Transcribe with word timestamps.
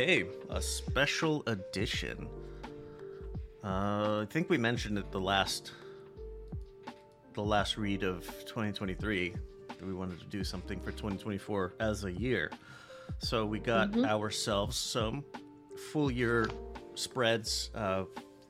Okay, 0.00 0.24
a 0.48 0.62
special 0.62 1.42
edition. 1.46 2.26
Uh, 3.62 4.22
I 4.22 4.26
think 4.30 4.48
we 4.48 4.56
mentioned 4.56 4.96
it 4.96 5.12
the 5.12 5.20
last 5.20 5.72
the 7.34 7.42
last 7.42 7.76
read 7.76 8.02
of 8.02 8.24
2023 8.46 9.34
that 9.68 9.86
we 9.86 9.92
wanted 9.92 10.18
to 10.20 10.24
do 10.24 10.42
something 10.42 10.80
for 10.80 10.90
2024 10.92 11.74
as 11.80 12.04
a 12.04 12.12
year. 12.12 12.50
So 13.18 13.44
we 13.44 13.58
got 13.58 13.90
Mhm. 13.90 14.06
ourselves 14.06 14.78
some 14.78 15.22
full 15.92 16.10
year 16.10 16.48
spreads. 16.94 17.70
Uh, 17.74 18.04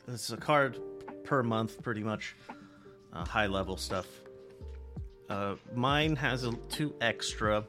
it's 0.07 0.31
a 0.31 0.37
card 0.37 0.79
per 1.25 1.43
month, 1.43 1.83
pretty 1.83 2.05
much, 2.05 2.37
uh, 3.13 3.25
high 3.27 3.49
level 3.49 3.77
stuff. 3.77 4.07
Uh, 5.29 5.57
mine 5.75 6.15
has 6.15 6.45
a, 6.45 6.53
two 6.69 6.95
extra 7.01 7.65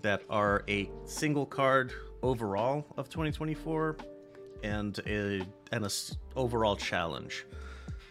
that 0.00 0.22
are 0.30 0.64
a 0.66 0.90
single 1.04 1.44
card 1.44 1.92
overall 2.22 2.84
of 2.96 3.08
2024 3.08 3.96
and 4.62 4.98
a 5.06 5.42
and 5.72 5.82
a 5.84 5.86
s- 5.86 6.16
overall 6.36 6.76
challenge. 6.76 7.46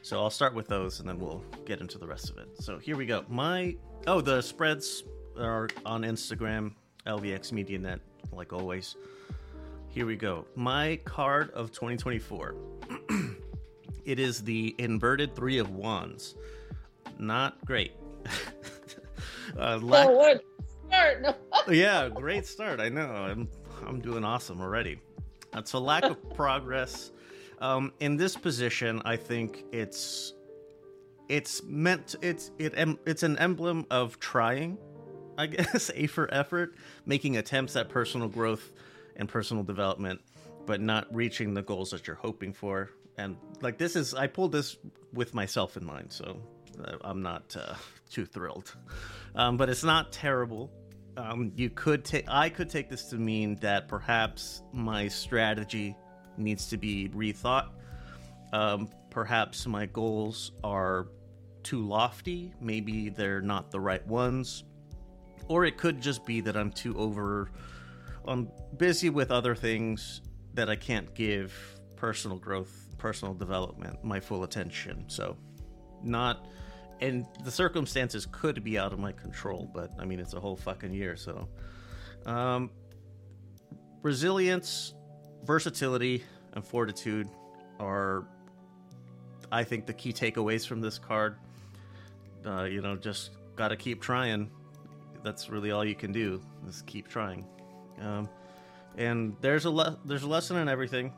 So 0.04 0.20
I'll 0.20 0.30
start 0.32 0.54
with 0.56 0.68
those 0.68 1.00
and 1.00 1.08
then 1.08 1.20
we'll 1.20 1.44
get 1.66 1.80
into 1.80 1.98
the 1.98 2.08
rest 2.08 2.30
of 2.30 2.38
it. 2.38 2.48
So 2.60 2.78
here 2.78 2.98
we 2.98 3.06
go. 3.06 3.24
My 3.30 3.76
oh 4.08 4.22
the 4.22 4.42
spreads 4.42 5.04
are 5.40 5.70
on 5.86 6.02
Instagram, 6.02 6.74
LVX 7.06 7.52
Media 7.52 7.80
Net, 7.80 8.00
like 8.32 8.52
always. 8.54 8.96
Here 9.90 10.06
we 10.06 10.16
go. 10.16 10.46
My 10.56 11.00
card 11.04 11.52
of 11.52 11.72
2024. 11.72 12.56
it 14.06 14.20
is 14.20 14.42
the 14.42 14.74
inverted 14.78 15.36
three 15.36 15.58
of 15.58 15.70
wands. 15.72 16.36
Not 17.20 17.64
great. 17.66 17.92
uh, 19.60 19.78
lack- 19.82 20.08
Oh, 20.08 20.12
what? 20.16 20.44
Start. 20.88 21.38
Yeah, 21.70 22.10
great 22.10 22.46
start. 22.48 22.80
I 22.80 22.88
know. 22.90 23.06
I'm 23.06 23.48
I'm 23.86 24.00
doing 24.00 24.24
awesome 24.24 24.62
already. 24.62 25.00
It's 25.56 25.74
a 25.74 25.80
lack 25.80 26.04
of 26.04 26.18
progress. 26.36 27.12
Um, 27.60 27.94
in 28.00 28.18
this 28.18 28.36
position, 28.36 29.02
I 29.06 29.18
think 29.18 29.66
it's 29.72 30.34
it's 31.30 31.64
meant 31.64 32.16
it's 32.22 32.52
it 32.58 32.74
em- 32.76 33.00
it's 33.06 33.24
an 33.24 33.38
emblem 33.38 33.86
of 33.92 34.20
trying, 34.20 34.78
I 35.38 35.46
guess, 35.48 35.92
a 35.96 36.08
for 36.08 36.32
effort, 36.34 36.76
making 37.06 37.38
attempts 37.38 37.76
at 37.76 37.90
personal 37.90 38.28
growth 38.28 38.74
and 39.16 39.30
personal 39.30 39.64
development, 39.64 40.22
but 40.66 40.82
not 40.82 41.14
reaching 41.14 41.54
the 41.54 41.62
goals 41.62 41.92
that 41.92 42.08
you're 42.08 42.16
hoping 42.16 42.54
for. 42.54 42.90
And 43.18 43.38
like 43.62 43.78
this 43.78 43.96
is, 43.96 44.14
I 44.14 44.28
pulled 44.28 44.52
this 44.52 44.78
with 45.14 45.34
myself 45.34 45.78
in 45.78 45.86
mind, 45.86 46.12
so 46.12 46.42
uh, 46.84 46.98
I'm 47.02 47.22
not 47.22 47.56
uh, 47.60 47.76
too 48.10 48.26
thrilled. 48.26 48.76
Um, 49.36 49.58
but 49.58 49.70
it's 49.70 49.84
not 49.84 50.12
terrible. 50.12 50.72
Um, 51.18 51.52
you 51.56 51.70
could 51.70 52.06
take, 52.06 52.26
I 52.30 52.50
could 52.50 52.70
take 52.70 52.90
this 52.90 53.06
to 53.10 53.18
mean 53.18 53.56
that 53.56 53.88
perhaps 53.88 54.64
my 54.72 55.08
strategy 55.08 55.96
needs 56.38 56.68
to 56.70 56.78
be 56.78 57.10
rethought. 57.10 57.70
Um, 58.54 58.90
perhaps 59.10 59.68
my 59.68 59.86
goals 59.86 60.52
are 60.64 61.08
too 61.64 61.86
lofty. 61.86 62.54
Maybe 62.60 63.10
they're 63.10 63.42
not 63.42 63.72
the 63.72 63.80
right 63.80 64.06
ones. 64.08 64.64
Or 65.48 65.66
it 65.66 65.78
could 65.78 66.02
just 66.02 66.26
be 66.26 66.42
that 66.42 66.56
I'm 66.56 66.72
too 66.72 66.98
over. 66.98 67.52
I'm 68.26 68.50
busy 68.78 69.10
with 69.10 69.32
other 69.32 69.56
things 69.56 70.22
that 70.54 70.70
I 70.70 70.76
can't 70.76 71.14
give 71.14 71.54
personal 71.96 72.38
growth, 72.38 72.96
personal 72.98 73.34
development, 73.34 74.04
my 74.04 74.20
full 74.20 74.44
attention. 74.44 75.06
So, 75.08 75.38
not. 76.04 76.48
And 77.02 77.26
the 77.44 77.52
circumstances 77.52 78.28
could 78.32 78.64
be 78.64 78.78
out 78.78 78.94
of 78.94 79.00
my 79.00 79.12
control, 79.12 79.70
but 79.74 79.92
I 80.00 80.06
mean, 80.06 80.20
it's 80.20 80.34
a 80.34 80.40
whole 80.40 80.56
fucking 80.56 80.94
year, 80.94 81.16
so. 81.16 81.48
Um, 82.26 82.70
resilience, 84.04 84.94
versatility, 85.44 86.24
and 86.54 86.64
fortitude 86.66 87.28
are, 87.80 88.28
I 89.52 89.64
think, 89.64 89.88
the 89.88 89.94
key 89.94 90.14
takeaways 90.14 90.68
from 90.68 90.82
this 90.82 91.00
card. 91.00 91.38
Uh, 92.46 92.64
you 92.64 92.82
know, 92.82 92.96
just 92.96 93.32
gotta 93.56 93.76
keep 93.76 94.02
trying. 94.02 94.52
That's 95.24 95.50
really 95.50 95.72
all 95.72 95.86
you 95.86 95.96
can 95.96 96.12
do. 96.12 96.42
Is 96.68 96.84
keep 96.86 97.08
trying. 97.08 97.46
Um, 98.00 98.30
and 98.98 99.36
there's 99.42 99.66
a 99.66 99.70
le- 99.70 100.00
there's 100.06 100.24
a 100.24 100.28
lesson 100.28 100.58
in 100.58 100.68
everything. 100.68 101.14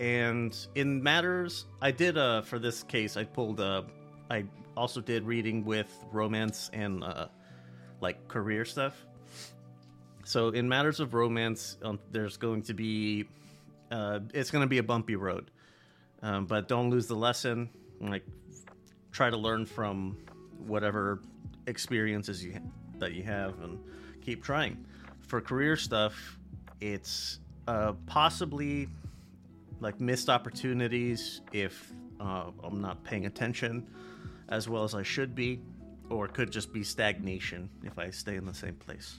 And 0.00 0.56
in 0.74 1.02
matters, 1.02 1.66
I 1.82 1.90
did 1.90 2.16
uh 2.16 2.42
for 2.42 2.58
this 2.58 2.82
case, 2.82 3.16
I 3.16 3.24
pulled 3.24 3.60
uh 3.60 3.82
I 4.30 4.44
also 4.76 5.00
did 5.00 5.24
reading 5.24 5.64
with 5.64 5.92
romance 6.12 6.70
and 6.72 7.02
uh 7.04 7.26
like 8.00 8.28
career 8.28 8.64
stuff. 8.64 9.06
So 10.24 10.48
in 10.48 10.68
matters 10.68 11.00
of 11.00 11.14
romance, 11.14 11.76
um, 11.82 11.98
there's 12.10 12.36
going 12.36 12.62
to 12.62 12.74
be 12.74 13.26
uh, 13.90 14.20
it's 14.34 14.50
going 14.50 14.62
to 14.62 14.68
be 14.68 14.78
a 14.78 14.82
bumpy 14.82 15.14
road, 15.14 15.50
um, 16.22 16.46
but 16.46 16.66
don't 16.66 16.90
lose 16.90 17.06
the 17.06 17.14
lesson. 17.14 17.70
Like 18.00 18.24
try 19.12 19.30
to 19.30 19.36
learn 19.36 19.64
from 19.64 20.18
whatever 20.66 21.22
experiences 21.66 22.44
you 22.44 22.54
ha- 22.54 22.68
that 22.98 23.12
you 23.12 23.22
have, 23.22 23.60
and 23.60 23.78
keep 24.20 24.42
trying. 24.42 24.84
For 25.20 25.40
career 25.40 25.76
stuff, 25.76 26.38
it's 26.80 27.38
uh, 27.68 27.92
possibly 28.06 28.88
like 29.80 30.00
missed 30.00 30.28
opportunities 30.28 31.40
if 31.52 31.92
uh, 32.20 32.50
I'm 32.64 32.80
not 32.80 33.04
paying 33.04 33.26
attention 33.26 33.86
as 34.48 34.68
well 34.68 34.84
as 34.84 34.94
I 34.94 35.02
should 35.02 35.34
be, 35.34 35.60
or 36.10 36.26
it 36.26 36.34
could 36.34 36.50
just 36.50 36.72
be 36.72 36.82
stagnation 36.82 37.68
if 37.82 37.98
I 37.98 38.10
stay 38.10 38.36
in 38.36 38.46
the 38.46 38.54
same 38.54 38.74
place 38.74 39.18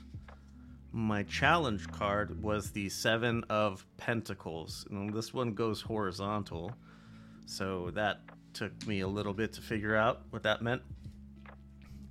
my 0.98 1.22
challenge 1.24 1.88
card 1.92 2.42
was 2.42 2.72
the 2.72 2.90
Seven 2.90 3.44
of 3.50 3.86
Pentacles. 3.98 4.88
And 4.90 5.14
this 5.14 5.34
one 5.34 5.54
goes 5.54 5.80
horizontal. 5.80 6.72
So 7.46 7.92
that 7.92 8.22
took 8.54 8.88
me 8.88 9.02
a 9.02 9.08
little 9.08 9.34
bit 9.34 9.54
to 9.54 9.62
figure 9.62 9.96
out 9.96 10.22
what 10.32 10.44
that 10.44 10.62
meant. 10.62 10.82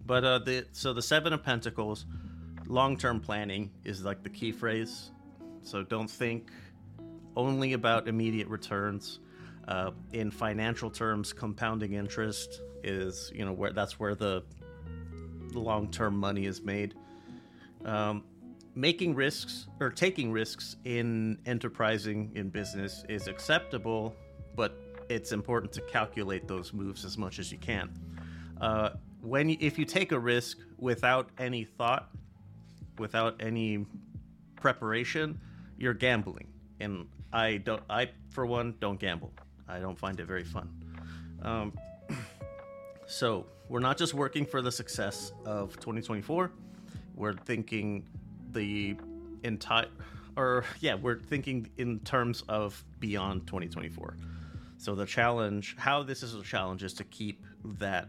But 0.06 0.24
uh, 0.24 0.38
the 0.38 0.66
so 0.72 0.92
the 0.92 1.02
Seven 1.02 1.32
of 1.32 1.42
Pentacles, 1.42 2.06
long-term 2.66 3.20
planning 3.20 3.70
is 3.84 4.04
like 4.04 4.22
the 4.22 4.30
key 4.30 4.52
phrase. 4.52 5.10
So 5.62 5.82
don't 5.82 6.10
think 6.10 6.50
only 7.34 7.72
about 7.72 8.06
immediate 8.06 8.48
returns. 8.48 9.18
Uh, 9.66 9.90
in 10.12 10.30
financial 10.30 10.90
terms, 10.90 11.32
compounding 11.32 11.94
interest 11.94 12.60
is 12.86 13.30
you 13.34 13.44
know 13.44 13.52
where 13.52 13.72
that's 13.72 13.98
where 13.98 14.14
the 14.14 14.42
long-term 15.52 16.16
money 16.16 16.46
is 16.46 16.62
made. 16.62 16.94
Um, 17.84 18.24
making 18.74 19.14
risks 19.14 19.66
or 19.80 19.90
taking 19.90 20.30
risks 20.32 20.76
in 20.84 21.38
enterprising 21.46 22.32
in 22.34 22.50
business 22.50 23.04
is 23.08 23.26
acceptable, 23.26 24.14
but 24.54 24.78
it's 25.08 25.32
important 25.32 25.72
to 25.72 25.80
calculate 25.82 26.46
those 26.46 26.72
moves 26.72 27.04
as 27.04 27.16
much 27.16 27.38
as 27.38 27.50
you 27.50 27.58
can. 27.58 27.90
Uh, 28.60 28.90
when 29.22 29.50
if 29.50 29.78
you 29.78 29.84
take 29.84 30.12
a 30.12 30.18
risk 30.18 30.58
without 30.78 31.30
any 31.38 31.64
thought, 31.64 32.10
without 32.98 33.36
any 33.40 33.86
preparation, 34.56 35.40
you're 35.78 35.94
gambling, 35.94 36.48
and 36.80 37.06
I 37.32 37.58
don't. 37.58 37.82
I 37.90 38.10
for 38.30 38.46
one 38.46 38.74
don't 38.80 38.98
gamble. 38.98 39.32
I 39.68 39.80
don't 39.80 39.98
find 39.98 40.18
it 40.20 40.26
very 40.26 40.44
fun. 40.44 40.68
Um, 41.42 41.72
so 43.06 43.46
we're 43.68 43.80
not 43.80 43.96
just 43.96 44.14
working 44.14 44.44
for 44.44 44.62
the 44.62 44.72
success 44.72 45.32
of 45.44 45.74
2024. 45.80 46.50
We're 47.14 47.34
thinking 47.34 48.06
the 48.52 48.96
entire, 49.42 49.88
or 50.36 50.64
yeah, 50.80 50.94
we're 50.94 51.18
thinking 51.18 51.70
in 51.76 52.00
terms 52.00 52.42
of 52.48 52.84
beyond 53.00 53.46
2024. 53.46 54.16
So 54.78 54.94
the 54.94 55.06
challenge, 55.06 55.76
how 55.78 56.02
this 56.02 56.22
is 56.22 56.34
a 56.34 56.42
challenge, 56.42 56.82
is 56.82 56.92
to 56.94 57.04
keep 57.04 57.44
that 57.78 58.08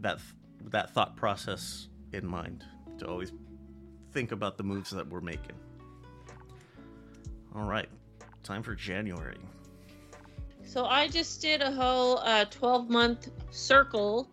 that 0.00 0.20
that 0.66 0.90
thought 0.94 1.16
process 1.16 1.88
in 2.12 2.26
mind. 2.26 2.64
To 2.98 3.06
always 3.06 3.32
think 4.12 4.32
about 4.32 4.56
the 4.56 4.64
moves 4.64 4.90
that 4.90 5.08
we're 5.08 5.20
making. 5.20 5.56
All 7.54 7.64
right, 7.64 7.88
time 8.42 8.62
for 8.62 8.74
January. 8.74 9.38
So 10.68 10.84
I 10.84 11.08
just 11.08 11.40
did 11.40 11.62
a 11.62 11.72
whole 11.72 12.18
uh, 12.18 12.44
12 12.44 12.90
month 12.90 13.30
circle 13.50 14.28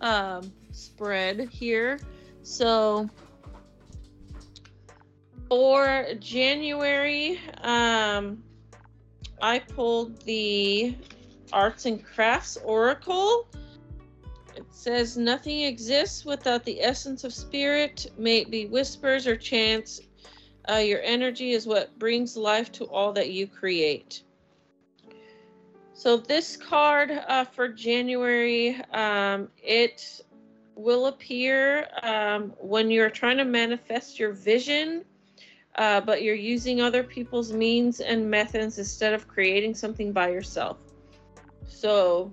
um, 0.00 0.50
spread 0.72 1.50
here. 1.50 2.00
So 2.42 3.10
for 5.50 6.06
January, 6.20 7.38
um, 7.60 8.42
I 9.42 9.58
pulled 9.58 10.22
the 10.22 10.96
Arts 11.52 11.84
and 11.84 12.02
Crafts 12.02 12.56
Oracle. 12.64 13.46
It 14.56 14.64
says 14.70 15.18
nothing 15.18 15.64
exists 15.64 16.24
without 16.24 16.64
the 16.64 16.80
essence 16.80 17.24
of 17.24 17.34
spirit, 17.34 18.10
may 18.16 18.38
it 18.38 18.50
be 18.50 18.64
whispers 18.64 19.26
or 19.26 19.36
chants. 19.36 20.00
Uh, 20.66 20.76
your 20.76 21.02
energy 21.02 21.52
is 21.52 21.66
what 21.66 21.98
brings 21.98 22.38
life 22.38 22.72
to 22.72 22.84
all 22.86 23.12
that 23.12 23.28
you 23.28 23.46
create. 23.46 24.22
So 25.94 26.16
this 26.16 26.56
card 26.56 27.10
uh, 27.10 27.44
for 27.44 27.68
January, 27.68 28.76
um, 28.92 29.48
it 29.62 30.20
will 30.74 31.06
appear 31.06 31.88
um, 32.02 32.52
when 32.58 32.90
you're 32.90 33.10
trying 33.10 33.36
to 33.38 33.44
manifest 33.44 34.18
your 34.18 34.32
vision. 34.32 35.04
uh, 35.76 36.00
but 36.00 36.22
you're 36.22 36.34
using 36.34 36.80
other 36.80 37.02
people's 37.02 37.52
means 37.52 38.00
and 38.00 38.30
methods 38.30 38.78
instead 38.78 39.12
of 39.12 39.26
creating 39.26 39.74
something 39.74 40.12
by 40.12 40.30
yourself. 40.30 40.78
So 41.66 42.30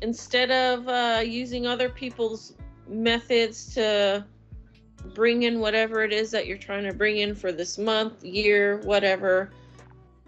instead 0.00 0.50
of 0.50 0.88
uh, 0.88 1.22
using 1.24 1.66
other 1.66 1.88
people's 1.88 2.54
methods 2.88 3.74
to 3.74 4.24
bring 5.14 5.42
in 5.42 5.60
whatever 5.60 6.02
it 6.02 6.12
is 6.12 6.30
that 6.30 6.46
you're 6.46 6.58
trying 6.58 6.84
to 6.84 6.94
bring 6.94 7.18
in 7.18 7.34
for 7.34 7.52
this 7.52 7.76
month, 7.76 8.24
year, 8.24 8.78
whatever, 8.78 9.50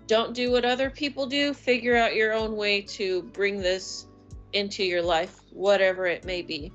don't 0.06 0.34
do 0.34 0.50
what 0.50 0.64
other 0.64 0.90
people 0.90 1.26
do. 1.26 1.52
Figure 1.52 1.96
out 1.96 2.14
your 2.14 2.32
own 2.32 2.56
way 2.56 2.80
to 2.82 3.22
bring 3.22 3.58
this 3.58 4.06
into 4.52 4.84
your 4.84 5.02
life, 5.02 5.40
whatever 5.52 6.06
it 6.06 6.24
may 6.24 6.42
be. 6.42 6.72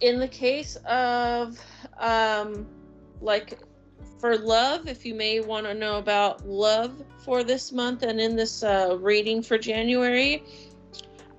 In 0.00 0.18
the 0.18 0.28
case 0.28 0.76
of 0.86 1.58
um, 1.98 2.66
like 3.20 3.58
for 4.18 4.38
love, 4.38 4.88
if 4.88 5.04
you 5.04 5.14
may 5.14 5.40
want 5.40 5.66
to 5.66 5.74
know 5.74 5.98
about 5.98 6.46
love 6.46 7.02
for 7.24 7.42
this 7.42 7.72
month 7.72 8.02
and 8.02 8.20
in 8.20 8.36
this 8.36 8.62
uh, 8.62 8.96
reading 9.00 9.42
for 9.42 9.58
January, 9.58 10.42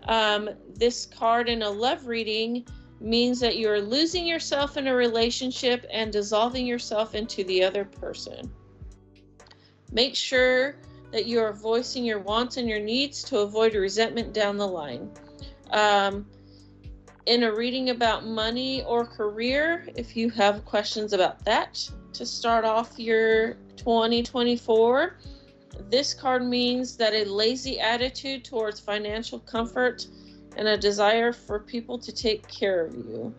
um, 0.07 0.49
this 0.75 1.05
card 1.05 1.49
in 1.49 1.63
a 1.63 1.69
love 1.69 2.05
reading 2.05 2.65
means 3.01 3.39
that 3.39 3.57
you're 3.57 3.81
losing 3.81 4.25
yourself 4.25 4.77
in 4.77 4.87
a 4.87 4.95
relationship 4.95 5.85
and 5.91 6.11
dissolving 6.11 6.65
yourself 6.65 7.15
into 7.15 7.43
the 7.45 7.63
other 7.63 7.85
person. 7.85 8.51
Make 9.91 10.15
sure 10.15 10.77
that 11.15 11.25
you 11.25 11.39
are 11.39 11.53
voicing 11.53 12.03
your 12.03 12.19
wants 12.19 12.57
and 12.57 12.67
your 12.67 12.81
needs 12.81 13.23
to 13.23 13.39
avoid 13.39 13.73
resentment 13.73 14.33
down 14.33 14.57
the 14.57 14.67
line. 14.67 15.09
Um, 15.69 16.25
in 17.25 17.43
a 17.43 17.55
reading 17.55 17.91
about 17.91 18.25
money 18.25 18.83
or 18.83 19.05
career, 19.05 19.87
if 19.95 20.17
you 20.17 20.29
have 20.31 20.65
questions 20.65 21.13
about 21.13 21.45
that, 21.45 21.89
to 22.11 22.25
start 22.25 22.65
off 22.65 22.99
your 22.99 23.53
2024. 23.77 25.15
This 25.89 26.13
card 26.13 26.45
means 26.45 26.97
that 26.97 27.13
a 27.13 27.23
lazy 27.23 27.79
attitude 27.79 28.43
towards 28.43 28.81
financial 28.81 29.39
comfort 29.39 30.07
and 30.57 30.67
a 30.67 30.77
desire 30.77 31.31
for 31.31 31.59
people 31.59 31.97
to 31.97 32.11
take 32.11 32.45
care 32.49 32.85
of 32.85 32.93
you. 32.93 33.33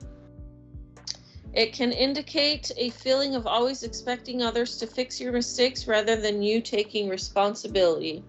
It 1.57 1.73
can 1.73 1.91
indicate 1.91 2.71
a 2.77 2.91
feeling 2.91 3.35
of 3.35 3.47
always 3.47 3.83
expecting 3.83 4.43
others 4.43 4.77
to 4.77 4.87
fix 4.87 5.19
your 5.19 5.33
mistakes 5.33 5.89
rather 5.89 6.15
than 6.15 6.43
you 6.43 6.61
taking 6.61 7.09
responsibility. 7.09 8.23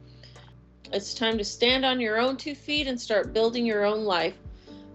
It's 0.93 1.13
time 1.13 1.37
to 1.37 1.43
stand 1.43 1.83
on 1.83 1.99
your 1.99 2.21
own 2.21 2.37
two 2.37 2.55
feet 2.55 2.87
and 2.87 2.99
start 2.99 3.33
building 3.33 3.65
your 3.65 3.83
own 3.83 4.05
life. 4.05 4.37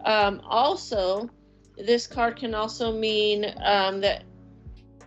Um, 0.06 0.40
also, 0.46 1.28
this 1.76 2.06
card 2.06 2.36
can 2.36 2.54
also 2.54 2.90
mean 2.90 3.52
um, 3.62 4.00
that 4.00 4.24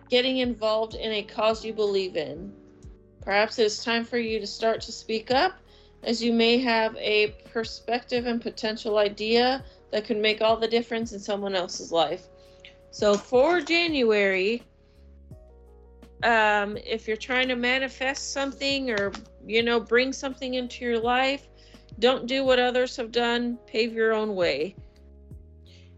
getting 0.08 0.36
involved 0.36 0.94
in 0.94 1.10
a 1.10 1.24
cause 1.24 1.64
you 1.64 1.72
believe 1.72 2.16
in. 2.16 2.52
Perhaps 3.22 3.58
it 3.58 3.64
is 3.64 3.82
time 3.82 4.04
for 4.04 4.18
you 4.18 4.38
to 4.38 4.46
start 4.46 4.80
to 4.82 4.92
speak 4.92 5.32
up, 5.32 5.58
as 6.04 6.22
you 6.22 6.32
may 6.32 6.58
have 6.58 6.94
a 6.94 7.34
perspective 7.52 8.26
and 8.26 8.40
potential 8.40 8.98
idea 8.98 9.64
that 9.90 10.04
could 10.04 10.18
make 10.18 10.40
all 10.42 10.56
the 10.56 10.68
difference 10.68 11.12
in 11.12 11.18
someone 11.18 11.56
else's 11.56 11.90
life. 11.90 12.28
So, 12.96 13.12
for 13.12 13.60
January, 13.60 14.62
um, 16.22 16.78
if 16.78 17.06
you're 17.06 17.18
trying 17.18 17.46
to 17.48 17.54
manifest 17.54 18.32
something 18.32 18.90
or, 18.90 19.12
you 19.46 19.62
know, 19.62 19.78
bring 19.78 20.14
something 20.14 20.54
into 20.54 20.82
your 20.82 20.98
life, 20.98 21.46
don't 21.98 22.26
do 22.26 22.42
what 22.42 22.58
others 22.58 22.96
have 22.96 23.12
done, 23.12 23.58
pave 23.66 23.92
your 23.92 24.14
own 24.14 24.34
way. 24.34 24.76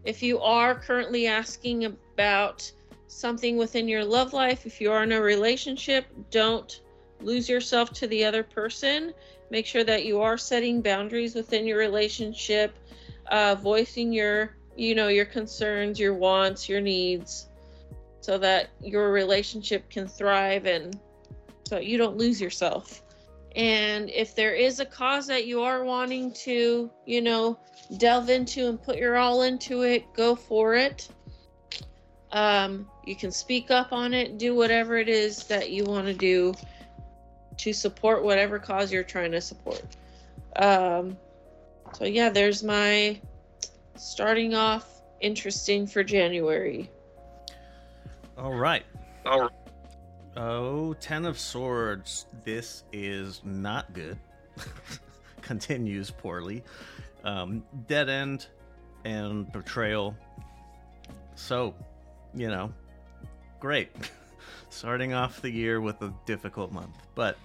If 0.03 0.21
you 0.21 0.41
are 0.41 0.75
currently 0.75 1.25
asking 1.25 1.85
about 1.85 2.69
something 3.07 3.55
within 3.55 3.87
your 3.87 4.03
love 4.03 4.33
life, 4.33 4.65
if 4.65 4.81
you 4.81 4.91
are 4.91 5.03
in 5.03 5.13
a 5.13 5.21
relationship, 5.21 6.05
don't 6.31 6.81
lose 7.21 7.47
yourself 7.47 7.93
to 7.93 8.07
the 8.07 8.25
other 8.25 8.43
person. 8.43 9.13
Make 9.49 9.65
sure 9.65 9.85
that 9.85 10.03
you 10.03 10.19
are 10.19 10.37
setting 10.37 10.81
boundaries 10.81 11.33
within 11.33 11.65
your 11.65 11.77
relationship, 11.77 12.77
uh, 13.31 13.55
voicing 13.55 14.11
your, 14.11 14.58
you 14.79 14.95
know, 14.95 15.09
your 15.09 15.25
concerns, 15.25 15.99
your 15.99 16.13
wants, 16.13 16.69
your 16.69 16.79
needs, 16.79 17.47
so 18.21 18.37
that 18.37 18.69
your 18.81 19.11
relationship 19.11 19.89
can 19.89 20.07
thrive 20.07 20.65
and 20.65 20.97
so 21.67 21.79
you 21.79 21.97
don't 21.97 22.17
lose 22.17 22.39
yourself. 22.39 23.03
And 23.55 24.09
if 24.09 24.35
there 24.35 24.53
is 24.53 24.79
a 24.79 24.85
cause 24.85 25.27
that 25.27 25.45
you 25.45 25.61
are 25.61 25.83
wanting 25.83 26.31
to, 26.45 26.89
you 27.05 27.21
know, 27.21 27.59
delve 27.97 28.29
into 28.29 28.69
and 28.69 28.81
put 28.81 28.97
your 28.97 29.17
all 29.17 29.41
into 29.41 29.81
it, 29.81 30.13
go 30.13 30.35
for 30.35 30.75
it. 30.75 31.09
Um, 32.31 32.87
you 33.05 33.15
can 33.15 33.31
speak 33.31 33.71
up 33.71 33.91
on 33.91 34.13
it, 34.13 34.37
do 34.37 34.55
whatever 34.55 34.97
it 34.97 35.09
is 35.09 35.43
that 35.45 35.71
you 35.71 35.83
want 35.83 36.05
to 36.07 36.13
do 36.13 36.53
to 37.57 37.73
support 37.73 38.23
whatever 38.23 38.59
cause 38.59 38.93
you're 38.93 39.03
trying 39.03 39.31
to 39.31 39.41
support. 39.41 39.83
Um, 40.55 41.17
so, 41.93 42.05
yeah, 42.05 42.29
there's 42.29 42.63
my 42.63 43.19
starting 43.99 44.55
off 44.55 45.01
interesting 45.19 45.85
for 45.85 46.03
January. 46.03 46.89
All 48.37 48.53
right. 48.53 48.83
All 49.25 49.41
right. 49.41 49.51
Oh, 50.37 50.93
Ten 50.93 51.25
of 51.25 51.37
Swords. 51.37 52.25
This 52.45 52.83
is 52.93 53.41
not 53.43 53.91
good. 53.93 54.17
Continues 55.41 56.11
poorly. 56.11 56.63
Um, 57.25 57.63
dead 57.87 58.07
end 58.07 58.47
and 59.03 59.51
betrayal. 59.51 60.15
So, 61.35 61.75
you 62.33 62.47
know, 62.47 62.71
great. 63.59 63.91
Starting 64.69 65.13
off 65.13 65.41
the 65.41 65.49
year 65.49 65.81
with 65.81 66.01
a 66.01 66.13
difficult 66.25 66.71
month. 66.71 66.95
But 67.15 67.37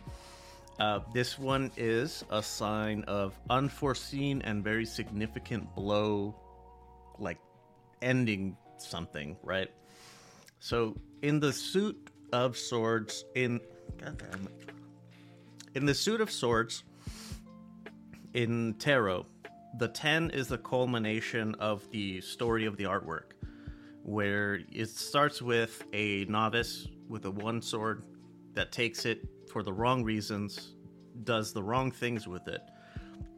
uh, 0.79 1.01
this 1.13 1.39
one 1.39 1.71
is 1.77 2.25
a 2.31 2.43
sign 2.43 3.05
of 3.05 3.39
unforeseen 3.49 4.43
and 4.43 4.63
very 4.63 4.85
significant 4.85 5.75
blow, 5.75 6.35
like 7.19 7.39
ending 8.03 8.57
something, 8.79 9.37
right? 9.43 9.71
So, 10.59 10.97
in 11.23 11.41
the 11.41 11.53
suit 11.53 12.11
of 12.33 12.57
swords, 12.57 13.25
in 13.35 13.61
in 15.75 15.87
the 15.87 15.95
suit 15.95 16.21
of 16.21 16.31
swords, 16.31 16.85
in 18.33 18.75
tarot, 18.79 19.27
the 19.79 19.89
ten 19.89 20.31
is 20.31 20.49
the 20.49 20.59
culmination 20.59 21.55
of 21.57 21.91
the 21.91 22.21
story 22.21 22.67
of 22.67 22.77
the 22.77 22.85
artwork 22.85 23.33
where 24.05 24.61
it 24.71 24.91
starts 24.91 25.41
with 25.41 25.83
a 25.95 26.27
novice 26.27 26.87
with 27.09 27.25
a 27.25 27.31
one 27.31 27.63
sword 27.63 28.05
that 28.53 28.71
takes 28.71 29.07
it 29.07 29.27
for 29.51 29.63
the 29.63 29.73
wrong 29.73 30.05
reasons, 30.05 30.75
does 31.25 31.53
the 31.53 31.63
wrong 31.63 31.91
things 31.91 32.29
with 32.29 32.47
it, 32.47 32.61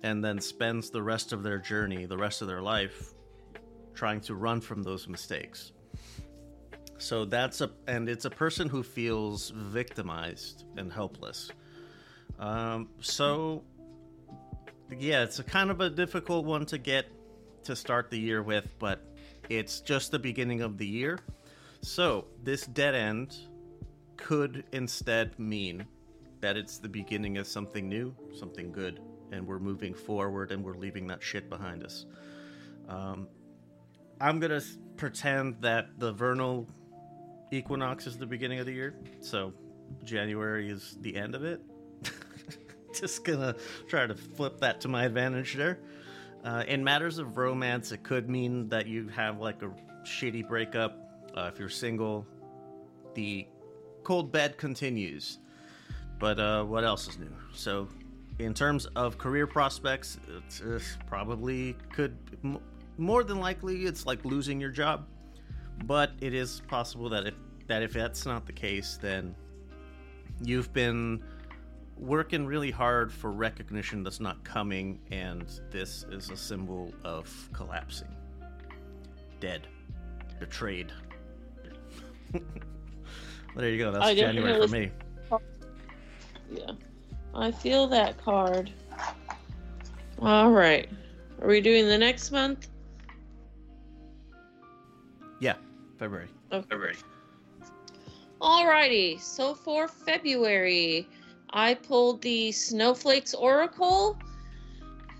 and 0.02 0.24
then 0.24 0.40
spends 0.40 0.90
the 0.90 1.02
rest 1.02 1.32
of 1.32 1.44
their 1.44 1.58
journey, 1.58 2.04
the 2.04 2.16
rest 2.16 2.42
of 2.42 2.48
their 2.48 2.62
life, 2.62 3.14
trying 3.96 4.20
to 4.20 4.34
run 4.34 4.60
from 4.60 4.82
those 4.82 5.08
mistakes. 5.08 5.72
So 6.98 7.24
that's 7.24 7.60
a, 7.60 7.70
and 7.86 8.08
it's 8.08 8.24
a 8.24 8.30
person 8.30 8.68
who 8.68 8.82
feels 8.82 9.50
victimized 9.50 10.64
and 10.76 10.92
helpless. 10.92 11.50
Um, 12.38 12.88
so, 13.00 13.64
yeah, 14.96 15.22
it's 15.22 15.38
a 15.38 15.44
kind 15.44 15.70
of 15.70 15.80
a 15.80 15.90
difficult 15.90 16.44
one 16.44 16.66
to 16.66 16.78
get 16.78 17.06
to 17.64 17.74
start 17.74 18.10
the 18.10 18.18
year 18.18 18.42
with, 18.42 18.68
but 18.78 19.00
it's 19.48 19.80
just 19.80 20.10
the 20.10 20.18
beginning 20.18 20.60
of 20.62 20.78
the 20.78 20.86
year. 20.86 21.18
So, 21.80 22.26
this 22.42 22.66
dead 22.66 22.94
end 22.94 23.36
could 24.16 24.64
instead 24.72 25.38
mean 25.38 25.86
that 26.40 26.56
it's 26.56 26.78
the 26.78 26.88
beginning 26.88 27.38
of 27.38 27.46
something 27.46 27.88
new, 27.88 28.14
something 28.34 28.72
good, 28.72 29.00
and 29.32 29.46
we're 29.46 29.58
moving 29.58 29.94
forward 29.94 30.52
and 30.52 30.64
we're 30.64 30.76
leaving 30.76 31.06
that 31.08 31.22
shit 31.22 31.50
behind 31.50 31.82
us. 31.82 32.06
Um, 32.88 33.28
I'm 34.20 34.40
to 34.40 34.62
pretend 34.96 35.56
that 35.60 35.98
the 35.98 36.12
vernal 36.12 36.66
equinox 37.50 38.06
is 38.06 38.16
the 38.16 38.26
beginning 38.26 38.58
of 38.58 38.66
the 38.66 38.72
year. 38.72 38.94
So, 39.20 39.52
January 40.04 40.70
is 40.70 40.96
the 41.00 41.14
end 41.16 41.34
of 41.34 41.44
it. 41.44 41.60
Just 42.94 43.24
gonna 43.24 43.54
try 43.88 44.06
to 44.06 44.14
flip 44.14 44.60
that 44.60 44.80
to 44.82 44.88
my 44.88 45.04
advantage 45.04 45.54
there. 45.54 45.78
Uh, 46.44 46.64
in 46.66 46.82
matters 46.82 47.18
of 47.18 47.36
romance, 47.36 47.92
it 47.92 48.02
could 48.02 48.30
mean 48.30 48.68
that 48.68 48.86
you 48.86 49.08
have 49.08 49.38
like 49.38 49.62
a 49.62 49.70
shitty 50.04 50.46
breakup. 50.48 50.96
Uh, 51.36 51.50
if 51.52 51.58
you're 51.58 51.68
single, 51.68 52.26
the 53.14 53.46
cold 54.02 54.32
bed 54.32 54.56
continues. 54.56 55.38
But 56.18 56.38
uh, 56.38 56.64
what 56.64 56.84
else 56.84 57.08
is 57.08 57.18
new? 57.18 57.32
So, 57.52 57.88
in 58.38 58.54
terms 58.54 58.86
of 58.96 59.18
career 59.18 59.46
prospects, 59.46 60.18
uh, 60.64 60.78
probably 61.06 61.76
could 61.92 62.16
more 62.98 63.24
than 63.24 63.38
likely 63.38 63.84
it's 63.84 64.06
like 64.06 64.24
losing 64.24 64.60
your 64.60 64.70
job. 64.70 65.06
But 65.84 66.12
it 66.20 66.34
is 66.34 66.62
possible 66.68 67.08
that 67.10 67.26
if 67.26 67.34
that 67.66 67.82
if 67.82 67.92
that's 67.92 68.24
not 68.24 68.46
the 68.46 68.52
case, 68.52 68.98
then 69.00 69.34
you've 70.42 70.72
been 70.72 71.22
working 71.98 72.46
really 72.46 72.70
hard 72.70 73.12
for 73.12 73.30
recognition 73.32 74.02
that's 74.02 74.20
not 74.20 74.42
coming, 74.44 75.00
and 75.10 75.60
this 75.70 76.04
is 76.10 76.30
a 76.30 76.36
symbol 76.36 76.92
of 77.04 77.48
collapsing. 77.52 78.14
Dead. 79.40 79.66
Betrayed. 80.38 80.92
There 83.56 83.70
you 83.70 83.78
go. 83.78 83.90
That's 83.90 84.04
I 84.04 84.14
January 84.14 84.60
for 84.60 84.68
me. 84.68 84.90
Yeah. 86.52 86.72
I 87.34 87.50
feel 87.50 87.86
that 87.86 88.22
card. 88.22 88.70
All 90.18 90.50
right. 90.50 90.88
Are 91.40 91.48
we 91.48 91.62
doing 91.62 91.86
the 91.86 91.96
next 91.96 92.30
month? 92.30 92.68
February. 95.98 96.28
Okay. 96.52 96.76
Alrighty, 98.40 99.20
so 99.20 99.54
for 99.54 99.88
February, 99.88 101.08
I 101.50 101.74
pulled 101.74 102.20
the 102.20 102.52
Snowflakes 102.52 103.32
Oracle. 103.32 104.18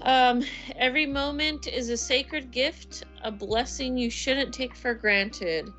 Um, 0.03 0.45
every 0.77 1.07
moment 1.07 1.67
is 1.67 1.89
a 1.89 1.97
sacred 1.97 2.51
gift, 2.51 3.05
a 3.25 3.31
blessing 3.31 3.97
you 3.97 4.11
shouldn't 4.11 4.53
take 4.53 4.77
for 4.77 4.93
granted. 4.93 5.73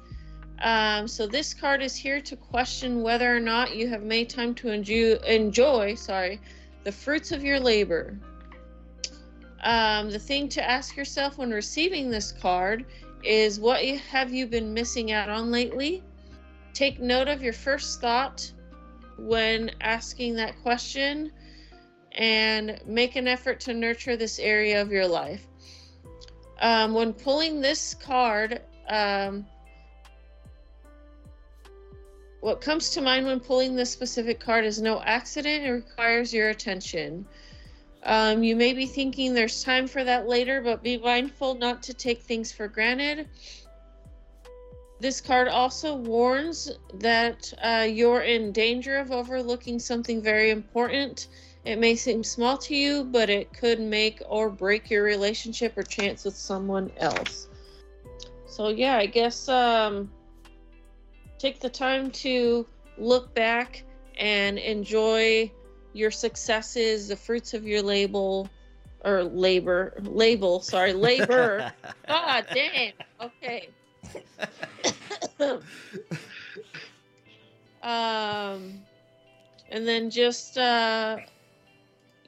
Um, 0.63 1.08
so 1.08 1.27
this 1.27 1.54
card 1.54 1.84
is 1.84 1.96
here 1.96 2.20
to 2.22 2.36
question 2.36 3.04
whether 3.04 3.36
or 3.36 3.39
not 3.39 3.75
you 3.75 3.88
have 3.88 4.01
made 4.01 4.30
time 4.30 4.56
to 4.56 4.70
enjoy, 4.70 5.13
enjoy 5.27 5.94
sorry, 5.94 6.42
the 6.84 6.92
fruits 6.92 7.32
of 7.32 7.44
your 7.44 7.60
labor. 7.60 8.18
Um, 9.63 10.10
the 10.10 10.20
thing 10.20 10.50
to 10.50 10.68
ask 10.68 10.96
yourself 10.96 11.38
when 11.38 11.51
receiving 11.51 12.10
this 12.10 12.32
card 12.32 12.86
is 13.24 13.59
what 13.59 13.83
have 13.83 14.33
you 14.33 14.47
been 14.47 14.74
missing 14.74 15.12
out 15.12 15.29
on 15.29 15.51
lately? 15.51 16.03
Take 16.74 17.00
note 17.00 17.27
of 17.27 17.41
your 17.41 17.53
first 17.53 18.01
thought 18.01 18.51
when 19.17 19.71
asking 19.81 20.36
that 20.36 20.62
question 20.62 21.31
and 22.13 22.79
make 22.86 23.15
an 23.15 23.27
effort 23.27 23.59
to 23.62 23.74
nurture 23.74 24.15
this 24.15 24.39
area 24.39 24.81
of 24.81 24.91
your 24.91 25.07
life. 25.07 25.47
Um, 26.59 26.93
when 26.93 27.13
pulling 27.13 27.62
this 27.62 27.93
card, 27.93 28.62
um, 28.89 29.45
what 32.41 32.62
comes 32.62 32.89
to 32.91 33.01
mind 33.01 33.25
when 33.25 33.39
pulling 33.39 33.75
this 33.75 33.91
specific 33.91 34.39
card 34.39 34.65
is 34.65 34.81
no 34.81 35.01
accident, 35.01 35.65
it 35.65 35.71
requires 35.71 36.33
your 36.33 36.50
attention. 36.50 37.25
Um, 38.04 38.44
you 38.44 38.56
may 38.56 38.74
be 38.74 38.86
thinking 38.86 39.34
there's 39.34 39.63
time 39.63 39.88
for 39.88 40.04
that 40.04 40.27
later, 40.27 40.62
but 40.62 40.84
be 40.84 40.98
mindful 40.98 41.56
not 41.56 41.84
to 41.84 41.94
take 41.94 42.22
things 42.22 42.51
for 42.51 42.68
granted. 42.68 43.27
This 45.00 45.22
card 45.22 45.48
also 45.48 45.96
warns 45.96 46.72
that 46.96 47.54
uh, 47.62 47.88
you're 47.89 48.22
in 48.22 48.51
danger 48.51 48.98
of 48.98 49.12
overlooking 49.12 49.77
something 49.80 50.22
very 50.22 50.50
important. 50.50 51.27
It 51.66 51.77
may 51.77 51.96
seem 51.96 52.24
small 52.24 52.58
to 52.60 52.75
you, 52.75 53.04
but 53.04 53.30
it 53.30 53.54
could 53.54 53.80
make 53.80 54.22
or 54.27 54.50
break 54.50 54.89
your 54.89 55.04
relationship 55.04 55.77
or 55.77 55.84
chance 55.84 56.24
with 56.24 56.36
someone 56.36 56.92
else. 56.98 57.50
So, 58.46 58.70
yeah, 58.70 58.98
I 58.98 59.06
guess 59.06 59.48
um, 59.50 60.10
take 61.38 61.60
the 61.60 61.70
time 61.70 62.10
to 62.12 62.66
look 62.98 63.36
back 63.36 63.84
and 64.18 64.58
enjoy 64.58 65.51
your 65.94 66.12
successes, 66.12 67.08
the 67.08 67.15
fruits 67.15 67.53
of 67.53 67.65
your 67.65 67.82
label 67.82 68.50
or 69.03 69.24
labor, 69.24 69.94
label, 70.03 70.60
sorry, 70.60 70.94
labor. 70.94 71.72
God 72.08 72.46
damn. 72.53 72.94
Okay. 73.22 73.70
um, 77.82 78.82
and 79.72 79.88
then 79.88 80.10
just 80.10 80.58
uh, 80.58 81.17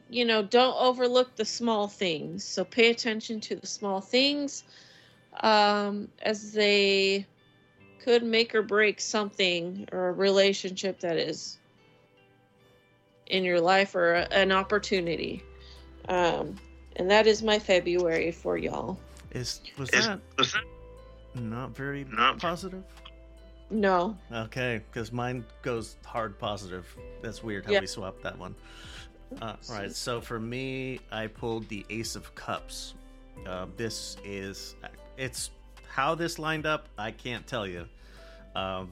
you 0.10 0.26
know, 0.26 0.42
don't 0.42 0.76
overlook 0.80 1.36
the 1.36 1.46
small 1.46 1.88
things. 1.88 2.44
So 2.44 2.64
pay 2.66 2.90
attention 2.90 3.40
to 3.42 3.56
the 3.56 3.68
small 3.68 4.02
things, 4.02 4.64
um, 5.42 6.08
as 6.22 6.52
they 6.52 7.26
could 8.00 8.24
make 8.24 8.56
or 8.56 8.64
break 8.64 9.00
something 9.00 9.88
or 9.92 10.10
a 10.10 10.14
relationship 10.14 11.00
that 11.02 11.18
is 11.18 11.59
in 13.30 13.44
your 13.44 13.62
life 13.62 13.96
or 13.96 14.16
a, 14.16 14.28
an 14.34 14.52
opportunity. 14.52 15.44
Um, 16.08 16.56
and 16.96 17.10
that 17.10 17.28
is 17.28 17.42
my 17.44 17.60
February 17.60 18.32
for 18.32 18.58
y'all. 18.58 18.98
Is 19.32 19.62
was 19.78 19.90
Is- 19.92 20.08
that 20.08 20.20
not 21.36 21.76
very 21.76 22.06
Not- 22.06 22.40
positive? 22.40 22.84
No. 23.72 24.18
Okay, 24.32 24.82
because 24.92 25.12
mine 25.12 25.46
goes 25.62 25.96
hard 26.04 26.40
positive. 26.40 26.88
That's 27.22 27.44
weird 27.44 27.66
how 27.68 27.74
Yeah. 27.74 27.82
we 27.82 27.86
swapped 27.88 28.24
that 28.24 28.38
one. 28.38 28.56
Uh, 29.40 29.56
right, 29.70 29.92
so 29.92 30.20
for 30.20 30.40
me, 30.40 31.00
I 31.12 31.28
pulled 31.28 31.70
the 31.70 31.86
Ace 31.92 32.16
of 32.16 32.34
Cups. 32.34 32.96
Uh, 33.46 33.68
this 33.78 34.18
is 34.26 34.76
it's 35.18 35.52
how 35.88 36.16
this 36.16 36.40
lined 36.40 36.66
up. 36.66 36.88
I 36.98 37.12
can't 37.12 37.46
tell 37.46 37.68
you. 37.68 37.88
Um, 38.56 38.92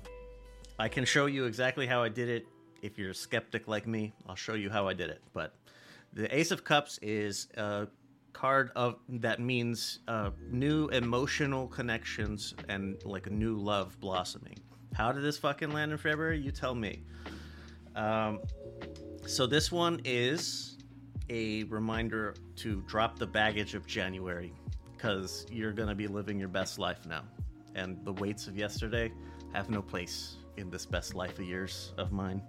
I 0.77 0.89
can 0.89 1.05
show 1.05 1.25
you 1.25 1.45
exactly 1.45 1.87
how 1.87 2.03
I 2.03 2.09
did 2.09 2.29
it. 2.29 2.47
If 2.81 2.97
you're 2.97 3.11
a 3.11 3.15
skeptic 3.15 3.67
like 3.67 3.87
me, 3.87 4.13
I'll 4.27 4.35
show 4.35 4.53
you 4.53 4.69
how 4.69 4.87
I 4.87 4.93
did 4.93 5.09
it. 5.09 5.21
But 5.33 5.53
the 6.13 6.33
Ace 6.35 6.51
of 6.51 6.63
Cups 6.63 6.99
is 7.01 7.47
a 7.55 7.87
card 8.33 8.71
of 8.75 8.99
that 9.09 9.39
means 9.39 9.99
uh, 10.07 10.31
new 10.51 10.87
emotional 10.89 11.67
connections 11.67 12.53
and 12.69 13.03
like 13.03 13.27
a 13.27 13.31
new 13.31 13.55
love 13.55 13.99
blossoming. 13.99 14.57
How 14.93 15.11
did 15.11 15.23
this 15.23 15.37
fucking 15.37 15.71
land 15.71 15.91
in 15.91 15.97
February? 15.97 16.39
You 16.39 16.51
tell 16.51 16.75
me. 16.75 17.03
Um, 17.95 18.39
so 19.25 19.47
this 19.47 19.71
one 19.71 19.99
is 20.05 20.77
a 21.29 21.63
reminder 21.63 22.35
to 22.57 22.81
drop 22.87 23.19
the 23.19 23.27
baggage 23.27 23.73
of 23.73 23.85
January 23.85 24.53
because 24.95 25.45
you're 25.51 25.73
gonna 25.73 25.95
be 25.95 26.07
living 26.07 26.39
your 26.39 26.47
best 26.47 26.79
life 26.79 27.05
now, 27.05 27.23
and 27.75 28.03
the 28.05 28.13
weights 28.13 28.47
of 28.47 28.57
yesterday 28.57 29.11
have 29.53 29.69
no 29.69 29.81
place 29.81 30.37
in 30.57 30.69
this 30.69 30.85
best 30.85 31.13
life 31.13 31.39
of 31.39 31.45
years 31.45 31.93
of 31.97 32.11
mine. 32.11 32.41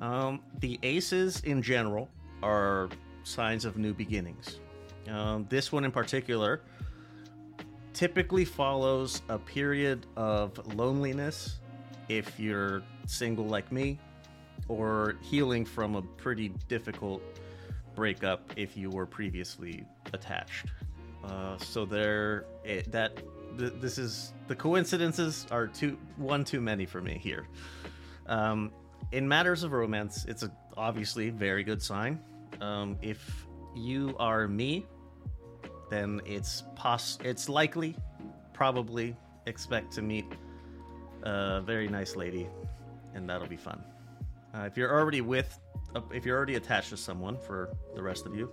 Um, 0.00 0.40
the 0.60 0.78
aces 0.82 1.40
in 1.40 1.62
general 1.62 2.08
are 2.42 2.88
signs 3.22 3.64
of 3.64 3.76
new 3.76 3.94
beginnings. 3.94 4.58
Um, 5.08 5.46
this 5.48 5.72
one 5.72 5.84
in 5.84 5.90
particular 5.90 6.62
typically 7.92 8.44
follows 8.44 9.22
a 9.28 9.38
period 9.38 10.06
of 10.16 10.74
loneliness 10.74 11.60
if 12.08 12.38
you're 12.38 12.82
single 13.06 13.46
like 13.46 13.70
me, 13.70 13.98
or 14.68 15.16
healing 15.22 15.64
from 15.64 15.96
a 15.96 16.02
pretty 16.02 16.48
difficult 16.68 17.22
breakup 17.94 18.50
if 18.56 18.76
you 18.76 18.90
were 18.90 19.06
previously 19.06 19.84
attached. 20.12 20.66
Uh, 21.24 21.56
so 21.58 21.84
there, 21.84 22.46
it, 22.64 22.90
that 22.90 23.22
th- 23.58 23.74
this 23.80 23.98
is 23.98 24.32
the 24.48 24.56
coincidences 24.56 25.46
are 25.50 25.66
too 25.66 25.98
one 26.16 26.44
too 26.44 26.60
many 26.60 26.86
for 26.86 27.00
me 27.00 27.18
here. 27.18 27.48
Um, 28.26 28.72
in 29.12 29.28
matters 29.28 29.62
of 29.62 29.72
romance, 29.72 30.24
it's 30.26 30.42
a 30.42 30.52
obviously 30.76 31.30
very 31.30 31.64
good 31.64 31.82
sign. 31.82 32.20
Um, 32.60 32.96
if 33.02 33.46
you 33.74 34.14
are 34.18 34.48
me, 34.48 34.86
then 35.90 36.20
it's 36.24 36.64
pos 36.76 37.18
it's 37.24 37.48
likely, 37.48 37.96
probably 38.52 39.16
expect 39.46 39.92
to 39.92 40.02
meet 40.02 40.26
a 41.22 41.60
very 41.62 41.88
nice 41.88 42.16
lady, 42.16 42.48
and 43.14 43.28
that'll 43.28 43.48
be 43.48 43.56
fun. 43.56 43.82
Uh, 44.54 44.60
if 44.60 44.76
you're 44.76 44.92
already 44.92 45.20
with, 45.20 45.58
uh, 45.94 46.00
if 46.12 46.24
you're 46.26 46.36
already 46.36 46.56
attached 46.56 46.90
to 46.90 46.96
someone, 46.96 47.38
for 47.38 47.70
the 47.94 48.02
rest 48.02 48.26
of 48.26 48.34
you, 48.34 48.50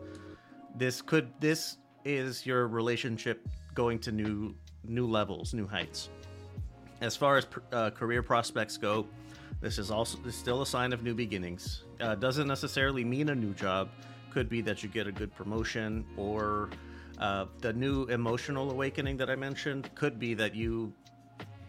this 0.75 1.01
could 1.01 1.29
this 1.39 1.77
is 2.05 2.45
your 2.45 2.67
relationship 2.67 3.47
going 3.73 3.99
to 3.99 4.11
new 4.11 4.55
new 4.83 5.07
levels, 5.07 5.53
new 5.53 5.67
heights. 5.67 6.09
As 7.01 7.15
far 7.15 7.37
as 7.37 7.47
uh, 7.71 7.91
career 7.91 8.21
prospects 8.21 8.77
go, 8.77 9.05
this 9.61 9.77
is 9.77 9.91
also 9.91 10.17
this 10.19 10.35
is 10.35 10.39
still 10.39 10.61
a 10.61 10.65
sign 10.65 10.93
of 10.93 11.03
new 11.03 11.13
beginnings. 11.13 11.83
Uh, 11.99 12.15
doesn't 12.15 12.47
necessarily 12.47 13.03
mean 13.03 13.29
a 13.29 13.35
new 13.35 13.53
job. 13.53 13.89
Could 14.31 14.49
be 14.49 14.61
that 14.61 14.83
you 14.83 14.89
get 14.89 15.07
a 15.07 15.11
good 15.11 15.33
promotion, 15.35 16.05
or 16.17 16.69
uh, 17.17 17.45
the 17.59 17.73
new 17.73 18.03
emotional 18.05 18.71
awakening 18.71 19.17
that 19.17 19.29
I 19.29 19.35
mentioned. 19.35 19.93
Could 19.95 20.19
be 20.19 20.33
that 20.35 20.55
you 20.55 20.93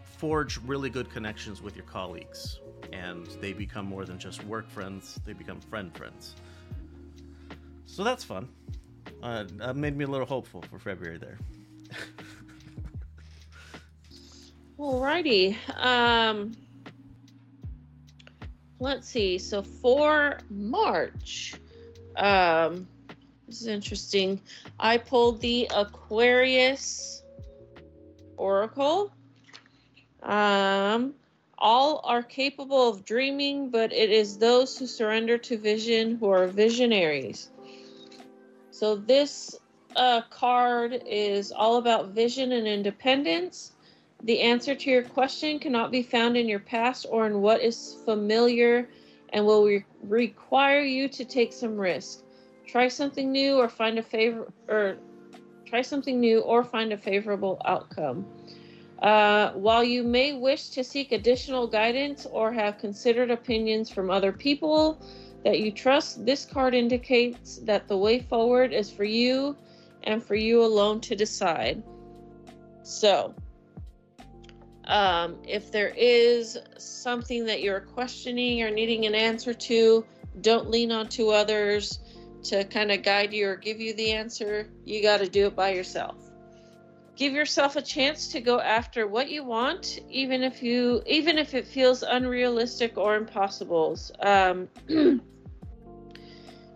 forge 0.03 0.59
really 0.65 0.89
good 0.89 1.09
connections 1.09 1.61
with 1.61 1.75
your 1.75 1.85
colleagues, 1.85 2.59
and 2.93 3.25
they 3.41 3.53
become 3.53 3.85
more 3.85 4.05
than 4.05 4.19
just 4.19 4.43
work 4.45 4.69
friends. 4.69 5.19
They 5.25 5.33
become 5.33 5.59
friend 5.59 5.95
friends. 5.97 6.35
So 7.85 8.03
that's 8.03 8.23
fun. 8.23 8.47
Uh, 9.21 9.45
that 9.57 9.75
made 9.75 9.97
me 9.97 10.05
a 10.05 10.07
little 10.07 10.25
hopeful 10.25 10.63
for 10.69 10.79
February 10.79 11.17
there. 11.17 11.37
Alrighty. 14.81 15.55
Um, 15.77 16.53
let's 18.79 19.07
see. 19.07 19.37
So 19.37 19.61
for 19.61 20.39
March, 20.49 21.53
um, 22.17 22.87
this 23.45 23.61
is 23.61 23.67
interesting. 23.67 24.41
I 24.79 24.97
pulled 24.97 25.39
the 25.39 25.69
Aquarius 25.71 27.21
Oracle. 28.37 29.13
Um, 30.23 31.13
all 31.59 32.01
are 32.03 32.23
capable 32.23 32.89
of 32.89 33.05
dreaming, 33.05 33.69
but 33.69 33.93
it 33.93 34.09
is 34.09 34.39
those 34.39 34.79
who 34.79 34.87
surrender 34.87 35.37
to 35.37 35.59
vision 35.59 36.15
who 36.15 36.27
are 36.31 36.47
visionaries. 36.47 37.51
So 38.71 38.95
this 38.95 39.55
uh, 39.95 40.21
card 40.31 41.03
is 41.05 41.51
all 41.51 41.77
about 41.77 42.13
vision 42.13 42.51
and 42.51 42.65
independence. 42.65 43.73
The 44.23 44.39
answer 44.41 44.75
to 44.75 44.89
your 44.89 45.03
question 45.03 45.57
cannot 45.57 45.91
be 45.91 46.03
found 46.03 46.37
in 46.37 46.47
your 46.47 46.59
past 46.59 47.07
or 47.09 47.25
in 47.25 47.41
what 47.41 47.61
is 47.61 47.97
familiar 48.05 48.87
and 49.29 49.45
will 49.45 49.65
re- 49.65 49.85
require 50.03 50.81
you 50.81 51.07
to 51.09 51.25
take 51.25 51.53
some 51.53 51.75
risk. 51.75 52.19
Try 52.67 52.87
something 52.87 53.31
new 53.31 53.57
or 53.57 53.67
find 53.67 53.97
a 53.97 54.03
favor 54.03 54.47
or 54.67 54.97
try 55.65 55.81
something 55.81 56.19
new 56.19 56.41
or 56.41 56.63
find 56.63 56.93
a 56.93 56.97
favorable 56.97 57.59
outcome. 57.65 58.25
Uh, 59.01 59.51
while 59.53 59.83
you 59.83 60.03
may 60.03 60.33
wish 60.33 60.69
to 60.69 60.83
seek 60.83 61.11
additional 61.11 61.65
guidance 61.65 62.27
or 62.27 62.51
have 62.51 62.77
considered 62.77 63.31
opinions 63.31 63.89
from 63.89 64.11
other 64.11 64.31
people 64.31 65.01
that 65.43 65.59
you 65.59 65.71
trust, 65.71 66.23
this 66.23 66.45
card 66.45 66.75
indicates 66.75 67.57
that 67.63 67.87
the 67.87 67.97
way 67.97 68.19
forward 68.19 68.71
is 68.71 68.91
for 68.91 69.03
you 69.03 69.57
and 70.03 70.23
for 70.23 70.35
you 70.35 70.63
alone 70.63 71.01
to 71.01 71.15
decide. 71.15 71.81
So, 72.83 73.33
um, 74.91 75.37
if 75.47 75.71
there 75.71 75.93
is 75.95 76.57
something 76.77 77.45
that 77.45 77.61
you're 77.61 77.79
questioning 77.79 78.61
or 78.61 78.69
needing 78.69 79.05
an 79.05 79.15
answer 79.15 79.53
to, 79.53 80.05
don't 80.41 80.69
lean 80.69 80.91
on 80.91 81.07
to 81.09 81.29
others 81.29 81.99
to 82.43 82.65
kind 82.65 82.91
of 82.91 83.01
guide 83.01 83.31
you 83.31 83.47
or 83.47 83.55
give 83.55 83.79
you 83.79 83.93
the 83.93 84.11
answer. 84.11 84.67
You 84.83 85.01
got 85.01 85.17
to 85.21 85.29
do 85.29 85.47
it 85.47 85.55
by 85.55 85.71
yourself. 85.73 86.17
Give 87.15 87.31
yourself 87.31 87.77
a 87.77 87.81
chance 87.81 88.27
to 88.29 88.41
go 88.41 88.59
after 88.59 89.07
what 89.07 89.29
you 89.29 89.45
want, 89.45 89.99
even 90.09 90.43
if 90.43 90.61
you, 90.61 91.01
even 91.05 91.37
if 91.37 91.53
it 91.53 91.67
feels 91.67 92.03
unrealistic 92.03 92.97
or 92.97 93.15
impossible. 93.15 93.97
Um, 94.19 94.67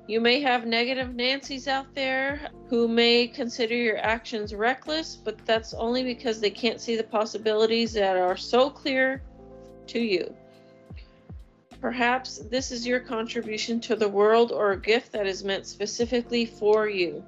You 0.08 0.22
may 0.22 0.40
have 0.42 0.68
negative 0.68 1.16
Nancy's 1.16 1.68
out 1.68 1.96
there 1.96 2.52
who 2.70 2.88
may 2.88 3.28
consider 3.28 3.74
your 3.74 3.98
actions 3.98 4.54
reckless, 4.54 5.16
but 5.16 5.44
that's 5.46 5.74
only 5.74 6.04
because 6.04 6.40
they 6.40 6.52
can't 6.52 6.80
see 6.80 6.96
the 6.96 7.04
possibilities 7.04 7.94
that 7.94 8.16
are 8.16 8.38
so 8.38 8.70
clear 8.70 9.24
to 9.88 10.00
you. 10.00 10.36
Perhaps 11.82 12.38
this 12.50 12.72
is 12.72 12.86
your 12.86 13.00
contribution 13.00 13.80
to 13.82 13.96
the 13.96 14.08
world 14.08 14.52
or 14.52 14.72
a 14.72 14.80
gift 14.80 15.12
that 15.12 15.26
is 15.26 15.44
meant 15.44 15.66
specifically 15.66 16.46
for 16.46 16.88
you. 16.88 17.24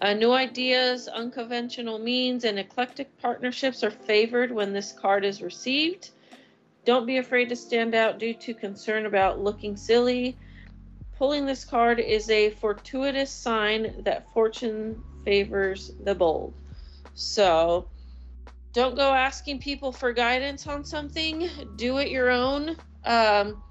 Uh, 0.00 0.12
new 0.12 0.32
ideas, 0.32 1.08
unconventional 1.08 1.98
means, 1.98 2.44
and 2.44 2.58
eclectic 2.58 3.16
partnerships 3.18 3.82
are 3.82 3.90
favored 3.90 4.52
when 4.52 4.72
this 4.72 4.92
card 4.92 5.24
is 5.24 5.42
received. 5.42 6.10
Don't 6.84 7.06
be 7.06 7.16
afraid 7.16 7.48
to 7.48 7.56
stand 7.56 7.94
out 7.94 8.18
due 8.18 8.34
to 8.34 8.54
concern 8.54 9.06
about 9.06 9.40
looking 9.40 9.76
silly 9.76 10.36
Pulling 11.16 11.46
this 11.46 11.64
card 11.64 12.00
is 12.00 12.28
a 12.28 12.50
fortuitous 12.50 13.30
sign 13.30 14.02
that 14.02 14.32
fortune 14.32 15.02
favors 15.24 15.92
the 16.02 16.14
bold. 16.14 16.52
So 17.14 17.86
don't 18.72 18.96
go 18.96 19.14
asking 19.14 19.60
people 19.60 19.92
for 19.92 20.12
guidance 20.12 20.66
on 20.66 20.84
something. 20.84 21.48
Do 21.76 21.98
it 21.98 22.10
your 22.10 22.30
own. 22.30 22.76
Um, 23.04 23.62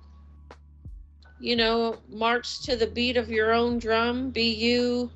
you 1.39 1.57
know, 1.57 1.97
march 2.07 2.61
to 2.61 2.77
the 2.77 2.87
beat 2.87 3.17
of 3.17 3.29
your 3.29 3.51
own 3.51 3.77
drum. 3.77 4.29
Be 4.29 4.53
you 4.53 5.11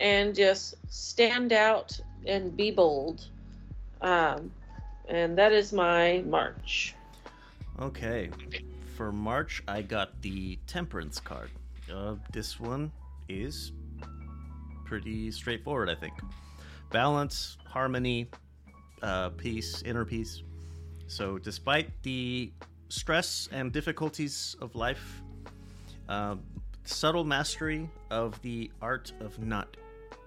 and 0.00 0.34
just 0.34 0.74
stand 0.88 1.52
out 1.52 1.98
and 2.26 2.56
be 2.56 2.72
bold. 2.72 3.24
Um, 4.00 4.50
and 5.08 5.38
that 5.38 5.52
is 5.52 5.72
my 5.72 6.24
march. 6.26 6.94
Okay 7.80 8.30
for 8.98 9.12
March, 9.12 9.62
I 9.68 9.82
got 9.82 10.20
the 10.22 10.58
Temperance 10.66 11.20
card. 11.20 11.50
Uh, 11.88 12.16
this 12.32 12.58
one 12.58 12.90
is 13.28 13.70
pretty 14.84 15.30
straightforward, 15.30 15.88
I 15.88 15.94
think. 15.94 16.14
Balance, 16.90 17.58
harmony, 17.64 18.26
uh, 19.00 19.28
peace, 19.30 19.82
inner 19.82 20.04
peace. 20.04 20.42
So, 21.06 21.38
despite 21.38 22.02
the 22.02 22.50
stress 22.88 23.48
and 23.52 23.70
difficulties 23.70 24.56
of 24.60 24.74
life, 24.74 25.22
uh, 26.08 26.34
subtle 26.82 27.22
mastery 27.22 27.88
of 28.10 28.42
the 28.42 28.68
art 28.82 29.12
of 29.20 29.38
not 29.38 29.76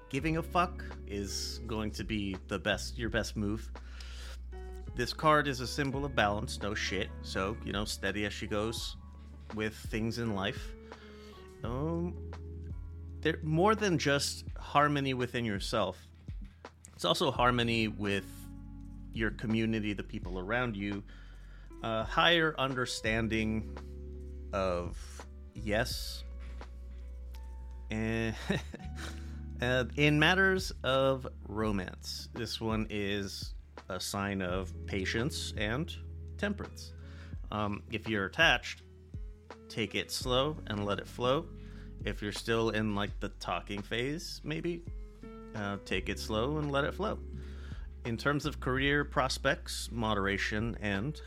giving 0.07 0.37
a 0.37 0.43
fuck 0.43 0.81
is 1.07 1.59
going 1.67 1.91
to 1.91 2.05
be 2.05 2.37
the 2.47 2.57
best, 2.57 2.97
your 2.97 3.09
best 3.09 3.35
move. 3.35 3.69
This 4.95 5.13
card 5.13 5.47
is 5.47 5.61
a 5.61 5.67
symbol 5.67 6.03
of 6.05 6.15
balance, 6.15 6.61
no 6.61 6.75
shit. 6.75 7.09
So, 7.21 7.55
you 7.65 7.71
know, 7.71 7.85
steady 7.85 8.25
as 8.25 8.33
she 8.33 8.45
goes 8.45 8.97
with 9.55 9.73
things 9.73 10.17
in 10.17 10.35
life. 10.35 10.73
Um, 11.63 12.15
they're 13.21 13.39
more 13.43 13.75
than 13.75 13.97
just 13.97 14.45
harmony 14.57 15.13
within 15.13 15.45
yourself. 15.45 15.97
It's 16.93 17.05
also 17.05 17.31
harmony 17.31 17.87
with 17.87 18.25
your 19.13 19.31
community, 19.31 19.93
the 19.93 20.03
people 20.03 20.39
around 20.39 20.75
you, 20.75 21.03
a 21.83 22.03
higher 22.03 22.53
understanding 22.57 23.77
of 24.53 24.97
yes. 25.53 26.23
And 27.89 28.35
in 29.95 30.19
matters 30.19 30.71
of 30.83 31.27
romance, 31.47 32.29
this 32.33 32.59
one 32.59 32.87
is 32.89 33.53
a 33.89 33.99
sign 33.99 34.41
of 34.41 34.73
patience 34.85 35.53
and 35.57 35.93
temperance. 36.37 36.93
Um, 37.51 37.83
if 37.91 38.07
you're 38.07 38.25
attached, 38.25 38.83
take 39.69 39.95
it 39.95 40.11
slow 40.11 40.57
and 40.67 40.85
let 40.85 40.99
it 40.99 41.07
flow. 41.07 41.45
If 42.03 42.21
you're 42.21 42.31
still 42.31 42.69
in 42.69 42.95
like 42.95 43.19
the 43.19 43.29
talking 43.29 43.81
phase, 43.81 44.41
maybe 44.43 44.83
uh, 45.55 45.77
take 45.85 46.09
it 46.09 46.19
slow 46.19 46.57
and 46.57 46.71
let 46.71 46.83
it 46.83 46.93
flow. 46.93 47.19
In 48.05 48.17
terms 48.17 48.45
of 48.45 48.59
career 48.59 49.05
prospects, 49.05 49.89
moderation 49.91 50.75
and 50.81 51.21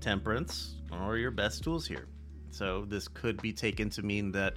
temperance 0.00 0.76
are 0.90 1.16
your 1.16 1.30
best 1.30 1.62
tools 1.62 1.86
here. 1.86 2.08
So, 2.50 2.84
this 2.86 3.06
could 3.06 3.40
be 3.40 3.52
taken 3.52 3.88
to 3.90 4.02
mean 4.02 4.32
that 4.32 4.56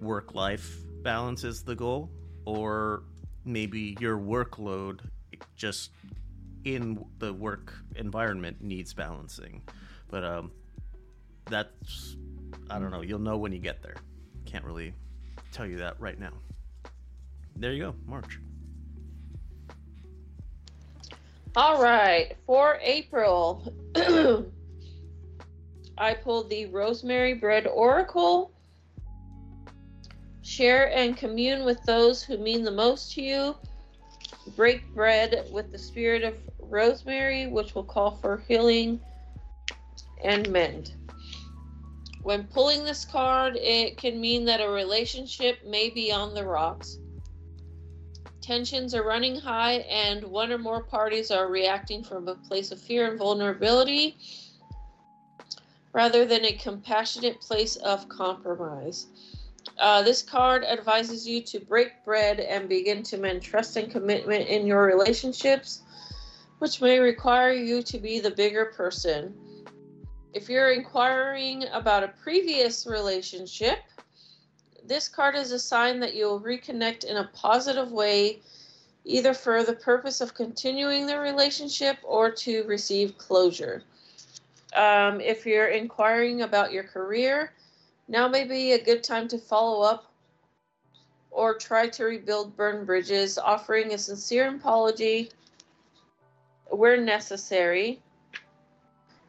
work 0.00 0.34
life 0.34 0.78
balance 1.02 1.44
is 1.44 1.62
the 1.62 1.76
goal, 1.76 2.10
or 2.44 3.04
maybe 3.44 3.96
your 4.00 4.18
workload 4.18 5.00
just 5.54 5.90
in 6.66 7.02
the 7.18 7.32
work 7.32 7.72
environment 7.94 8.60
needs 8.60 8.92
balancing. 8.92 9.62
But 10.10 10.24
um, 10.24 10.50
that's 11.46 12.16
I 12.68 12.78
don't 12.80 12.90
know. 12.90 13.02
You'll 13.02 13.20
know 13.20 13.38
when 13.38 13.52
you 13.52 13.60
get 13.60 13.82
there. 13.82 13.94
Can't 14.44 14.64
really 14.64 14.92
tell 15.52 15.64
you 15.64 15.78
that 15.78 15.98
right 16.00 16.18
now. 16.18 16.32
There 17.54 17.72
you 17.72 17.84
go, 17.84 17.94
March. 18.04 18.40
All 21.54 21.80
right, 21.80 22.36
for 22.44 22.78
April, 22.82 23.72
I 25.96 26.12
pulled 26.14 26.50
the 26.50 26.66
Rosemary 26.66 27.32
Bread 27.32 27.66
Oracle. 27.66 28.52
Share 30.42 30.92
and 30.92 31.16
commune 31.16 31.64
with 31.64 31.82
those 31.84 32.22
who 32.22 32.36
mean 32.38 32.62
the 32.62 32.70
most 32.70 33.12
to 33.14 33.22
you. 33.22 33.56
Break 34.54 34.86
bread 34.94 35.48
with 35.50 35.72
the 35.72 35.78
spirit 35.78 36.22
of 36.24 36.34
rosemary, 36.68 37.46
which 37.46 37.74
will 37.74 37.84
call 37.84 38.10
for 38.10 38.42
healing 38.48 39.00
and 40.24 40.48
mend. 40.50 40.92
When 42.22 42.44
pulling 42.44 42.84
this 42.84 43.04
card, 43.04 43.56
it 43.56 43.96
can 43.98 44.20
mean 44.20 44.44
that 44.46 44.60
a 44.60 44.68
relationship 44.68 45.64
may 45.64 45.90
be 45.90 46.10
on 46.10 46.34
the 46.34 46.44
rocks. 46.44 46.98
Tensions 48.40 48.94
are 48.94 49.04
running 49.04 49.36
high, 49.36 49.78
and 49.90 50.24
one 50.24 50.52
or 50.52 50.58
more 50.58 50.82
parties 50.82 51.30
are 51.30 51.48
reacting 51.48 52.02
from 52.02 52.28
a 52.28 52.34
place 52.34 52.72
of 52.72 52.80
fear 52.80 53.08
and 53.08 53.18
vulnerability 53.18 54.16
rather 55.92 56.26
than 56.26 56.44
a 56.44 56.52
compassionate 56.52 57.40
place 57.40 57.76
of 57.76 58.08
compromise. 58.08 59.06
Uh, 59.78 60.02
this 60.02 60.22
card 60.22 60.64
advises 60.64 61.26
you 61.26 61.40
to 61.40 61.58
break 61.58 62.04
bread 62.04 62.38
and 62.38 62.68
begin 62.68 63.02
to 63.02 63.16
mend 63.16 63.42
trust 63.42 63.76
and 63.76 63.90
commitment 63.90 64.46
in 64.46 64.66
your 64.66 64.84
relationships 64.84 65.82
which 66.58 66.80
may 66.80 66.98
require 66.98 67.52
you 67.52 67.82
to 67.82 67.98
be 67.98 68.18
the 68.18 68.30
bigger 68.30 68.66
person. 68.66 69.34
If 70.32 70.48
you're 70.48 70.72
inquiring 70.72 71.64
about 71.72 72.02
a 72.02 72.08
previous 72.08 72.86
relationship, 72.86 73.78
this 74.84 75.08
card 75.08 75.34
is 75.34 75.52
a 75.52 75.58
sign 75.58 76.00
that 76.00 76.14
you'll 76.14 76.40
reconnect 76.40 77.04
in 77.04 77.16
a 77.16 77.30
positive 77.32 77.90
way, 77.90 78.40
either 79.04 79.34
for 79.34 79.64
the 79.64 79.72
purpose 79.72 80.20
of 80.20 80.34
continuing 80.34 81.06
the 81.06 81.18
relationship 81.18 81.98
or 82.02 82.30
to 82.30 82.64
receive 82.64 83.18
closure. 83.18 83.82
Um, 84.74 85.20
if 85.20 85.46
you're 85.46 85.68
inquiring 85.68 86.42
about 86.42 86.72
your 86.72 86.84
career, 86.84 87.52
now 88.08 88.28
may 88.28 88.44
be 88.44 88.72
a 88.72 88.84
good 88.84 89.02
time 89.02 89.26
to 89.28 89.38
follow 89.38 89.82
up 89.82 90.12
or 91.30 91.54
try 91.54 91.88
to 91.88 92.04
rebuild 92.04 92.56
burned 92.56 92.86
bridges, 92.86 93.36
offering 93.36 93.92
a 93.92 93.98
sincere 93.98 94.54
apology 94.54 95.30
where 96.70 96.96
necessary, 96.96 98.00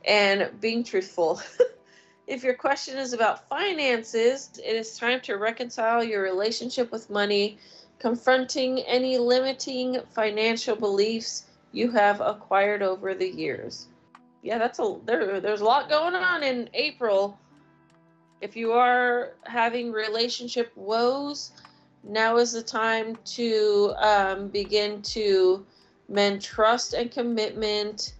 and 0.05 0.49
being 0.61 0.83
truthful. 0.83 1.41
if 2.27 2.43
your 2.43 2.53
question 2.53 2.97
is 2.97 3.13
about 3.13 3.47
finances, 3.49 4.49
it 4.63 4.75
is 4.75 4.97
time 4.97 5.21
to 5.21 5.35
reconcile 5.35 6.03
your 6.03 6.23
relationship 6.23 6.91
with 6.91 7.09
money, 7.09 7.57
confronting 7.99 8.79
any 8.81 9.17
limiting 9.17 9.99
financial 10.13 10.75
beliefs 10.75 11.45
you 11.71 11.91
have 11.91 12.21
acquired 12.21 12.81
over 12.81 13.13
the 13.13 13.27
years. 13.27 13.87
Yeah, 14.41 14.57
that's 14.57 14.79
a 14.79 14.97
there. 15.05 15.41
There's 15.41 15.61
a 15.61 15.65
lot 15.65 15.89
going 15.89 16.15
on 16.15 16.43
in 16.43 16.69
April. 16.73 17.37
If 18.39 18.55
you 18.55 18.71
are 18.71 19.33
having 19.43 19.91
relationship 19.91 20.71
woes, 20.75 21.51
now 22.03 22.37
is 22.37 22.53
the 22.53 22.61
time 22.61 23.17
to 23.25 23.93
um, 23.97 24.47
begin 24.49 25.01
to 25.01 25.65
mend 26.09 26.41
trust 26.41 26.93
and 26.93 27.11
commitment. 27.11 28.13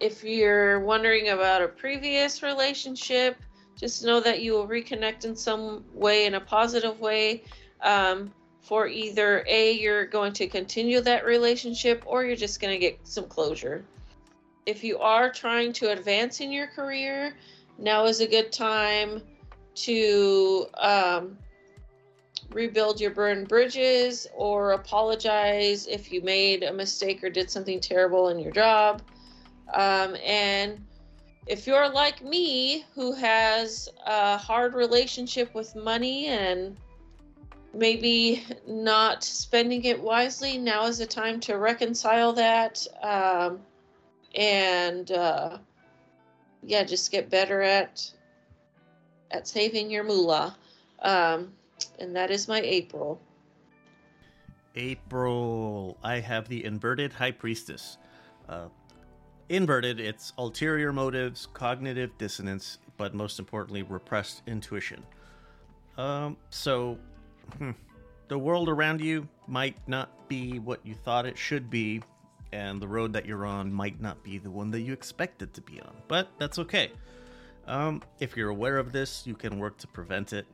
If 0.00 0.24
you're 0.24 0.80
wondering 0.80 1.28
about 1.28 1.62
a 1.62 1.68
previous 1.68 2.42
relationship, 2.42 3.36
just 3.76 4.04
know 4.04 4.20
that 4.20 4.42
you 4.42 4.52
will 4.52 4.68
reconnect 4.68 5.24
in 5.24 5.34
some 5.36 5.84
way, 5.92 6.26
in 6.26 6.34
a 6.34 6.40
positive 6.40 7.00
way. 7.00 7.44
Um, 7.80 8.32
for 8.60 8.88
either 8.88 9.44
A, 9.46 9.72
you're 9.72 10.06
going 10.06 10.32
to 10.34 10.46
continue 10.46 11.00
that 11.02 11.26
relationship, 11.26 12.02
or 12.06 12.24
you're 12.24 12.36
just 12.36 12.60
going 12.60 12.72
to 12.72 12.78
get 12.78 12.98
some 13.02 13.26
closure. 13.26 13.84
If 14.64 14.82
you 14.82 14.98
are 14.98 15.30
trying 15.30 15.74
to 15.74 15.90
advance 15.90 16.40
in 16.40 16.50
your 16.50 16.68
career, 16.68 17.36
now 17.78 18.06
is 18.06 18.20
a 18.20 18.26
good 18.26 18.52
time 18.52 19.20
to 19.74 20.66
um, 20.78 21.36
rebuild 22.50 23.00
your 23.00 23.10
burned 23.10 23.48
bridges 23.48 24.26
or 24.34 24.72
apologize 24.72 25.86
if 25.86 26.12
you 26.12 26.22
made 26.22 26.62
a 26.62 26.72
mistake 26.72 27.22
or 27.24 27.30
did 27.30 27.50
something 27.50 27.80
terrible 27.80 28.28
in 28.28 28.38
your 28.38 28.52
job. 28.52 29.02
Um, 29.72 30.16
and 30.24 30.84
if 31.46 31.66
you're 31.66 31.88
like 31.88 32.22
me, 32.22 32.84
who 32.94 33.12
has 33.12 33.88
a 34.06 34.36
hard 34.36 34.74
relationship 34.74 35.54
with 35.54 35.74
money 35.74 36.26
and 36.26 36.76
maybe 37.74 38.44
not 38.66 39.24
spending 39.24 39.84
it 39.84 40.00
wisely, 40.00 40.58
now 40.58 40.86
is 40.86 40.98
the 40.98 41.06
time 41.06 41.40
to 41.40 41.58
reconcile 41.58 42.32
that 42.34 42.86
um, 43.02 43.60
and 44.34 45.10
uh, 45.12 45.58
yeah, 46.62 46.84
just 46.84 47.10
get 47.10 47.30
better 47.30 47.60
at 47.62 48.10
at 49.30 49.48
saving 49.48 49.90
your 49.90 50.04
moolah. 50.04 50.56
Um, 51.00 51.52
and 51.98 52.14
that 52.14 52.30
is 52.30 52.48
my 52.48 52.60
April. 52.60 53.20
April, 54.76 55.96
I 56.02 56.20
have 56.20 56.48
the 56.48 56.64
inverted 56.64 57.12
high 57.12 57.30
priestess. 57.30 57.98
Uh, 58.48 58.68
inverted, 59.48 60.00
it's 60.00 60.32
ulterior 60.38 60.92
motives, 60.92 61.48
cognitive 61.52 62.16
dissonance, 62.18 62.78
but 62.96 63.14
most 63.14 63.38
importantly, 63.38 63.82
repressed 63.82 64.42
intuition. 64.46 65.02
Um, 65.96 66.36
so, 66.50 66.98
hmm, 67.58 67.70
the 68.28 68.38
world 68.38 68.68
around 68.68 69.00
you 69.00 69.28
might 69.46 69.76
not 69.86 70.28
be 70.28 70.58
what 70.58 70.80
you 70.84 70.94
thought 70.94 71.26
it 71.26 71.38
should 71.38 71.70
be, 71.70 72.02
and 72.52 72.80
the 72.80 72.88
road 72.88 73.12
that 73.12 73.26
you're 73.26 73.46
on 73.46 73.72
might 73.72 74.00
not 74.00 74.22
be 74.24 74.38
the 74.38 74.50
one 74.50 74.70
that 74.72 74.80
you 74.80 74.92
expected 74.92 75.52
to 75.54 75.60
be 75.60 75.80
on, 75.80 75.94
but 76.08 76.28
that's 76.38 76.58
okay. 76.58 76.90
Um, 77.66 78.02
if 78.18 78.36
you're 78.36 78.50
aware 78.50 78.78
of 78.78 78.92
this, 78.92 79.26
you 79.26 79.34
can 79.34 79.58
work 79.58 79.78
to 79.78 79.86
prevent 79.86 80.32
it. 80.32 80.46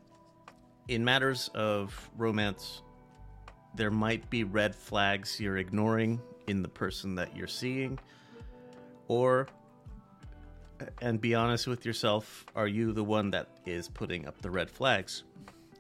In 0.89 1.05
matters 1.05 1.49
of 1.55 2.11
romance, 2.17 2.83
there 3.75 3.91
might 3.91 4.29
be 4.31 4.45
red 4.45 4.75
flags 4.75 5.39
you're 5.39 5.59
ignoring 5.59 6.21
in 6.47 6.63
the 6.63 6.69
person 6.69 7.15
that 7.15 7.37
you're 7.37 7.47
seeing, 7.47 7.99
or, 9.07 9.47
and 11.01 11.21
be 11.21 11.35
honest 11.35 11.69
with 11.69 11.85
yourself, 11.85 12.45
are 12.57 12.67
you 12.67 12.93
the 12.93 13.05
one 13.05 13.31
that 13.31 13.49
is 13.67 13.89
putting 13.89 14.27
up 14.27 14.41
the 14.43 14.51
red 14.51 14.69
flags? 14.69 15.23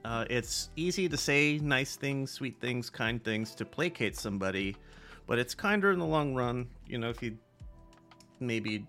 Uh, 0.05 0.25
it's 0.31 0.71
easy 0.77 1.09
to 1.09 1.17
say 1.17 1.59
nice 1.59 1.97
things, 1.97 2.31
sweet 2.31 2.61
things, 2.61 2.89
kind 2.89 3.23
things 3.23 3.55
to 3.57 3.65
placate 3.65 4.17
somebody, 4.17 4.77
but 5.27 5.39
it's 5.39 5.55
kinder 5.55 5.91
in 5.91 5.99
the 5.99 6.07
long 6.07 6.35
run. 6.35 6.69
You 6.87 6.99
know, 6.99 7.11
if 7.11 7.23
you 7.23 7.37
maybe, 8.39 8.87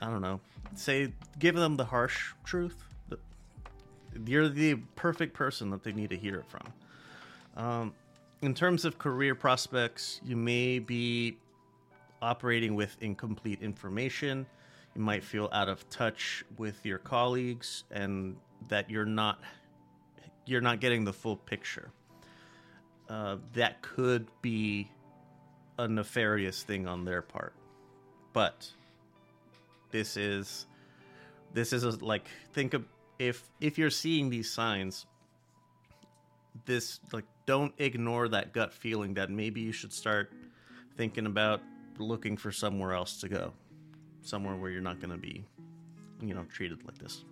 I 0.00 0.06
don't 0.06 0.22
know, 0.22 0.40
say, 0.74 1.12
give 1.38 1.54
them 1.54 1.76
the 1.76 1.84
harsh 1.84 2.32
truth. 2.44 2.76
You're 4.26 4.48
the 4.48 4.76
perfect 4.96 5.34
person 5.34 5.70
that 5.70 5.82
they 5.82 5.92
need 5.92 6.10
to 6.10 6.16
hear 6.16 6.36
it 6.36 6.46
from. 6.46 6.72
Um, 7.56 7.94
in 8.42 8.54
terms 8.54 8.84
of 8.84 8.98
career 8.98 9.34
prospects, 9.34 10.20
you 10.24 10.36
may 10.36 10.78
be 10.78 11.38
operating 12.22 12.74
with 12.74 12.96
incomplete 13.00 13.62
information. 13.62 14.46
You 14.94 15.00
might 15.00 15.24
feel 15.24 15.48
out 15.52 15.68
of 15.68 15.88
touch 15.90 16.44
with 16.56 16.84
your 16.84 16.98
colleagues 16.98 17.84
and 17.90 18.36
that 18.68 18.90
you're 18.90 19.04
not 19.04 19.40
you're 20.46 20.60
not 20.60 20.80
getting 20.80 21.04
the 21.04 21.12
full 21.12 21.36
picture. 21.36 21.90
Uh, 23.08 23.36
that 23.52 23.82
could 23.82 24.26
be 24.40 24.90
a 25.78 25.86
nefarious 25.86 26.62
thing 26.62 26.86
on 26.86 27.04
their 27.04 27.22
part, 27.22 27.52
but 28.32 28.70
this 29.90 30.16
is 30.16 30.66
this 31.52 31.72
is 31.72 31.84
a, 31.84 31.90
like 32.04 32.26
think 32.52 32.74
of 32.74 32.84
if 33.18 33.48
if 33.60 33.78
you're 33.78 33.90
seeing 33.90 34.30
these 34.30 34.50
signs, 34.50 35.06
this 36.66 37.00
like 37.12 37.24
don't 37.46 37.72
ignore 37.78 38.28
that 38.28 38.52
gut 38.52 38.72
feeling 38.72 39.14
that 39.14 39.30
maybe 39.30 39.60
you 39.60 39.72
should 39.72 39.92
start 39.92 40.32
thinking 40.96 41.26
about 41.26 41.60
looking 41.98 42.36
for 42.36 42.52
somewhere 42.52 42.92
else 42.92 43.20
to 43.20 43.28
go, 43.28 43.52
somewhere 44.22 44.56
where 44.56 44.70
you're 44.70 44.80
not 44.80 45.00
going 45.00 45.10
to 45.10 45.16
be, 45.16 45.44
you 46.20 46.34
know, 46.34 46.44
treated 46.44 46.84
like 46.84 46.98
this. 46.98 47.24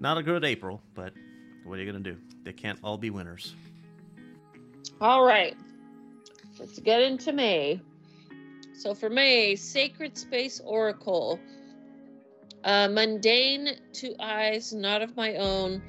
Not 0.00 0.18
a 0.18 0.22
good 0.22 0.44
April, 0.44 0.80
but 0.94 1.12
what 1.64 1.78
are 1.78 1.82
you 1.82 1.90
going 1.90 2.02
to 2.02 2.12
do? 2.12 2.18
They 2.44 2.52
can't 2.52 2.78
all 2.82 2.98
be 2.98 3.10
winners. 3.10 3.54
All 5.00 5.24
right. 5.24 5.56
Let's 6.58 6.78
get 6.78 7.00
into 7.00 7.32
May. 7.32 7.80
So 8.74 8.94
for 8.94 9.08
May, 9.08 9.56
Sacred 9.56 10.16
Space 10.16 10.60
Oracle. 10.64 11.40
Uh, 12.64 12.88
mundane 12.88 13.76
to 13.92 14.14
eyes 14.18 14.72
not 14.72 15.02
of 15.02 15.14
my 15.16 15.36
own. 15.36 15.82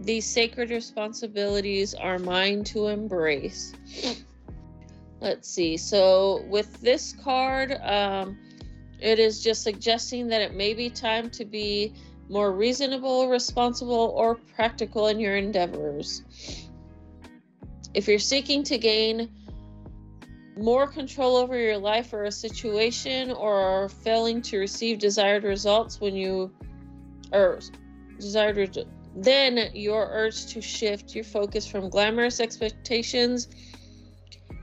These 0.00 0.26
sacred 0.26 0.70
responsibilities 0.70 1.94
are 1.94 2.18
mine 2.18 2.64
to 2.64 2.88
embrace. 2.88 3.72
Let's 5.20 5.48
see. 5.48 5.76
So 5.76 6.42
with 6.48 6.80
this 6.80 7.12
card, 7.12 7.78
um, 7.82 8.38
it 8.98 9.18
is 9.18 9.44
just 9.44 9.62
suggesting 9.62 10.26
that 10.28 10.40
it 10.40 10.54
may 10.54 10.74
be 10.74 10.90
time 10.90 11.30
to 11.30 11.44
be 11.44 11.94
more 12.28 12.52
reasonable, 12.52 13.28
responsible, 13.28 14.14
or 14.16 14.34
practical 14.34 15.08
in 15.08 15.20
your 15.20 15.36
endeavors. 15.36 16.22
If 17.92 18.08
you're 18.08 18.18
seeking 18.18 18.62
to 18.64 18.78
gain 18.78 19.30
more 20.60 20.86
control 20.86 21.36
over 21.36 21.56
your 21.58 21.78
life 21.78 22.12
or 22.12 22.24
a 22.24 22.32
situation, 22.32 23.30
or 23.32 23.88
failing 23.88 24.42
to 24.42 24.58
receive 24.58 24.98
desired 24.98 25.44
results 25.44 26.00
when 26.00 26.14
you 26.14 26.52
or 27.32 27.60
desired, 28.18 28.78
then 29.14 29.70
your 29.74 30.08
urge 30.10 30.46
to 30.46 30.60
shift 30.60 31.14
your 31.14 31.24
focus 31.24 31.66
from 31.66 31.88
glamorous 31.88 32.40
expectations 32.40 33.48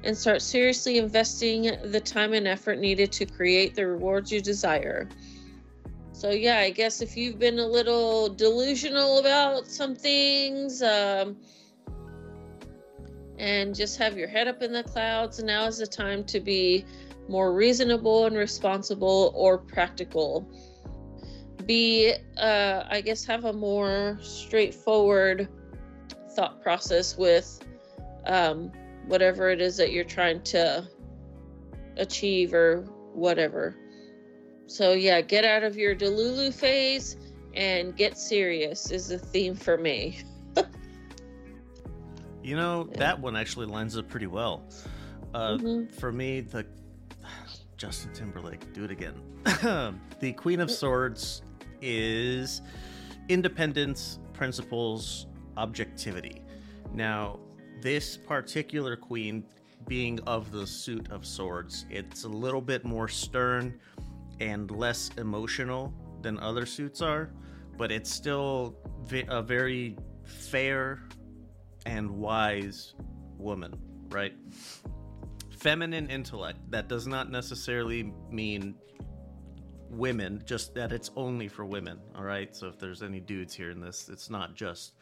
and 0.03 0.15
start 0.15 0.41
seriously 0.41 0.97
investing 0.97 1.71
the 1.85 1.99
time 1.99 2.33
and 2.33 2.47
effort 2.47 2.79
needed 2.79 3.11
to 3.11 3.25
create 3.25 3.75
the 3.75 3.85
rewards 3.85 4.31
you 4.31 4.41
desire. 4.41 5.09
So 6.13 6.31
yeah, 6.31 6.59
I 6.59 6.69
guess 6.69 7.01
if 7.01 7.15
you've 7.15 7.39
been 7.39 7.59
a 7.59 7.67
little 7.67 8.29
delusional 8.29 9.19
about 9.19 9.67
some 9.67 9.95
things, 9.95 10.81
um, 10.81 11.37
and 13.37 13.75
just 13.75 13.97
have 13.97 14.17
your 14.17 14.27
head 14.27 14.47
up 14.47 14.61
in 14.61 14.71
the 14.71 14.83
clouds, 14.83 15.41
now 15.41 15.65
is 15.65 15.77
the 15.77 15.87
time 15.87 16.23
to 16.25 16.39
be 16.39 16.85
more 17.29 17.53
reasonable 17.53 18.25
and 18.25 18.35
responsible 18.35 19.31
or 19.35 19.57
practical. 19.57 20.49
Be, 21.65 22.13
uh, 22.37 22.83
I 22.89 23.01
guess, 23.01 23.25
have 23.25 23.45
a 23.45 23.53
more 23.53 24.17
straightforward 24.21 25.49
thought 26.31 26.61
process 26.61 27.17
with 27.17 27.59
um, 28.25 28.71
whatever 29.07 29.49
it 29.49 29.61
is 29.61 29.77
that 29.77 29.91
you're 29.91 30.03
trying 30.03 30.41
to 30.43 30.87
achieve 31.97 32.53
or 32.53 32.81
whatever. 33.13 33.75
So 34.67 34.93
yeah, 34.93 35.21
get 35.21 35.45
out 35.45 35.63
of 35.63 35.77
your 35.77 35.95
Delulu 35.95 36.53
phase 36.53 37.17
and 37.55 37.95
get 37.95 38.17
serious 38.17 38.91
is 38.91 39.07
the 39.07 39.17
theme 39.17 39.55
for 39.55 39.77
me. 39.77 40.19
You 42.47 42.55
know, 42.55 42.87
yeah. 42.91 42.99
that 42.99 43.19
one 43.19 43.35
actually 43.35 43.65
lines 43.65 43.97
up 43.97 44.07
pretty 44.07 44.25
well. 44.25 44.63
Uh, 45.33 45.57
mm-hmm. 45.57 45.93
For 45.99 46.13
me, 46.13 46.39
the 46.39 46.65
Justin 47.77 48.13
Timberlake, 48.13 48.71
do 48.71 48.85
it 48.85 48.91
again. 48.91 49.15
the 50.19 50.31
Queen 50.31 50.61
of 50.61 50.71
Swords 50.71 51.41
is 51.81 52.61
independence, 53.27 54.19
principles, 54.31 55.27
objectivity. 55.57 56.41
Now, 56.93 57.37
this 57.81 58.15
particular 58.15 58.95
queen, 58.95 59.43
being 59.85 60.19
of 60.21 60.51
the 60.51 60.65
suit 60.65 61.11
of 61.11 61.25
swords, 61.25 61.85
it's 61.89 62.23
a 62.23 62.29
little 62.29 62.61
bit 62.61 62.85
more 62.85 63.09
stern 63.09 63.77
and 64.39 64.71
less 64.71 65.11
emotional 65.17 65.93
than 66.21 66.39
other 66.39 66.65
suits 66.65 67.01
are, 67.01 67.29
but 67.77 67.91
it's 67.91 68.09
still 68.09 68.77
a 69.27 69.41
very 69.41 69.97
fair 70.23 71.07
and 71.87 72.11
wise 72.11 72.93
woman, 73.37 73.73
right? 74.09 74.33
feminine 75.57 76.09
intellect. 76.09 76.59
That 76.69 76.87
does 76.87 77.07
not 77.07 77.31
necessarily 77.31 78.13
mean 78.29 78.75
women, 79.89 80.43
just 80.45 80.75
that 80.75 80.91
it's 80.91 81.11
only 81.15 81.47
for 81.47 81.65
women. 81.65 81.99
All 82.15 82.23
right. 82.23 82.55
So 82.55 82.67
if 82.67 82.79
there's 82.79 83.01
any 83.01 83.19
dudes 83.19 83.53
here 83.53 83.71
in 83.71 83.81
this, 83.81 84.09
it's 84.09 84.29
not 84.29 84.55
just. 84.55 84.93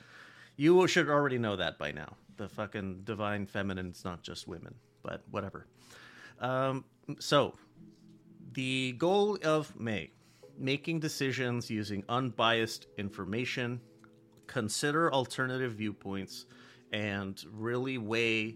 You 0.55 0.87
should 0.87 1.09
already 1.09 1.37
know 1.37 1.57
that 1.57 1.77
by 1.77 1.91
now. 1.91 2.15
The 2.37 2.47
fucking 2.47 3.01
divine 3.03 3.45
feminine 3.45 3.91
is 3.91 4.05
not 4.05 4.23
just 4.23 4.47
women, 4.47 4.75
but 5.03 5.23
whatever. 5.29 5.67
Um, 6.39 6.85
so, 7.19 7.55
the 8.53 8.93
goal 8.93 9.37
of 9.43 9.77
May 9.79 10.11
making 10.57 10.99
decisions 10.99 11.69
using 11.69 12.03
unbiased 12.07 12.87
information, 12.97 13.81
consider 14.47 15.11
alternative 15.11 15.73
viewpoints, 15.73 16.45
and 16.95 17.43
really 17.51 17.97
weigh 17.97 18.55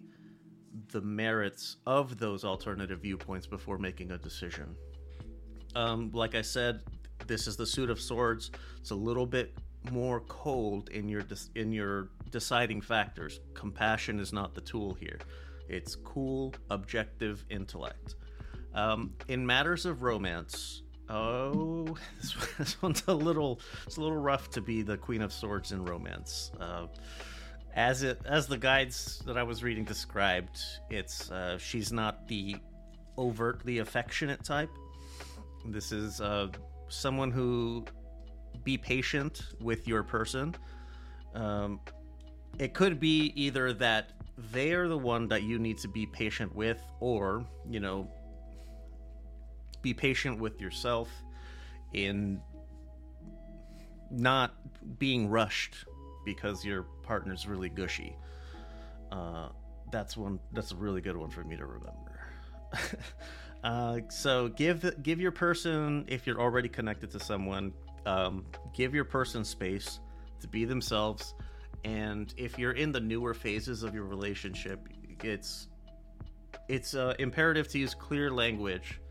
the 0.94 1.02
merits 1.02 1.76
of 1.86 2.18
those 2.18 2.46
alternative 2.46 3.02
viewpoints 3.02 3.46
before 3.46 3.78
making 3.78 4.12
a 4.12 4.18
decision. 4.18 4.78
Um, 5.76 6.10
like 6.14 6.36
I 6.36 6.42
said, 6.42 6.82
this 7.28 7.48
is 7.48 7.58
the 7.58 7.66
suit 7.66 7.90
of 7.90 8.00
swords. 8.00 8.50
It's 8.80 8.92
a 8.92 8.96
little 8.96 9.26
bit 9.26 9.54
more 9.92 10.22
cold 10.22 10.90
in 10.90 11.10
your 11.10 11.24
in 11.56 11.74
your 11.74 12.12
deciding 12.32 12.80
factors. 12.80 13.42
Compassion 13.54 14.22
is 14.22 14.32
not 14.32 14.56
the 14.56 14.62
tool 14.62 14.94
here. 14.94 15.20
It's 15.68 15.96
cool, 15.98 16.54
objective 16.70 17.44
intellect. 17.50 18.16
Um, 18.74 19.16
in 19.28 19.46
matters 19.46 19.86
of 19.86 20.02
romance, 20.02 20.84
oh, 21.10 21.98
this, 22.22 22.36
this, 22.58 22.82
one's 22.82 23.04
a 23.08 23.14
little 23.14 23.60
it's 23.86 23.98
a 23.98 24.02
little 24.02 24.18
rough 24.18 24.50
to 24.52 24.62
be 24.62 24.82
the 24.82 24.96
Queen 24.96 25.22
of 25.22 25.34
Swords 25.34 25.74
in 25.74 25.84
romance. 25.84 26.52
Uh, 26.58 26.88
as 27.76 28.04
it 28.04 28.22
as 28.26 28.48
the 28.48 28.58
guides 28.58 29.22
that 29.26 29.38
I 29.38 29.44
was 29.44 29.64
reading 29.64 29.84
described, 29.84 30.60
it's 30.90 31.30
uh, 31.32 31.58
she's 31.58 31.92
not 31.92 32.28
the 32.28 32.56
overtly 33.18 33.80
affectionate 33.80 34.44
type. 34.44 34.70
This 35.66 35.92
is 35.92 36.22
uh, 36.22 36.48
someone 36.88 37.32
who 37.32 37.86
be 38.64 38.78
patient 38.78 39.42
with 39.62 39.88
your 39.88 40.04
person. 40.04 40.56
Um, 41.36 41.80
it 42.58 42.74
could 42.74 43.00
be 43.00 43.32
either 43.36 43.74
that 43.74 44.14
they 44.52 44.72
are 44.74 44.88
the 44.88 44.98
one 44.98 45.28
that 45.28 45.44
you 45.44 45.60
need 45.60 45.78
to 45.80 45.88
be 45.88 46.06
patient 46.06 46.56
with, 46.56 46.82
or 47.00 47.46
you 47.70 47.80
know, 47.80 48.10
be 49.82 49.94
patient 49.94 50.40
with 50.40 50.60
yourself 50.60 51.10
in 51.94 52.42
not 54.12 54.56
being 54.98 55.30
rushed 55.30 55.86
because 56.26 56.66
your 56.66 56.88
partner's 57.10 57.48
really 57.48 57.70
gushy. 57.70 58.16
Uh, 59.12 59.50
that's 59.92 60.16
one. 60.16 60.40
That's 60.54 60.72
a 60.72 60.76
really 60.76 61.02
good 61.02 61.18
one 61.18 61.32
for 61.32 61.44
me 61.44 61.58
to 61.58 61.66
remember. 61.66 62.22
uh, 63.64 64.02
so 64.10 64.50
give 64.50 65.02
give 65.02 65.20
your 65.20 65.32
person 65.32 66.06
if 66.08 66.28
you're 66.28 66.40
already 66.40 66.70
connected 66.70 67.10
to 67.10 67.20
someone, 67.20 67.74
um, 68.06 68.46
give 68.76 68.94
your 68.94 69.06
person 69.06 69.44
space 69.44 70.00
to 70.40 70.48
be 70.48 70.66
themselves. 70.66 71.34
And 71.84 72.32
if 72.38 72.60
you're 72.60 72.74
in 72.74 72.92
the 72.92 73.00
newer 73.00 73.34
phases 73.34 73.82
of 73.82 73.96
your 73.96 74.06
relationship, 74.06 74.80
it's 75.24 75.68
it's 76.68 76.94
uh, 76.94 77.16
imperative 77.18 77.68
to 77.70 77.80
use 77.80 77.96
clear 77.96 78.30
language 78.30 79.02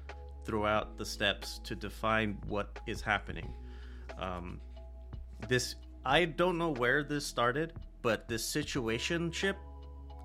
throughout 0.45 0.97
the 0.99 1.05
steps 1.05 1.59
to 1.65 1.75
define 1.75 2.39
what 2.47 2.79
is 2.87 3.01
happening. 3.01 3.53
Um, 4.21 4.61
this 5.49 5.75
I 6.05 6.27
don't 6.27 6.59
know 6.59 6.71
where 6.71 7.03
this 7.03 7.27
started, 7.27 7.73
but 8.03 8.29
this 8.29 8.45
situationship 8.45 9.57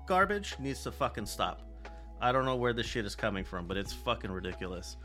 garbage 0.06 0.56
needs 0.58 0.82
to 0.82 0.92
fucking 0.92 1.26
stop. 1.26 1.62
I 2.20 2.32
don't 2.32 2.44
know 2.44 2.56
where 2.56 2.72
this 2.72 2.86
shit 2.86 3.04
is 3.04 3.14
coming 3.14 3.44
from, 3.44 3.66
but 3.66 3.76
it's 3.76 3.92
fucking 3.92 4.30
ridiculous. 4.30 4.96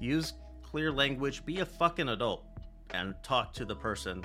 Use 0.00 0.34
clear 0.62 0.92
language, 0.92 1.44
be 1.44 1.60
a 1.60 1.66
fucking 1.66 2.08
adult, 2.08 2.44
and 2.90 3.14
talk 3.22 3.52
to 3.54 3.64
the 3.64 3.74
person 3.74 4.24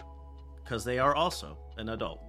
because 0.64 0.84
they 0.84 1.00
are 1.00 1.16
also 1.16 1.58
an 1.78 1.90
adult. 1.90 2.24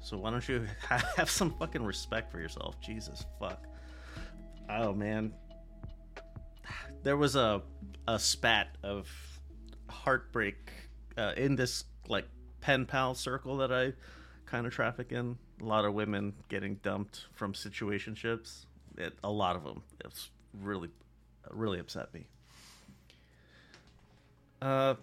So 0.00 0.18
why 0.18 0.30
don't 0.30 0.48
you 0.48 0.66
have 1.16 1.30
some 1.30 1.54
fucking 1.58 1.82
respect 1.82 2.30
for 2.30 2.40
yourself? 2.40 2.80
Jesus 2.80 3.24
fuck. 3.38 3.66
Oh 4.68 4.92
man. 4.92 5.32
There 7.02 7.16
was 7.16 7.36
a 7.36 7.62
a 8.08 8.18
spat 8.18 8.76
of 8.82 9.08
heartbreak 9.88 10.72
uh, 11.16 11.32
in 11.36 11.54
this 11.54 11.84
like 12.08 12.26
pen 12.60 12.86
pal 12.86 13.14
circle 13.14 13.58
that 13.58 13.72
I 13.72 13.92
kind 14.52 14.66
of 14.66 14.74
traffic 14.74 15.12
in. 15.12 15.38
A 15.62 15.64
lot 15.64 15.86
of 15.86 15.94
women 15.94 16.34
getting 16.50 16.74
dumped 16.82 17.24
from 17.32 17.54
situationships. 17.54 18.66
It, 18.98 19.14
a 19.24 19.30
lot 19.30 19.56
of 19.56 19.64
them. 19.64 19.82
It's 20.04 20.28
really, 20.60 20.90
really 21.50 21.78
upset 21.78 22.12
me. 22.12 22.26
Uh, 24.60 24.94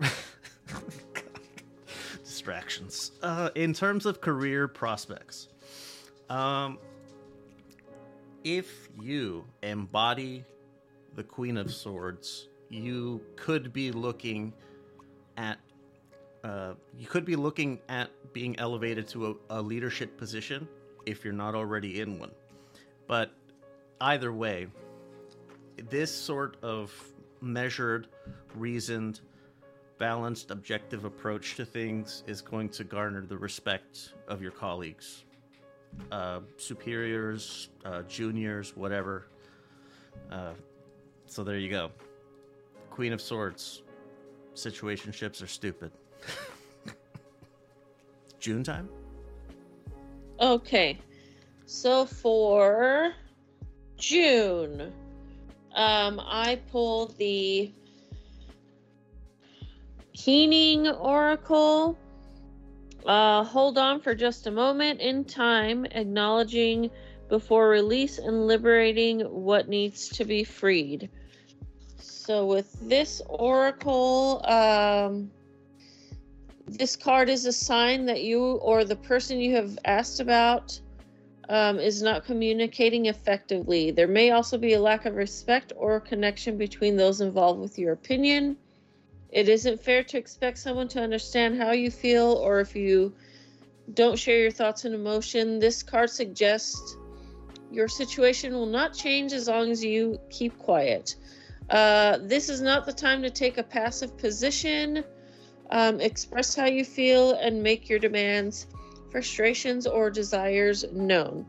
distractions. 2.23 3.11
Uh, 3.23 3.49
in 3.55 3.73
terms 3.73 4.05
of 4.05 4.21
career 4.21 4.67
prospects, 4.67 5.47
um, 6.29 6.77
if 8.43 8.87
you 9.01 9.43
embody 9.63 10.45
the 11.15 11.23
Queen 11.23 11.57
of 11.57 11.73
Swords, 11.73 12.49
you 12.69 13.19
could 13.35 13.73
be 13.73 13.91
looking 13.91 14.53
at 15.37 15.57
uh, 16.43 16.73
you 16.97 17.07
could 17.07 17.25
be 17.25 17.35
looking 17.35 17.79
at 17.89 18.09
being 18.33 18.57
elevated 18.59 19.07
to 19.09 19.31
a, 19.49 19.59
a, 19.59 19.61
leadership 19.61 20.17
position 20.17 20.67
if 21.05 21.23
you're 21.23 21.33
not 21.33 21.55
already 21.55 22.01
in 22.01 22.19
one. 22.19 22.31
But 23.07 23.31
either 24.01 24.31
way, 24.31 24.67
this 25.89 26.13
sort 26.13 26.57
of 26.61 26.93
measured, 27.41 28.07
reasoned, 28.55 29.21
balanced, 29.97 30.51
objective 30.51 31.05
approach 31.05 31.55
to 31.55 31.65
things 31.65 32.23
is 32.27 32.41
going 32.41 32.69
to 32.69 32.83
garner 32.83 33.25
the 33.25 33.37
respect 33.37 34.13
of 34.27 34.41
your 34.41 34.51
colleagues, 34.51 35.25
uh, 36.11 36.39
superiors, 36.57 37.69
uh, 37.85 38.03
juniors, 38.03 38.75
whatever. 38.75 39.27
Uh, 40.31 40.53
so 41.25 41.43
there 41.43 41.57
you 41.57 41.69
go. 41.69 41.91
Queen 42.89 43.13
of 43.13 43.21
Swords. 43.21 43.83
Situationships 44.55 45.41
are 45.41 45.47
stupid. 45.47 45.91
June 48.39 48.63
time? 48.63 48.89
Okay. 50.39 50.97
So 51.65 52.05
for 52.05 53.13
June, 53.97 54.93
um, 55.75 56.19
I 56.23 56.59
pulled 56.71 57.17
the 57.17 57.71
Keening 60.13 60.87
Oracle. 60.87 61.97
Uh, 63.05 63.43
hold 63.43 63.77
on 63.77 64.01
for 64.01 64.13
just 64.13 64.47
a 64.47 64.51
moment 64.51 64.99
in 64.99 65.23
time, 65.23 65.85
acknowledging 65.85 66.89
before 67.29 67.69
release 67.69 68.17
and 68.17 68.47
liberating 68.47 69.21
what 69.21 69.69
needs 69.69 70.09
to 70.09 70.25
be 70.25 70.43
freed. 70.43 71.09
So, 71.97 72.45
with 72.45 72.75
this 72.87 73.21
oracle, 73.27 74.43
um, 74.45 75.31
this 76.77 76.95
card 76.95 77.29
is 77.29 77.45
a 77.45 77.53
sign 77.53 78.05
that 78.05 78.23
you 78.23 78.41
or 78.41 78.83
the 78.83 78.95
person 78.95 79.39
you 79.39 79.55
have 79.55 79.77
asked 79.85 80.19
about 80.19 80.79
um, 81.49 81.79
is 81.79 82.01
not 82.01 82.25
communicating 82.25 83.07
effectively. 83.07 83.91
There 83.91 84.07
may 84.07 84.31
also 84.31 84.57
be 84.57 84.73
a 84.73 84.81
lack 84.81 85.05
of 85.05 85.15
respect 85.15 85.73
or 85.75 85.99
connection 85.99 86.57
between 86.57 86.95
those 86.95 87.21
involved 87.21 87.59
with 87.59 87.79
your 87.79 87.93
opinion. 87.93 88.57
It 89.31 89.49
isn't 89.49 89.81
fair 89.81 90.03
to 90.03 90.17
expect 90.17 90.57
someone 90.57 90.87
to 90.89 91.01
understand 91.01 91.57
how 91.59 91.71
you 91.71 91.91
feel 91.91 92.33
or 92.33 92.59
if 92.59 92.75
you 92.75 93.13
don't 93.93 94.17
share 94.17 94.39
your 94.39 94.51
thoughts 94.51 94.85
and 94.85 94.93
emotion. 94.93 95.59
This 95.59 95.81
card 95.83 96.09
suggests 96.09 96.97
your 97.71 97.87
situation 97.87 98.53
will 98.53 98.65
not 98.65 98.93
change 98.93 99.33
as 99.33 99.47
long 99.47 99.71
as 99.71 99.83
you 99.83 100.19
keep 100.29 100.57
quiet. 100.57 101.15
Uh, 101.69 102.17
this 102.21 102.49
is 102.49 102.61
not 102.61 102.85
the 102.85 102.93
time 102.93 103.21
to 103.21 103.29
take 103.29 103.57
a 103.57 103.63
passive 103.63 104.17
position. 104.17 105.03
Um, 105.71 106.01
express 106.01 106.55
how 106.55 106.65
you 106.65 106.83
feel 106.83 107.33
and 107.33 107.61
make 107.61 107.89
your 107.89 107.99
demands, 107.99 108.67
frustrations, 109.11 109.85
or 109.85 110.09
desires 110.09 110.85
known. 110.91 111.45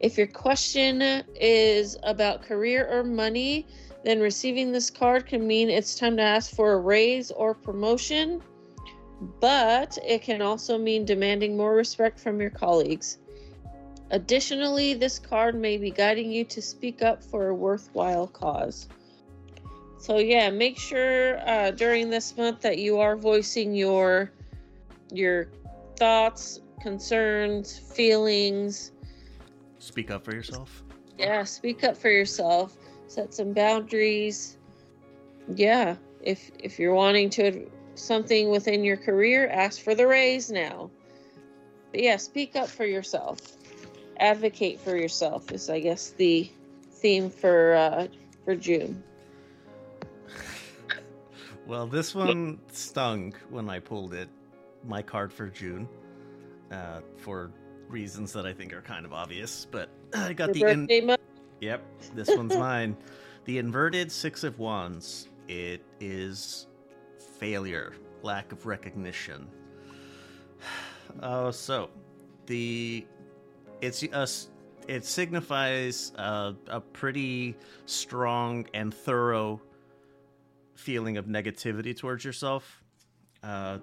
If 0.00 0.16
your 0.16 0.26
question 0.26 1.02
is 1.34 1.96
about 2.02 2.42
career 2.42 2.88
or 2.90 3.04
money, 3.04 3.66
then 4.04 4.20
receiving 4.20 4.72
this 4.72 4.90
card 4.90 5.26
can 5.26 5.46
mean 5.46 5.68
it's 5.68 5.94
time 5.94 6.16
to 6.16 6.22
ask 6.22 6.54
for 6.54 6.72
a 6.72 6.78
raise 6.78 7.30
or 7.30 7.54
promotion, 7.54 8.42
but 9.40 9.98
it 10.06 10.22
can 10.22 10.40
also 10.40 10.78
mean 10.78 11.04
demanding 11.04 11.56
more 11.56 11.74
respect 11.74 12.18
from 12.18 12.40
your 12.40 12.50
colleagues. 12.50 13.18
Additionally, 14.10 14.94
this 14.94 15.18
card 15.18 15.54
may 15.54 15.76
be 15.76 15.90
guiding 15.90 16.32
you 16.32 16.44
to 16.44 16.62
speak 16.62 17.02
up 17.02 17.22
for 17.22 17.48
a 17.48 17.54
worthwhile 17.54 18.26
cause. 18.26 18.88
So 20.00 20.16
yeah, 20.16 20.48
make 20.48 20.78
sure 20.78 21.46
uh, 21.46 21.72
during 21.72 22.08
this 22.08 22.34
month 22.34 22.62
that 22.62 22.78
you 22.78 22.98
are 23.00 23.16
voicing 23.16 23.74
your 23.74 24.32
your 25.12 25.48
thoughts, 25.96 26.60
concerns, 26.80 27.78
feelings. 27.78 28.92
Speak 29.78 30.10
up 30.10 30.24
for 30.24 30.34
yourself. 30.34 30.82
Yeah, 31.18 31.44
speak 31.44 31.84
up 31.84 31.98
for 31.98 32.08
yourself. 32.08 32.78
Set 33.08 33.34
some 33.34 33.52
boundaries. 33.52 34.56
Yeah, 35.54 35.96
if 36.22 36.50
if 36.58 36.78
you're 36.78 36.94
wanting 36.94 37.28
to 37.30 37.70
something 37.94 38.48
within 38.48 38.82
your 38.82 38.96
career, 38.96 39.50
ask 39.50 39.82
for 39.82 39.94
the 39.94 40.06
raise 40.06 40.50
now. 40.50 40.90
But 41.90 42.00
yeah, 42.00 42.16
speak 42.16 42.56
up 42.56 42.68
for 42.68 42.86
yourself. 42.86 43.38
Advocate 44.18 44.80
for 44.80 44.96
yourself 44.96 45.52
is, 45.52 45.68
I 45.68 45.80
guess, 45.80 46.12
the 46.12 46.50
theme 46.90 47.28
for 47.28 47.74
uh, 47.74 48.06
for 48.46 48.56
June. 48.56 49.02
Well, 51.70 51.86
this 51.86 52.16
one 52.16 52.58
stung 52.72 53.32
when 53.48 53.70
I 53.70 53.78
pulled 53.78 54.12
it, 54.12 54.28
my 54.84 55.02
card 55.02 55.32
for 55.32 55.46
June, 55.46 55.88
uh, 56.72 56.98
for 57.16 57.52
reasons 57.88 58.32
that 58.32 58.44
I 58.44 58.52
think 58.52 58.72
are 58.72 58.80
kind 58.82 59.06
of 59.06 59.12
obvious. 59.12 59.68
But 59.70 59.88
I 60.12 60.32
got 60.32 60.56
Your 60.56 60.74
the 60.74 60.92
in-? 60.92 61.16
Yep, 61.60 61.84
this 62.16 62.36
one's 62.36 62.56
mine. 62.56 62.96
The 63.44 63.58
inverted 63.58 64.10
Six 64.10 64.42
of 64.42 64.58
Wands. 64.58 65.28
It 65.46 65.84
is 66.00 66.66
failure, 67.38 67.92
lack 68.24 68.50
of 68.50 68.66
recognition. 68.66 69.46
Oh, 71.22 71.50
so 71.50 71.90
the 72.46 73.04
it's 73.80 74.02
a 74.04 74.14
s- 74.14 74.48
it 74.86 75.04
signifies 75.04 76.12
uh, 76.16 76.52
a 76.68 76.80
pretty 76.80 77.56
strong 77.86 78.66
and 78.74 78.94
thorough 78.94 79.60
feeling 80.80 81.18
of 81.18 81.26
negativity 81.26 81.96
towards 81.96 82.24
yourself. 82.24 82.82
Uh, 83.42 83.78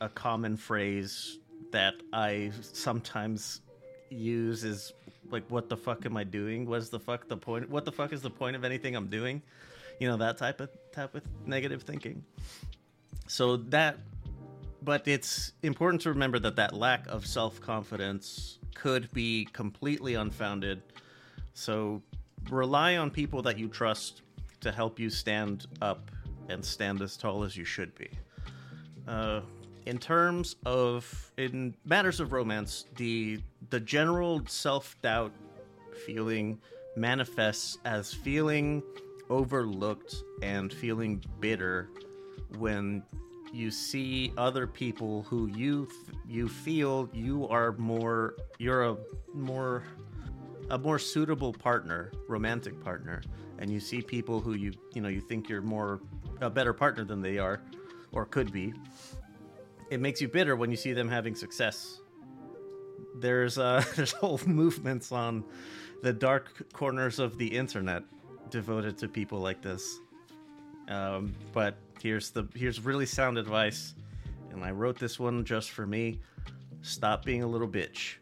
a 0.00 0.08
common 0.08 0.56
phrase 0.56 1.38
that 1.72 1.94
I 2.12 2.52
sometimes 2.60 3.62
use 4.10 4.62
is 4.62 4.92
like 5.30 5.44
what 5.50 5.68
the 5.68 5.76
fuck 5.76 6.06
am 6.06 6.16
i 6.16 6.24
doing? 6.24 6.66
What's 6.66 6.90
the 6.90 7.00
fuck 7.00 7.26
the 7.28 7.36
point 7.36 7.68
what 7.70 7.84
the 7.84 7.92
fuck 7.92 8.12
is 8.12 8.22
the 8.22 8.30
point 8.30 8.56
of 8.56 8.64
anything 8.64 8.94
i'm 8.94 9.08
doing? 9.08 9.42
You 9.98 10.08
know 10.08 10.16
that 10.18 10.36
type 10.36 10.60
of 10.60 10.70
type 10.92 11.14
of 11.14 11.22
negative 11.46 11.82
thinking. 11.82 12.22
So 13.26 13.56
that 13.56 13.98
but 14.82 15.08
it's 15.08 15.52
important 15.62 16.02
to 16.02 16.10
remember 16.10 16.38
that 16.40 16.56
that 16.56 16.74
lack 16.74 17.06
of 17.06 17.26
self-confidence 17.26 18.58
could 18.74 19.10
be 19.12 19.48
completely 19.52 20.14
unfounded. 20.14 20.82
So 21.54 22.02
rely 22.50 22.98
on 22.98 23.10
people 23.10 23.40
that 23.42 23.58
you 23.58 23.68
trust 23.68 24.20
to 24.60 24.70
help 24.70 24.98
you 24.98 25.08
stand 25.08 25.66
up 25.80 26.10
and 26.48 26.64
stand 26.64 27.02
as 27.02 27.16
tall 27.16 27.44
as 27.44 27.56
you 27.56 27.64
should 27.64 27.94
be. 27.94 28.10
Uh, 29.06 29.40
in 29.86 29.98
terms 29.98 30.56
of 30.64 31.32
in 31.36 31.74
matters 31.84 32.20
of 32.20 32.32
romance, 32.32 32.86
the 32.96 33.40
the 33.70 33.80
general 33.80 34.42
self 34.46 34.96
doubt 35.02 35.32
feeling 36.06 36.58
manifests 36.96 37.78
as 37.84 38.12
feeling 38.12 38.82
overlooked 39.30 40.16
and 40.42 40.72
feeling 40.72 41.22
bitter 41.40 41.88
when 42.58 43.02
you 43.52 43.70
see 43.70 44.32
other 44.36 44.66
people 44.66 45.22
who 45.24 45.46
you 45.46 45.86
th- 45.86 46.18
you 46.28 46.48
feel 46.48 47.08
you 47.12 47.46
are 47.48 47.72
more 47.72 48.34
you're 48.58 48.84
a 48.84 48.96
more 49.32 49.84
a 50.70 50.78
more 50.78 50.98
suitable 50.98 51.52
partner, 51.52 52.10
romantic 52.26 52.82
partner, 52.82 53.22
and 53.58 53.70
you 53.70 53.80
see 53.80 54.00
people 54.00 54.40
who 54.40 54.54
you 54.54 54.72
you 54.94 55.00
know 55.00 55.08
you 55.08 55.20
think 55.20 55.48
you're 55.48 55.62
more 55.62 56.00
a 56.40 56.50
better 56.50 56.72
partner 56.72 57.04
than 57.04 57.20
they 57.20 57.38
are 57.38 57.60
or 58.12 58.24
could 58.26 58.52
be 58.52 58.72
it 59.90 60.00
makes 60.00 60.20
you 60.20 60.28
bitter 60.28 60.56
when 60.56 60.70
you 60.70 60.76
see 60.76 60.92
them 60.92 61.08
having 61.08 61.34
success. 61.34 62.00
There's 63.16 63.58
uh, 63.58 63.84
there's 63.96 64.12
whole 64.12 64.40
movements 64.46 65.12
on 65.12 65.44
the 66.02 66.12
dark 66.12 66.72
corners 66.72 67.18
of 67.18 67.38
the 67.38 67.46
internet 67.46 68.02
devoted 68.50 68.98
to 68.98 69.08
people 69.08 69.38
like 69.38 69.62
this. 69.62 70.00
Um, 70.88 71.34
but 71.52 71.76
here's 72.00 72.30
the 72.30 72.46
here's 72.54 72.80
really 72.80 73.06
sound 73.06 73.38
advice, 73.38 73.94
and 74.50 74.64
I 74.64 74.70
wrote 74.70 74.98
this 74.98 75.18
one 75.18 75.44
just 75.44 75.70
for 75.70 75.86
me. 75.86 76.20
Stop 76.82 77.24
being 77.24 77.42
a 77.42 77.46
little 77.46 77.68
bitch. 77.68 78.16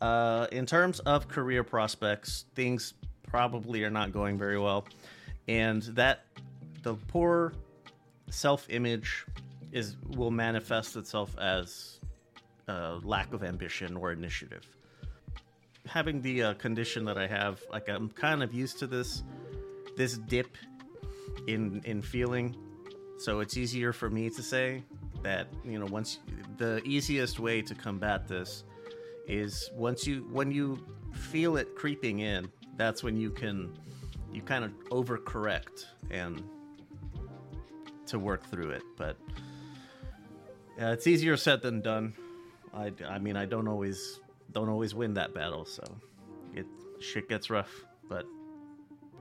Uh, 0.00 0.46
in 0.52 0.66
terms 0.66 1.00
of 1.00 1.28
career 1.28 1.64
prospects, 1.64 2.44
things 2.54 2.94
probably 3.26 3.82
are 3.84 3.90
not 3.90 4.12
going 4.12 4.38
very 4.38 4.58
well, 4.58 4.86
and 5.48 5.82
that 5.82 6.26
the 6.84 6.94
poor 7.08 7.52
self-image 8.30 9.26
is 9.72 9.96
will 10.10 10.30
manifest 10.30 10.96
itself 10.96 11.36
as 11.38 11.98
uh, 12.68 13.00
lack 13.02 13.32
of 13.32 13.42
ambition 13.42 13.96
or 13.96 14.12
initiative. 14.12 14.64
Having 15.86 16.22
the 16.22 16.42
uh, 16.42 16.54
condition 16.54 17.04
that 17.06 17.18
I 17.18 17.26
have, 17.26 17.60
like 17.72 17.88
I'm 17.88 18.08
kind 18.10 18.42
of 18.42 18.54
used 18.54 18.78
to 18.78 18.86
this 18.86 19.24
this 19.96 20.18
dip 20.18 20.56
in 21.48 21.82
in 21.84 22.00
feeling, 22.02 22.54
so 23.18 23.40
it's 23.40 23.56
easier 23.56 23.92
for 23.92 24.08
me 24.08 24.30
to 24.30 24.42
say 24.42 24.82
that 25.22 25.48
you 25.64 25.78
know 25.78 25.86
once 25.86 26.20
the 26.58 26.82
easiest 26.84 27.40
way 27.40 27.60
to 27.62 27.74
combat 27.74 28.28
this 28.28 28.64
is 29.26 29.70
once 29.74 30.06
you 30.06 30.26
when 30.30 30.52
you 30.52 30.78
feel 31.12 31.56
it 31.56 31.74
creeping 31.74 32.20
in, 32.20 32.48
that's 32.76 33.02
when 33.02 33.16
you 33.16 33.30
can 33.30 33.76
you 34.32 34.42
kind 34.42 34.64
of 34.64 34.72
overcorrect 34.90 35.86
and 36.10 36.42
to 38.06 38.18
work 38.18 38.48
through 38.50 38.70
it, 38.70 38.82
but. 38.96 39.16
Yeah, 40.78 40.92
it's 40.92 41.06
easier 41.06 41.36
said 41.36 41.62
than 41.62 41.80
done. 41.80 42.14
I, 42.72 42.92
I 43.06 43.18
mean, 43.18 43.36
I 43.36 43.44
don't 43.44 43.68
always 43.68 44.20
don't 44.52 44.68
always 44.68 44.94
win 44.94 45.14
that 45.14 45.34
battle, 45.34 45.64
so 45.64 45.82
it 46.54 46.66
shit 47.00 47.28
gets 47.28 47.48
rough. 47.48 47.70
But 48.08 48.26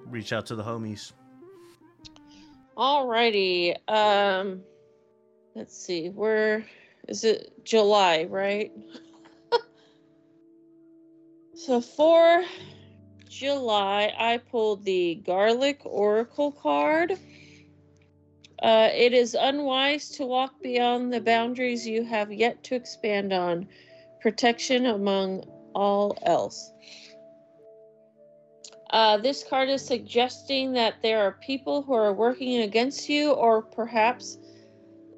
reach 0.06 0.34
out 0.34 0.48
to 0.48 0.56
the 0.56 0.64
homies. 0.64 1.14
Alrighty. 2.76 3.76
Um, 3.88 4.62
let's 5.56 5.78
see. 5.78 6.10
Where 6.10 6.66
is 7.08 7.24
it? 7.24 7.54
July, 7.64 8.26
right? 8.30 8.72
so 11.56 11.80
for 11.82 12.44
July, 13.30 14.12
I 14.18 14.38
pulled 14.38 14.84
the 14.84 15.22
Garlic 15.24 15.82
Oracle 15.86 16.52
card. 16.52 17.18
Uh, 18.64 18.90
it 18.94 19.12
is 19.12 19.36
unwise 19.36 20.08
to 20.10 20.26
walk 20.26 20.54
beyond 20.64 21.12
the 21.12 21.20
boundaries 21.20 21.86
you 21.86 22.06
have 22.06 22.32
yet 22.32 22.64
to 22.64 22.76
expand 22.76 23.34
on. 23.34 23.68
Protection 24.22 24.86
among 24.86 25.44
all 25.76 26.18
else. 26.26 26.72
Uh, 28.92 29.18
this 29.18 29.44
card 29.44 29.68
is 29.68 29.86
suggesting 29.86 30.72
that 30.72 30.94
there 31.02 31.20
are 31.20 31.34
people 31.42 31.82
who 31.82 31.94
are 31.94 32.14
working 32.14 32.62
against 32.62 33.10
you, 33.10 33.32
or 33.32 33.64
perhaps 33.64 34.38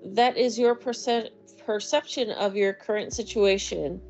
that 0.04 0.38
is 0.38 0.58
your 0.58 0.74
perce- 0.74 1.30
perception 1.66 2.32
of 2.32 2.56
your 2.56 2.74
current 2.74 3.14
situation. 3.14 4.02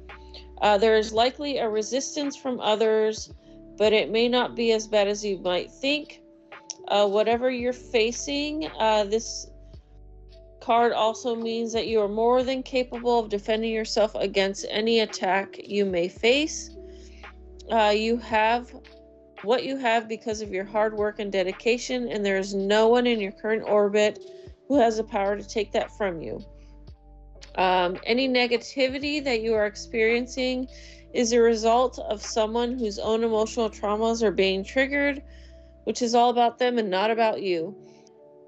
Uh, 0.61 0.77
there 0.77 0.95
is 0.95 1.11
likely 1.11 1.57
a 1.57 1.67
resistance 1.67 2.37
from 2.37 2.61
others, 2.61 3.33
but 3.77 3.91
it 3.91 4.09
may 4.09 4.29
not 4.29 4.55
be 4.55 4.71
as 4.71 4.87
bad 4.87 5.09
as 5.09 5.25
you 5.25 5.39
might 5.39 5.69
think. 5.71 6.21
Uh, 6.87 7.07
whatever 7.07 7.49
you're 7.49 7.73
facing, 7.73 8.69
uh, 8.79 9.03
this 9.05 9.47
card 10.61 10.93
also 10.93 11.35
means 11.35 11.71
that 11.73 11.87
you 11.87 12.01
are 12.01 12.07
more 12.07 12.43
than 12.43 12.63
capable 12.63 13.19
of 13.19 13.29
defending 13.29 13.71
yourself 13.71 14.15
against 14.15 14.65
any 14.69 15.01
attack 15.01 15.55
you 15.63 15.85
may 15.85 16.07
face. 16.07 16.71
Uh, 17.71 17.93
you 17.95 18.17
have 18.17 18.71
what 19.43 19.63
you 19.63 19.77
have 19.77 20.07
because 20.07 20.41
of 20.41 20.51
your 20.51 20.65
hard 20.65 20.95
work 20.95 21.19
and 21.19 21.31
dedication, 21.31 22.07
and 22.09 22.25
there 22.25 22.37
is 22.37 22.53
no 22.53 22.87
one 22.87 23.05
in 23.05 23.19
your 23.19 23.31
current 23.31 23.63
orbit 23.65 24.19
who 24.67 24.79
has 24.79 24.97
the 24.97 25.03
power 25.03 25.35
to 25.37 25.47
take 25.47 25.71
that 25.71 25.95
from 25.97 26.21
you. 26.21 26.43
Um, 27.55 27.97
any 28.05 28.27
negativity 28.27 29.23
that 29.23 29.41
you 29.41 29.53
are 29.53 29.65
experiencing 29.65 30.67
is 31.13 31.31
a 31.31 31.39
result 31.39 31.99
of 31.99 32.21
someone 32.21 32.77
whose 32.77 32.99
own 32.99 33.23
emotional 33.23 33.69
traumas 33.69 34.21
are 34.21 34.31
being 34.31 34.63
triggered, 34.63 35.21
which 35.85 36.01
is 36.01 36.13
all 36.13 36.29
about 36.29 36.59
them 36.59 36.77
and 36.77 36.89
not 36.89 37.09
about 37.09 37.41
you. 37.41 37.75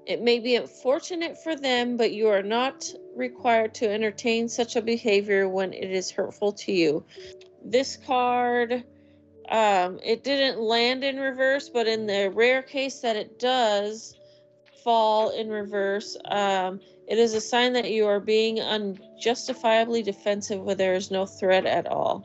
It 0.06 0.22
may 0.22 0.38
be 0.38 0.56
unfortunate 0.56 1.42
for 1.42 1.54
them, 1.54 1.96
but 1.96 2.12
you 2.12 2.28
are 2.28 2.42
not 2.42 2.84
required 3.14 3.74
to 3.74 3.90
entertain 3.90 4.48
such 4.48 4.76
a 4.76 4.82
behavior 4.82 5.48
when 5.48 5.72
it 5.72 5.90
is 5.90 6.10
hurtful 6.10 6.52
to 6.52 6.72
you. 6.72 7.04
This 7.64 7.96
card, 7.96 8.84
um, 9.48 10.00
it 10.04 10.24
didn't 10.24 10.60
land 10.60 11.04
in 11.04 11.18
reverse, 11.18 11.68
but 11.68 11.86
in 11.86 12.06
the 12.06 12.30
rare 12.30 12.62
case 12.62 13.00
that 13.00 13.16
it 13.16 13.38
does 13.38 14.16
fall 14.82 15.30
in 15.30 15.48
reverse, 15.48 16.16
um, 16.24 16.80
it 17.06 17.18
is 17.18 17.34
a 17.34 17.40
sign 17.40 17.74
that 17.74 17.90
you 17.90 18.06
are 18.06 18.20
being 18.20 18.60
unjustifiably 18.60 20.02
defensive 20.02 20.62
where 20.62 20.74
there 20.74 20.94
is 20.94 21.10
no 21.10 21.26
threat 21.26 21.66
at 21.66 21.86
all. 21.86 22.24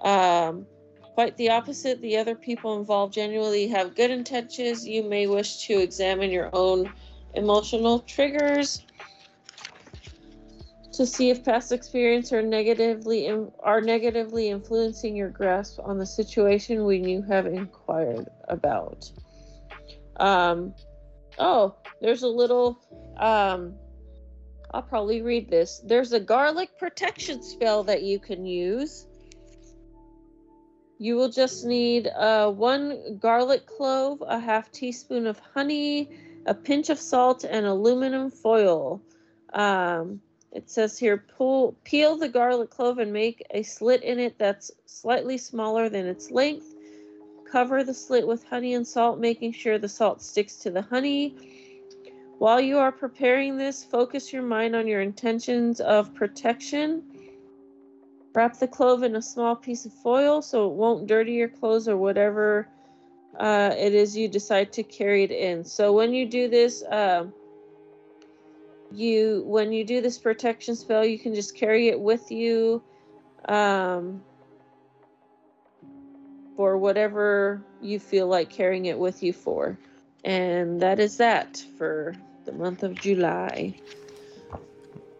Um, 0.00 0.66
quite 1.14 1.36
the 1.36 1.50
opposite, 1.50 2.00
the 2.02 2.16
other 2.16 2.34
people 2.34 2.76
involved 2.76 3.14
genuinely 3.14 3.68
have 3.68 3.94
good 3.94 4.10
intentions. 4.10 4.86
You 4.86 5.04
may 5.04 5.28
wish 5.28 5.66
to 5.66 5.74
examine 5.80 6.30
your 6.30 6.50
own 6.52 6.92
emotional 7.34 8.00
triggers. 8.00 8.82
to 10.92 11.04
see 11.04 11.30
if 11.30 11.44
past 11.44 11.72
experience 11.72 12.32
are 12.32 12.42
negatively 12.42 13.28
are 13.60 13.80
negatively 13.80 14.48
influencing 14.48 15.16
your 15.16 15.28
grasp 15.28 15.80
on 15.82 15.98
the 15.98 16.06
situation 16.06 16.84
when 16.84 17.02
you 17.02 17.20
have 17.22 17.46
inquired 17.46 18.28
about. 18.48 19.10
Um, 20.18 20.74
oh, 21.38 21.74
there's 22.00 22.22
a 22.22 22.28
little. 22.28 22.78
Um, 23.16 23.74
I'll 24.72 24.82
probably 24.82 25.22
read 25.22 25.50
this. 25.50 25.80
There's 25.84 26.12
a 26.12 26.20
garlic 26.20 26.78
protection 26.78 27.42
spell 27.42 27.84
that 27.84 28.02
you 28.02 28.18
can 28.18 28.44
use. 28.46 29.06
You 30.98 31.16
will 31.16 31.28
just 31.28 31.64
need 31.64 32.06
uh, 32.06 32.50
one 32.50 33.18
garlic 33.18 33.66
clove, 33.66 34.22
a 34.26 34.38
half 34.38 34.70
teaspoon 34.70 35.26
of 35.26 35.38
honey, 35.38 36.08
a 36.46 36.54
pinch 36.54 36.88
of 36.88 36.98
salt, 36.98 37.44
and 37.44 37.66
aluminum 37.66 38.30
foil. 38.30 39.02
Um, 39.52 40.20
it 40.52 40.70
says 40.70 40.96
here, 40.98 41.16
pull, 41.36 41.74
peel 41.82 42.16
the 42.16 42.28
garlic 42.28 42.70
clove 42.70 42.98
and 42.98 43.12
make 43.12 43.44
a 43.50 43.64
slit 43.64 44.02
in 44.04 44.20
it 44.20 44.38
that's 44.38 44.70
slightly 44.86 45.36
smaller 45.36 45.88
than 45.88 46.06
its 46.06 46.30
length. 46.30 46.74
Cover 47.50 47.82
the 47.82 47.94
slit 47.94 48.26
with 48.26 48.44
honey 48.44 48.74
and 48.74 48.86
salt, 48.86 49.18
making 49.18 49.52
sure 49.52 49.78
the 49.78 49.88
salt 49.88 50.22
sticks 50.22 50.56
to 50.56 50.70
the 50.70 50.82
honey. 50.82 51.34
While 52.38 52.60
you 52.60 52.78
are 52.78 52.92
preparing 52.92 53.56
this, 53.56 53.84
focus 53.84 54.32
your 54.32 54.42
mind 54.42 54.76
on 54.76 54.86
your 54.86 55.00
intentions 55.00 55.80
of 55.80 56.14
protection. 56.14 57.02
Wrap 58.34 58.58
the 58.58 58.66
clove 58.66 59.04
in 59.04 59.14
a 59.14 59.22
small 59.22 59.54
piece 59.54 59.86
of 59.86 59.92
foil 59.92 60.42
so 60.42 60.68
it 60.68 60.74
won't 60.74 61.06
dirty 61.06 61.32
your 61.32 61.48
clothes 61.48 61.86
or 61.86 61.96
whatever 61.96 62.68
uh, 63.38 63.72
it 63.76 63.94
is 63.94 64.16
you 64.16 64.28
decide 64.28 64.72
to 64.72 64.82
carry 64.82 65.22
it 65.22 65.30
in. 65.30 65.64
So 65.64 65.92
when 65.92 66.12
you 66.12 66.26
do 66.26 66.48
this, 66.48 66.82
uh, 66.82 67.26
you 68.90 69.42
when 69.46 69.72
you 69.72 69.84
do 69.84 70.00
this 70.00 70.18
protection 70.18 70.76
spell 70.76 71.04
you 71.04 71.18
can 71.18 71.34
just 71.34 71.56
carry 71.56 71.88
it 71.88 71.98
with 71.98 72.30
you 72.30 72.82
um, 73.48 74.22
for 76.56 76.76
whatever 76.78 77.62
you 77.80 77.98
feel 77.98 78.28
like 78.28 78.50
carrying 78.50 78.86
it 78.86 78.98
with 78.98 79.22
you 79.22 79.32
for. 79.32 79.78
And 80.24 80.80
that 80.80 81.00
is 81.00 81.18
that 81.18 81.64
for 81.76 82.14
the 82.44 82.52
month 82.52 82.82
of 82.82 82.94
july. 82.94 83.74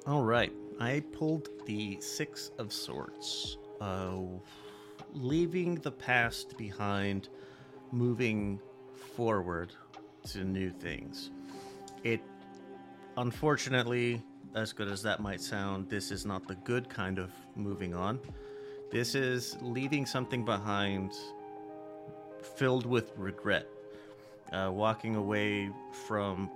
All 0.06 0.22
right 0.22 0.52
i 0.80 1.02
pulled 1.12 1.48
the 1.66 1.98
six 2.00 2.50
of 2.58 2.72
swords 2.72 3.58
uh, 3.80 4.16
leaving 5.12 5.76
the 5.76 5.92
past 5.92 6.56
behind 6.56 7.28
moving 7.92 8.60
forward 8.94 9.72
to 10.24 10.44
new 10.44 10.70
things 10.70 11.30
it 12.02 12.20
Unfortunately, 13.16 14.20
as 14.56 14.72
good 14.72 14.88
as 14.88 15.00
that 15.02 15.20
might 15.20 15.40
sound, 15.40 15.88
this 15.88 16.10
is 16.10 16.26
not 16.26 16.48
the 16.48 16.56
good 16.56 16.88
kind 16.88 17.20
of 17.20 17.30
moving 17.54 17.94
on. 17.94 18.18
This 18.90 19.14
is 19.14 19.56
leaving 19.60 20.04
something 20.04 20.44
behind 20.44 21.12
filled 22.56 22.86
with 22.86 23.12
regret. 23.16 23.68
Uh, 24.52 24.70
walking 24.72 25.14
away 25.14 25.70
from, 26.06 26.50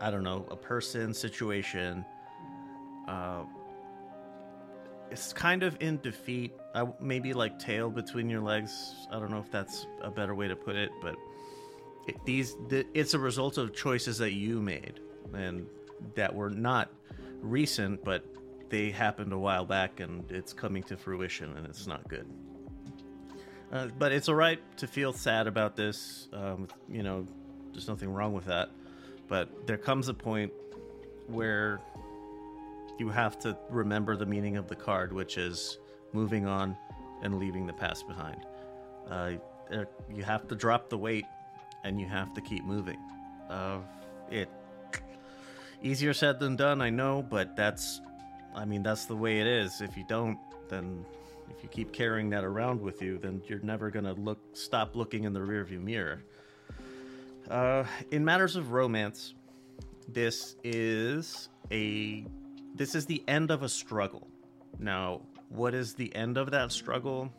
I 0.00 0.10
don't 0.10 0.24
know, 0.24 0.46
a 0.50 0.56
person, 0.56 1.12
situation. 1.12 2.04
Uh, 3.08 3.44
it's 5.10 5.32
kind 5.32 5.62
of 5.62 5.76
in 5.80 5.98
defeat. 6.00 6.52
I, 6.74 6.86
maybe 7.00 7.32
like 7.32 7.58
tail 7.58 7.90
between 7.90 8.28
your 8.28 8.40
legs. 8.40 9.06
I 9.10 9.18
don't 9.18 9.30
know 9.30 9.38
if 9.38 9.50
that's 9.50 9.86
a 10.02 10.10
better 10.10 10.34
way 10.34 10.48
to 10.48 10.56
put 10.56 10.76
it, 10.76 10.90
but 11.00 11.14
it, 12.06 12.16
these 12.24 12.56
the, 12.68 12.84
it's 12.94 13.14
a 13.14 13.18
result 13.18 13.58
of 13.58 13.74
choices 13.74 14.18
that 14.18 14.32
you 14.32 14.60
made 14.60 15.00
and 15.32 15.66
that 16.14 16.34
were 16.34 16.50
not 16.50 16.90
recent, 17.40 18.04
but 18.04 18.24
they 18.68 18.90
happened 18.90 19.32
a 19.32 19.38
while 19.38 19.64
back, 19.64 20.00
and 20.00 20.30
it's 20.30 20.52
coming 20.52 20.82
to 20.84 20.96
fruition, 20.96 21.56
and 21.56 21.66
it's 21.66 21.86
not 21.86 22.06
good. 22.08 22.26
Uh, 23.72 23.88
but 23.98 24.12
it's 24.12 24.28
all 24.28 24.34
right 24.34 24.60
to 24.76 24.86
feel 24.86 25.12
sad 25.12 25.46
about 25.46 25.76
this. 25.76 26.28
Um, 26.32 26.68
you 26.88 27.02
know, 27.02 27.26
there's 27.72 27.88
nothing 27.88 28.12
wrong 28.12 28.32
with 28.32 28.46
that. 28.46 28.70
But 29.28 29.66
there 29.66 29.76
comes 29.76 30.08
a 30.08 30.14
point 30.14 30.52
where 31.26 31.80
you 32.98 33.08
have 33.08 33.38
to 33.40 33.56
remember 33.70 34.16
the 34.16 34.26
meaning 34.26 34.56
of 34.56 34.68
the 34.68 34.76
card, 34.76 35.12
which 35.12 35.38
is 35.38 35.78
moving 36.12 36.46
on 36.46 36.76
and 37.22 37.38
leaving 37.38 37.66
the 37.66 37.72
past 37.72 38.06
behind. 38.06 38.44
Uh, 39.10 39.32
you 40.12 40.22
have 40.22 40.46
to 40.48 40.54
drop 40.54 40.88
the 40.88 40.98
weight, 40.98 41.24
and 41.84 42.00
you 42.00 42.06
have 42.06 42.32
to 42.34 42.40
keep 42.40 42.64
moving. 42.64 42.98
Uh, 43.48 43.78
it 44.30 44.48
easier 45.82 46.12
said 46.12 46.40
than 46.40 46.56
done, 46.56 46.80
I 46.80 46.90
know, 46.90 47.22
but 47.22 47.56
that's, 47.56 48.00
I 48.54 48.64
mean, 48.64 48.82
that's 48.82 49.06
the 49.06 49.16
way 49.16 49.40
it 49.40 49.46
is. 49.46 49.80
If 49.80 49.96
you 49.96 50.04
don't, 50.08 50.38
then 50.68 51.04
if 51.50 51.62
you 51.62 51.68
keep 51.68 51.92
carrying 51.92 52.30
that 52.30 52.44
around 52.44 52.80
with 52.80 53.02
you, 53.02 53.18
then 53.18 53.42
you're 53.46 53.60
never 53.60 53.90
gonna 53.90 54.14
look, 54.14 54.38
stop 54.52 54.96
looking 54.96 55.24
in 55.24 55.32
the 55.32 55.40
rearview 55.40 55.80
mirror. 55.80 56.22
Uh, 57.48 57.84
in 58.10 58.24
matters 58.24 58.56
of 58.56 58.72
romance, 58.72 59.34
this 60.08 60.56
is 60.64 61.48
a, 61.70 62.24
this 62.76 62.94
is 62.94 63.06
the 63.06 63.22
end 63.26 63.50
of 63.50 63.62
a 63.62 63.68
struggle. 63.68 64.28
Now, 64.78 65.22
what 65.48 65.74
is 65.74 65.94
the 65.94 66.14
end 66.14 66.36
of 66.36 66.50
that 66.50 66.72
struggle? 66.72 67.32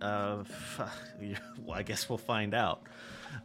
Uh, 0.00 0.44
well, 1.64 1.76
I 1.76 1.82
guess 1.82 2.08
we'll 2.08 2.18
find 2.18 2.54
out 2.54 2.82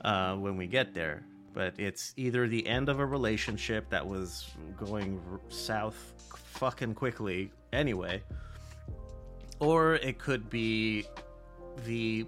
uh, 0.04 0.36
when 0.36 0.58
we 0.58 0.68
get 0.68 0.94
there 0.94 1.24
but 1.54 1.74
it's 1.78 2.14
either 2.18 2.48
the 2.48 2.66
end 2.68 2.90
of 2.90 3.00
a 3.00 3.06
relationship 3.06 3.90
that 3.90 4.06
was 4.06 4.50
going 4.78 5.22
south 5.50 6.14
fucking 6.34 6.94
quickly 6.94 7.52
anyway, 7.74 8.22
or 9.60 9.96
it 9.96 10.18
could 10.18 10.50
be 10.50 11.06
the 11.86 12.26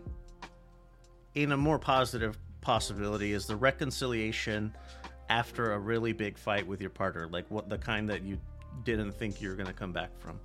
in 1.35 1.51
a 1.51 1.57
more 1.57 1.79
positive 1.79 2.37
possibility 2.61 3.33
is 3.33 3.45
the 3.45 3.55
reconciliation 3.55 4.73
after 5.29 5.73
a 5.73 5.79
really 5.79 6.13
big 6.13 6.37
fight 6.37 6.67
with 6.67 6.79
your 6.79 6.89
partner, 6.89 7.27
like 7.31 7.49
what 7.49 7.69
the 7.69 7.77
kind 7.77 8.09
that 8.09 8.23
you 8.23 8.37
didn't 8.83 9.13
think 9.13 9.41
you 9.41 9.49
were 9.49 9.55
gonna 9.55 9.73
come 9.73 9.91
back 9.91 10.11
from. 10.19 10.39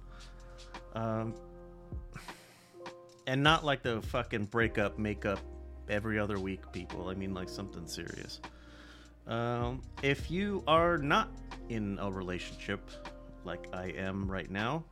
Um, 0.94 1.34
and 3.26 3.42
not 3.42 3.64
like 3.64 3.82
the 3.82 4.00
fucking 4.02 4.46
breakup, 4.46 4.98
makeup 4.98 5.40
every 5.88 6.18
other 6.18 6.38
week 6.38 6.72
people. 6.72 7.08
I 7.08 7.14
mean, 7.14 7.34
like 7.34 7.48
something 7.48 7.86
serious. 7.86 8.40
Um, 9.26 9.82
if 10.02 10.30
you 10.30 10.64
are 10.66 10.96
not 10.96 11.28
in 11.68 11.98
a 12.00 12.10
relationship 12.10 12.80
like 13.44 13.66
I 13.72 13.88
am 13.88 14.30
right 14.30 14.50
now, 14.50 14.84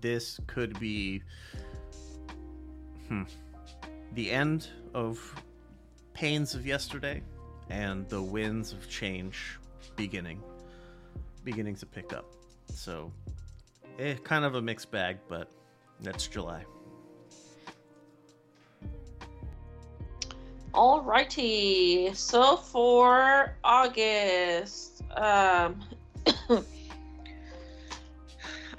this 0.00 0.38
could 0.46 0.78
be 0.78 1.22
hmm, 3.08 3.24
the 4.14 4.30
end 4.30 4.68
of 4.94 5.34
pains 6.14 6.54
of 6.54 6.66
yesterday 6.66 7.22
and 7.68 8.08
the 8.08 8.22
winds 8.22 8.72
of 8.72 8.88
change 8.88 9.58
beginning 9.96 10.42
beginning 11.44 11.74
to 11.76 11.86
pick 11.86 12.12
up. 12.12 12.26
So, 12.72 13.12
eh, 13.98 14.14
kind 14.24 14.44
of 14.44 14.54
a 14.54 14.62
mixed 14.62 14.90
bag, 14.90 15.18
but 15.28 15.50
that's 16.00 16.26
July. 16.26 16.64
Alrighty, 20.72 22.14
so 22.14 22.56
for 22.56 23.56
August, 23.64 25.02
um, 25.16 25.82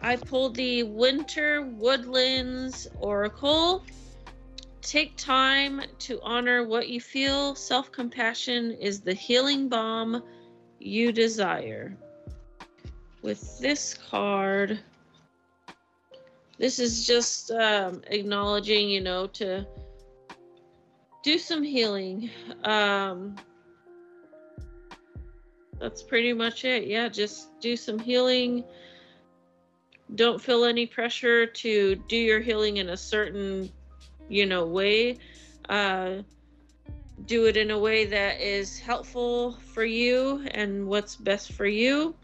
I 0.01 0.15
pulled 0.15 0.55
the 0.55 0.83
Winter 0.83 1.63
Woodlands 1.63 2.87
Oracle. 2.99 3.83
Take 4.81 5.15
time 5.17 5.81
to 5.99 6.19
honor 6.23 6.65
what 6.65 6.87
you 6.87 7.01
feel. 7.01 7.55
Self 7.55 7.91
compassion 7.91 8.71
is 8.71 9.01
the 9.01 9.13
healing 9.13 9.67
balm 9.67 10.23
you 10.79 11.11
desire. 11.11 11.95
With 13.21 13.59
this 13.59 13.93
card, 14.09 14.79
this 16.57 16.79
is 16.79 17.05
just 17.05 17.51
um, 17.51 18.01
acknowledging, 18.07 18.89
you 18.89 19.01
know, 19.01 19.27
to 19.27 19.65
do 21.23 21.37
some 21.37 21.63
healing. 21.63 22.29
Um, 22.63 23.35
that's 25.79 26.03
pretty 26.03 26.33
much 26.33 26.65
it. 26.65 26.85
Yeah, 26.87 27.09
just 27.09 27.59
do 27.59 27.75
some 27.75 27.99
healing. 27.99 28.63
Don't 30.15 30.41
feel 30.41 30.65
any 30.65 30.85
pressure 30.85 31.45
to 31.45 31.95
do 32.07 32.17
your 32.17 32.39
healing 32.39 32.77
in 32.77 32.89
a 32.89 32.97
certain, 32.97 33.71
you 34.29 34.45
know, 34.45 34.65
way. 34.65 35.17
Uh, 35.69 36.17
do 37.25 37.45
it 37.45 37.55
in 37.55 37.71
a 37.71 37.79
way 37.79 38.05
that 38.05 38.41
is 38.41 38.79
helpful 38.79 39.53
for 39.73 39.85
you 39.85 40.45
and 40.51 40.87
what's 40.87 41.15
best 41.15 41.53
for 41.53 41.65
you. 41.65 42.15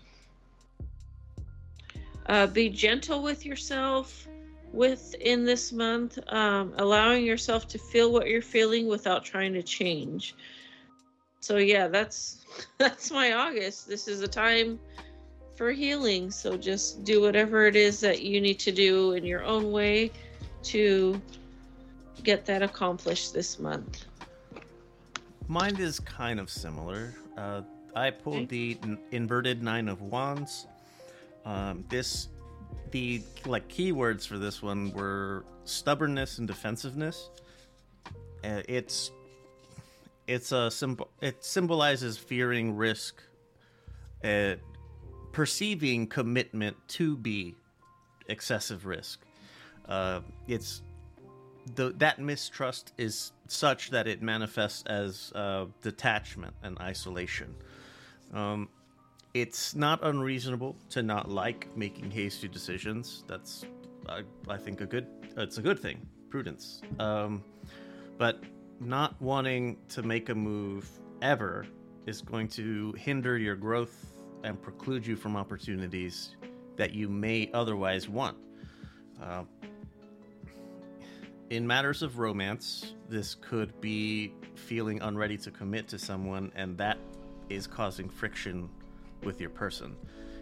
Uh, 2.28 2.48
be 2.48 2.70
gentle 2.70 3.22
with 3.24 3.46
yourself 3.46 4.28
within 4.74 5.46
this 5.46 5.72
month, 5.72 6.20
um, 6.28 6.74
allowing 6.78 7.26
yourself 7.26 7.68
to 7.70 7.78
feel 7.78 8.12
what 8.12 8.28
you're 8.28 8.42
feeling 8.42 8.88
without 8.88 9.24
trying 9.24 9.54
to 9.54 9.64
change. 9.64 10.36
So 11.40 11.58
yeah, 11.58 11.88
that's 11.88 12.46
that's 12.78 13.12
my 13.12 13.34
August. 13.34 13.88
This 13.88 14.08
is 14.08 14.22
a 14.22 14.28
time 14.28 14.80
for 15.56 15.72
healing. 15.72 16.30
So 16.30 16.58
just 16.58 17.04
do 17.04 17.22
whatever 17.22 17.66
it 17.66 17.76
is 17.76 18.00
that 18.02 18.22
you 18.22 18.40
need 18.40 18.60
to 18.60 18.72
do 18.72 19.14
in 19.14 19.26
your 19.26 19.44
own 19.44 19.72
way 19.72 20.12
to 20.64 21.20
get 22.24 22.46
that 22.46 22.62
accomplished 22.62 23.34
this 23.34 23.58
month. 23.58 24.06
Mine 25.48 25.78
is 25.78 26.00
kind 26.00 26.40
of 26.40 26.50
similar. 26.50 27.16
Uh, 27.38 27.62
I 27.96 28.12
pulled 28.12 28.50
the 28.50 28.78
n- 28.84 29.00
inverted 29.12 29.64
nine 29.64 29.88
of 29.88 30.02
wands. 30.02 30.68
Um, 31.48 31.86
this, 31.88 32.28
the 32.92 33.24
like 33.46 33.70
keywords 33.70 34.28
for 34.28 34.38
this 34.38 34.62
one 34.62 34.92
were 34.92 35.46
stubbornness 35.64 36.40
and 36.40 36.48
defensiveness. 36.48 37.30
Uh, 38.44 38.62
it's 38.68 39.12
it's 40.28 40.52
a 40.52 40.70
symbol. 40.70 41.10
It 41.22 41.44
symbolizes 41.44 42.18
fearing 42.18 42.76
risk, 42.76 43.24
uh, 44.26 44.56
perceiving 45.32 46.08
commitment 46.08 46.76
to 46.90 47.16
be 47.16 47.56
excessive 48.28 48.86
risk. 48.86 49.22
Uh, 49.88 50.20
it's 50.50 50.82
the 51.76 51.94
that 51.98 52.20
mistrust 52.20 52.92
is 52.98 53.32
such 53.48 53.92
that 53.92 54.06
it 54.06 54.22
manifests 54.22 54.84
as 54.86 55.32
uh, 55.34 55.66
detachment 55.82 56.56
and 56.62 56.78
isolation. 56.80 57.56
Um, 58.34 58.68
it's 59.42 59.76
not 59.76 60.00
unreasonable 60.04 60.76
to 60.90 61.04
not 61.04 61.30
like 61.30 61.76
making 61.76 62.12
hasty 62.12 62.48
decisions. 62.48 63.24
That's, 63.28 63.66
I, 64.08 64.24
I 64.48 64.58
think, 64.58 64.82
a 64.82 64.86
good. 64.86 65.08
It's 65.36 65.58
a 65.58 65.62
good 65.62 65.80
thing. 65.80 66.08
Prudence. 66.30 66.82
Um, 67.00 67.44
but 68.18 68.44
not 68.80 69.20
wanting 69.22 69.78
to 69.90 70.04
make 70.04 70.30
a 70.30 70.36
move 70.36 70.90
ever 71.22 71.66
is 72.06 72.22
going 72.22 72.48
to 72.48 72.94
hinder 72.98 73.38
your 73.38 73.56
growth 73.56 74.06
and 74.44 74.62
preclude 74.62 75.06
you 75.06 75.16
from 75.16 75.36
opportunities 75.36 76.36
that 76.78 76.94
you 76.94 77.10
may 77.10 77.50
otherwise 77.54 78.08
want. 78.08 78.38
Uh, 79.22 79.44
in 81.50 81.66
matters 81.66 82.04
of 82.04 82.20
romance, 82.20 82.94
this 83.10 83.36
could 83.36 83.80
be 83.82 84.34
feeling 84.56 85.02
unready 85.02 85.38
to 85.38 85.52
commit 85.52 85.88
to 85.88 85.98
someone, 85.98 86.52
and 86.56 86.78
that 86.78 86.98
is 87.50 87.68
causing 87.68 88.10
friction 88.10 88.70
with 89.24 89.40
your 89.42 89.50
person. 89.50 89.96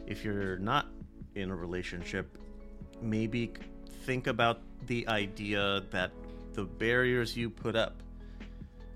If 0.08 0.24
you're 0.24 0.58
not 0.58 0.88
in 1.36 1.52
a 1.52 1.56
relationship, 1.56 2.38
maybe 3.02 3.52
think 4.06 4.28
about 4.28 4.62
the 4.88 5.08
idea 5.08 5.84
that 5.92 6.12
the 6.54 6.64
barriers 6.64 7.36
you 7.36 7.50
put 7.50 7.76
up 7.76 7.96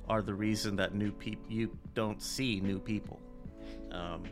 are 0.08 0.22
the 0.22 0.34
reason 0.34 0.76
that 0.76 0.96
new 0.96 1.12
people 1.12 1.46
you 1.50 1.78
don't 1.94 2.22
see 2.22 2.60
new 2.60 2.80
people. 2.80 3.20
Um, 3.92 4.24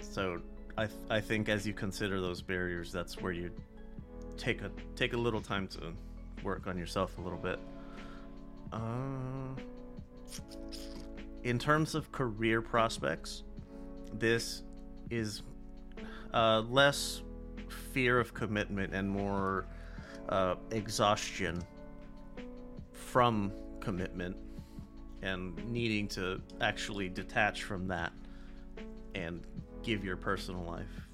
so 0.00 0.40
I 0.76 0.86
th- 0.86 0.98
I 1.10 1.20
think 1.20 1.48
as 1.48 1.66
you 1.66 1.72
consider 1.72 2.20
those 2.20 2.42
barriers, 2.42 2.92
that's 2.92 3.20
where 3.20 3.32
you 3.32 3.50
take 4.36 4.62
a 4.62 4.70
take 4.96 5.12
a 5.12 5.16
little 5.16 5.40
time 5.40 5.66
to 5.68 5.92
work 6.42 6.66
on 6.66 6.78
yourself 6.78 7.18
a 7.18 7.20
little 7.20 7.38
bit. 7.38 7.58
Uh, 8.72 9.60
in 11.44 11.58
terms 11.58 11.94
of 11.94 12.10
career 12.12 12.62
prospects, 12.62 13.42
this 14.18 14.62
is 15.10 15.42
uh, 16.32 16.62
less 16.68 17.22
fear 17.92 18.18
of 18.18 18.34
commitment 18.34 18.94
and 18.94 19.08
more 19.08 19.66
uh, 20.28 20.54
exhaustion 20.70 21.62
from 22.92 23.52
commitment 23.80 24.36
and 25.22 25.56
needing 25.70 26.08
to 26.08 26.40
actually 26.60 27.08
detach 27.08 27.62
from 27.62 27.86
that 27.86 28.12
and 29.14 29.42
give 29.82 30.04
your 30.04 30.16
personal 30.16 30.62
life 30.64 31.08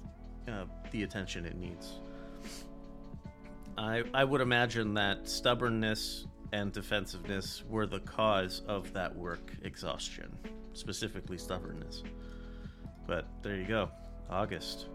uh, 0.47 0.65
the 0.91 1.03
attention 1.03 1.45
it 1.45 1.57
needs. 1.57 1.99
I, 3.77 4.03
I 4.13 4.23
would 4.23 4.41
imagine 4.41 4.93
that 4.95 5.29
stubbornness 5.29 6.25
and 6.51 6.71
defensiveness 6.71 7.63
were 7.69 7.85
the 7.85 7.99
cause 7.99 8.61
of 8.67 8.91
that 8.93 9.15
work 9.15 9.53
exhaustion, 9.61 10.35
specifically 10.73 11.37
stubbornness. 11.37 12.03
But 13.09 13.25
there 13.41 13.55
you 13.55 13.65
go, 13.65 13.89
August. 14.29 14.85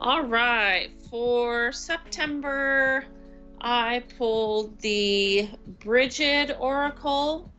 All 0.00 0.22
right, 0.22 0.88
for 1.10 1.72
September, 1.72 3.04
I 3.60 4.04
pulled 4.16 4.78
the 4.78 5.48
Brigid 5.80 6.54
Oracle. 6.60 7.50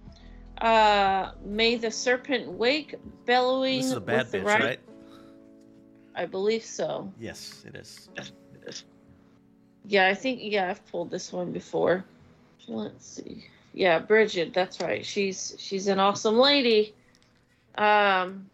Uh, 0.60 1.32
may 1.44 1.76
the 1.76 1.92
serpent 1.92 2.50
wake, 2.50 2.96
bellowing. 3.26 3.80
This 3.80 3.88
is 3.88 3.92
a 3.94 4.00
bad 4.00 4.28
bitch, 4.28 4.46
right- 4.46 4.62
right? 4.62 4.80
I 6.16 6.26
believe 6.28 6.64
so. 6.64 7.12
Yes, 7.20 7.66
it 7.68 7.76
is. 7.76 8.08
Yeah, 9.88 10.08
I 10.08 10.14
think 10.14 10.40
yeah, 10.42 10.70
I've 10.70 10.86
pulled 10.90 11.12
this 11.12 11.34
one 11.34 11.52
before. 11.52 12.06
Let's 12.70 13.06
see. 13.06 13.46
Yeah, 13.74 14.00
Bridget, 14.00 14.54
that's 14.54 14.80
right. 14.80 15.06
She's 15.06 15.54
she's 15.60 15.88
an 15.88 16.00
awesome 16.00 16.38
lady. 16.38 16.94
Um 17.76 18.50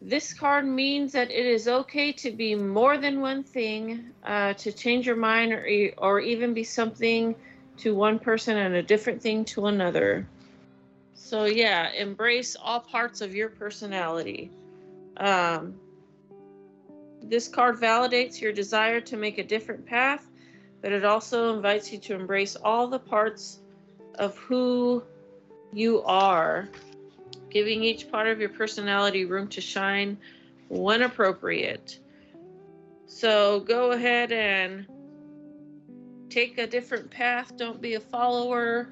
this 0.00 0.32
card 0.32 0.64
means 0.64 1.12
that 1.12 1.30
it 1.30 1.44
is 1.44 1.66
okay 1.66 2.12
to 2.12 2.30
be 2.30 2.54
more 2.54 2.98
than 2.98 3.20
one 3.20 3.42
thing, 3.42 4.12
uh, 4.24 4.54
to 4.54 4.70
change 4.70 5.06
your 5.06 5.16
mind, 5.16 5.52
or, 5.52 5.90
or 5.98 6.20
even 6.20 6.54
be 6.54 6.62
something 6.62 7.34
to 7.78 7.94
one 7.94 8.18
person 8.18 8.56
and 8.56 8.76
a 8.76 8.82
different 8.82 9.20
thing 9.20 9.44
to 9.44 9.66
another. 9.66 10.26
So, 11.14 11.46
yeah, 11.46 11.90
embrace 11.92 12.56
all 12.62 12.80
parts 12.80 13.20
of 13.20 13.34
your 13.34 13.48
personality. 13.48 14.52
Um, 15.16 15.74
this 17.20 17.48
card 17.48 17.80
validates 17.80 18.40
your 18.40 18.52
desire 18.52 19.00
to 19.00 19.16
make 19.16 19.38
a 19.38 19.44
different 19.44 19.84
path, 19.84 20.24
but 20.80 20.92
it 20.92 21.04
also 21.04 21.56
invites 21.56 21.92
you 21.92 21.98
to 21.98 22.14
embrace 22.14 22.54
all 22.54 22.86
the 22.86 23.00
parts 23.00 23.58
of 24.14 24.36
who 24.38 25.02
you 25.72 26.02
are, 26.02 26.68
giving 27.50 27.82
each 27.82 28.10
part 28.10 28.28
of 28.28 28.40
your 28.40 28.48
personality 28.50 29.24
room 29.24 29.48
to 29.48 29.60
shine 29.60 30.16
when 30.68 31.02
appropriate. 31.02 31.98
So 33.06 33.60
go 33.60 33.92
ahead 33.92 34.32
and 34.32 34.86
take 36.30 36.58
a 36.58 36.66
different 36.66 37.10
path. 37.10 37.56
Don't 37.56 37.80
be 37.80 37.94
a 37.94 38.00
follower 38.00 38.90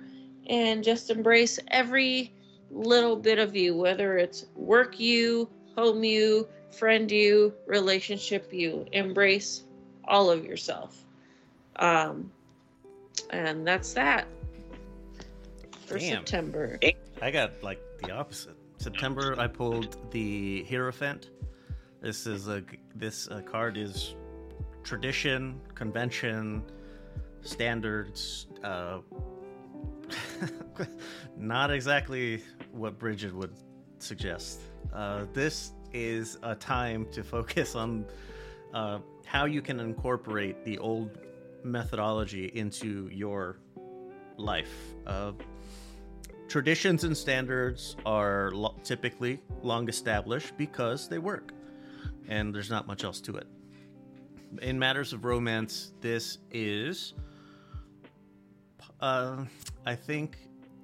and 0.48 0.82
just 0.82 1.10
embrace 1.10 1.58
every 1.68 2.32
little 2.70 3.16
bit 3.16 3.38
of 3.38 3.54
you, 3.54 3.76
whether 3.76 4.16
it's 4.16 4.46
work 4.54 4.98
you, 4.98 5.48
home 5.76 6.02
you, 6.02 6.48
friend 6.70 7.10
you, 7.10 7.52
relationship 7.66 8.52
you. 8.52 8.86
Embrace 8.92 9.64
all 10.04 10.30
of 10.30 10.44
yourself. 10.44 11.04
Um, 11.76 12.30
and 13.30 13.66
that's 13.66 13.92
that 13.94 14.26
for 15.86 15.98
Damn. 15.98 16.24
September. 16.24 16.78
I 17.20 17.30
got 17.30 17.62
like 17.62 17.80
the 18.06 18.12
opposite. 18.12 18.56
September, 18.78 19.34
I 19.38 19.46
pulled 19.46 20.10
the 20.12 20.64
Hierophant. 20.68 21.30
This 22.00 22.26
is 22.26 22.48
a 22.48 22.62
this 22.94 23.28
uh, 23.28 23.40
card 23.40 23.76
is 23.76 24.14
tradition, 24.84 25.60
convention, 25.74 26.62
standards. 27.40 28.46
Uh, 28.62 28.98
not 31.36 31.70
exactly 31.70 32.42
what 32.70 32.98
Bridget 32.98 33.34
would 33.34 33.54
suggest. 33.98 34.60
Uh, 34.92 35.24
this 35.32 35.72
is 35.92 36.38
a 36.42 36.54
time 36.54 37.06
to 37.12 37.24
focus 37.24 37.74
on 37.74 38.04
uh, 38.72 38.98
how 39.24 39.46
you 39.46 39.62
can 39.62 39.80
incorporate 39.80 40.64
the 40.64 40.78
old 40.78 41.18
methodology 41.64 42.52
into 42.54 43.08
your 43.12 43.58
life. 44.36 44.94
Uh, 45.06 45.32
traditions 46.48 47.04
and 47.04 47.16
standards 47.16 47.96
are 48.04 48.50
lo- 48.52 48.74
typically 48.84 49.40
long 49.62 49.88
established 49.88 50.56
because 50.56 51.08
they 51.08 51.18
work, 51.18 51.52
and 52.28 52.54
there's 52.54 52.70
not 52.70 52.86
much 52.86 53.04
else 53.04 53.20
to 53.22 53.36
it. 53.36 53.46
In 54.62 54.78
matters 54.78 55.12
of 55.12 55.24
romance, 55.24 55.92
this 56.00 56.38
is, 56.50 57.14
uh, 59.00 59.44
I 59.84 59.94
think, 59.94 60.38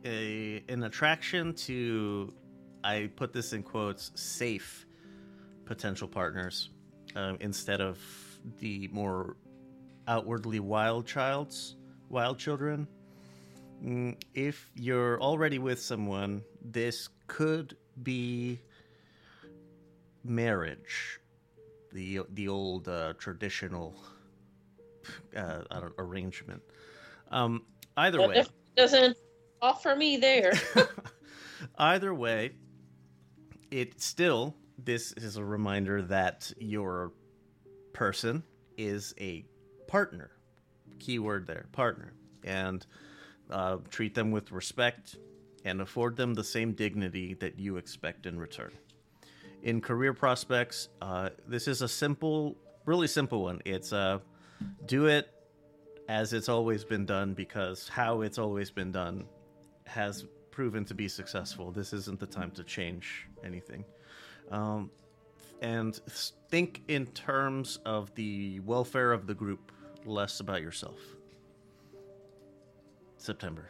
a 0.04 0.64
an 0.68 0.82
attraction 0.82 1.54
to, 1.54 2.34
I 2.82 3.10
put 3.16 3.32
this 3.32 3.52
in 3.52 3.62
quotes, 3.62 4.10
safe 4.14 4.86
potential 5.64 6.08
partners 6.08 6.70
um, 7.14 7.36
instead 7.40 7.80
of 7.80 7.98
the 8.58 8.88
more 8.92 9.36
outwardly 10.08 10.58
wild 10.58 11.06
childs, 11.06 11.76
wild 12.08 12.38
children. 12.38 12.88
Mm, 13.82 14.16
if 14.34 14.70
you're 14.74 15.20
already 15.20 15.58
with 15.58 15.80
someone, 15.80 16.42
this 16.64 17.08
could 17.26 17.76
be 18.02 18.60
marriage, 20.22 21.20
the 21.92 22.20
the 22.34 22.46
old 22.48 22.88
uh, 22.88 23.14
traditional 23.18 23.94
uh, 25.36 25.62
I 25.70 25.80
don't, 25.80 25.94
arrangement. 25.98 26.62
Um, 27.30 27.64
either 27.96 28.26
way, 28.26 28.44
doesn't 28.76 29.16
offer 29.60 29.96
me 29.96 30.16
there. 30.16 30.52
either 31.78 32.14
way, 32.14 32.52
it 33.70 34.00
still 34.00 34.54
this 34.78 35.12
is 35.12 35.36
a 35.36 35.44
reminder 35.44 36.02
that 36.02 36.52
your 36.58 37.12
person 37.92 38.44
is 38.76 39.14
a 39.20 39.44
partner. 39.88 40.30
Keyword 41.00 41.48
there, 41.48 41.66
partner, 41.72 42.12
and 42.44 42.86
uh, 43.52 43.78
treat 43.90 44.14
them 44.14 44.30
with 44.30 44.50
respect 44.50 45.16
and 45.64 45.80
afford 45.80 46.16
them 46.16 46.34
the 46.34 46.44
same 46.44 46.72
dignity 46.72 47.34
that 47.34 47.58
you 47.58 47.76
expect 47.76 48.26
in 48.26 48.38
return. 48.38 48.72
In 49.62 49.80
career 49.80 50.12
prospects, 50.12 50.88
uh, 51.00 51.30
this 51.46 51.68
is 51.68 51.82
a 51.82 51.88
simple, 51.88 52.56
really 52.84 53.06
simple 53.06 53.42
one. 53.42 53.60
It's 53.64 53.92
uh, 53.92 54.18
do 54.86 55.06
it 55.06 55.30
as 56.08 56.32
it's 56.32 56.48
always 56.48 56.84
been 56.84 57.06
done 57.06 57.34
because 57.34 57.88
how 57.88 58.22
it's 58.22 58.38
always 58.38 58.70
been 58.70 58.90
done 58.90 59.24
has 59.86 60.24
proven 60.50 60.84
to 60.86 60.94
be 60.94 61.08
successful. 61.08 61.70
This 61.70 61.92
isn't 61.92 62.18
the 62.18 62.26
time 62.26 62.50
to 62.52 62.64
change 62.64 63.28
anything. 63.44 63.84
Um, 64.50 64.90
and 65.60 65.94
think 66.50 66.82
in 66.88 67.06
terms 67.06 67.78
of 67.86 68.12
the 68.16 68.60
welfare 68.60 69.12
of 69.12 69.26
the 69.26 69.34
group, 69.34 69.70
less 70.04 70.40
about 70.40 70.60
yourself. 70.60 70.98
September. 73.22 73.68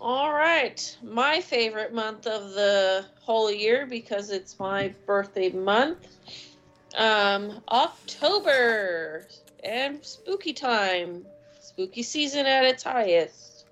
All 0.00 0.32
right. 0.32 0.98
My 1.02 1.40
favorite 1.40 1.94
month 1.94 2.26
of 2.26 2.50
the 2.50 3.06
whole 3.20 3.50
year 3.50 3.86
because 3.86 4.30
it's 4.30 4.58
my 4.58 4.92
birthday 5.06 5.50
month. 5.50 6.06
Um, 6.96 7.62
October 7.68 9.26
and 9.62 10.04
spooky 10.04 10.52
time. 10.52 11.24
Spooky 11.60 12.02
season 12.02 12.44
at 12.44 12.64
its 12.64 12.82
highest. 12.82 13.66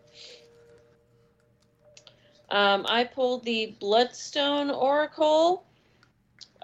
Um, 2.51 2.87
I 2.89 3.05
pulled 3.05 3.45
the 3.45 3.75
Bloodstone 3.81 4.71
Oracle. 4.71 5.65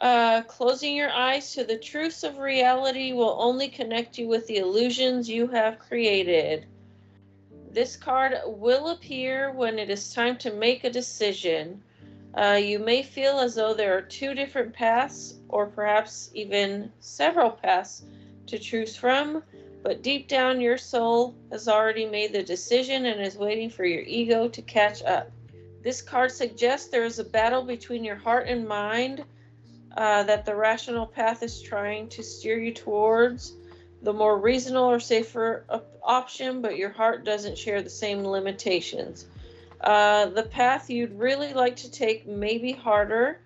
Uh, 0.01 0.43
closing 0.43 0.95
your 0.95 1.11
eyes 1.11 1.55
to 1.55 1.65
the 1.65 1.77
truths 1.77 2.23
of 2.23 2.39
reality 2.39 3.13
will 3.13 3.37
only 3.41 3.69
connect 3.69 4.17
you 4.17 4.29
with 4.29 4.47
the 4.47 4.59
illusions 4.59 5.29
you 5.29 5.49
have 5.49 5.81
created. 5.81 6.67
This 7.79 7.95
card 7.95 8.35
will 8.45 8.89
appear 8.89 9.53
when 9.53 9.79
it 9.79 9.89
is 9.89 10.13
time 10.13 10.37
to 10.39 10.53
make 10.53 10.83
a 10.83 10.91
decision. 10.91 11.81
Uh, 12.35 12.59
you 12.61 12.81
may 12.81 13.05
feel 13.05 13.39
as 13.39 13.55
though 13.55 13.73
there 13.73 13.97
are 13.97 14.03
two 14.03 14.35
different 14.35 14.73
paths, 14.73 15.37
or 15.49 15.67
perhaps 15.67 16.29
even 16.35 16.91
several 16.99 17.53
paths 17.53 18.03
to 18.49 18.59
choose 18.59 18.97
from, 18.97 19.45
but 19.85 20.03
deep 20.03 20.27
down, 20.27 20.61
your 20.61 20.77
soul 20.77 21.37
has 21.53 21.69
already 21.69 22.05
made 22.05 22.33
the 22.33 22.43
decision 22.43 23.07
and 23.07 23.21
is 23.21 23.37
waiting 23.37 23.71
for 23.71 23.85
your 23.85 24.03
ego 24.03 24.49
to 24.49 24.63
catch 24.63 25.01
up. 25.05 25.31
This 25.85 26.03
card 26.03 26.33
suggests 26.33 26.89
there 26.89 27.05
is 27.05 27.21
a 27.21 27.25
battle 27.25 27.63
between 27.63 28.03
your 28.03 28.17
heart 28.17 28.49
and 28.49 28.67
mind 28.67 29.25
uh, 29.97 30.25
that 30.25 30.45
the 30.45 30.57
rational 30.57 31.07
path 31.07 31.45
is 31.45 31.63
trying 31.63 32.09
to 32.09 32.25
steer 32.25 32.59
you 32.59 32.75
towards 32.75 33.53
the 34.03 34.13
more 34.13 34.39
reasonable 34.39 34.87
or 34.87 35.01
safer 35.01 35.65
option, 36.03 36.63
but 36.63 36.77
your 36.77 36.91
heart 36.91 37.25
doesn't 37.25 37.59
share 37.59 37.83
the 37.83 37.91
same 37.91 38.25
limitations. 38.25 39.27
Uh, 39.81 40.27
the 40.27 40.43
path 40.43 40.91
you'd 40.91 41.19
really 41.19 41.53
like 41.53 41.77
to 41.77 41.91
take 41.91 42.27
may 42.27 42.59
be 42.59 42.73
harder, 42.73 43.41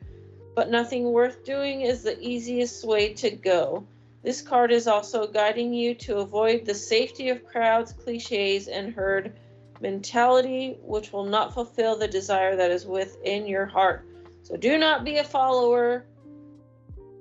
but 0.54 0.70
nothing 0.70 1.12
worth 1.12 1.44
doing 1.44 1.82
is 1.82 2.02
the 2.02 2.18
easiest 2.20 2.86
way 2.86 3.12
to 3.14 3.30
go. 3.30 3.86
This 4.22 4.40
card 4.40 4.70
is 4.70 4.86
also 4.86 5.26
guiding 5.26 5.74
you 5.74 5.94
to 5.96 6.18
avoid 6.18 6.64
the 6.64 6.74
safety 6.74 7.28
of 7.30 7.44
crowds, 7.44 7.92
cliches, 7.92 8.68
and 8.68 8.94
herd 8.94 9.32
mentality, 9.80 10.78
which 10.82 11.12
will 11.12 11.24
not 11.24 11.52
fulfill 11.52 11.96
the 11.96 12.06
desire 12.06 12.54
that 12.56 12.70
is 12.70 12.86
within 12.86 13.46
your 13.46 13.66
heart. 13.66 14.06
So 14.42 14.56
do 14.56 14.78
not 14.78 15.04
be 15.04 15.18
a 15.18 15.24
follower. 15.24 16.06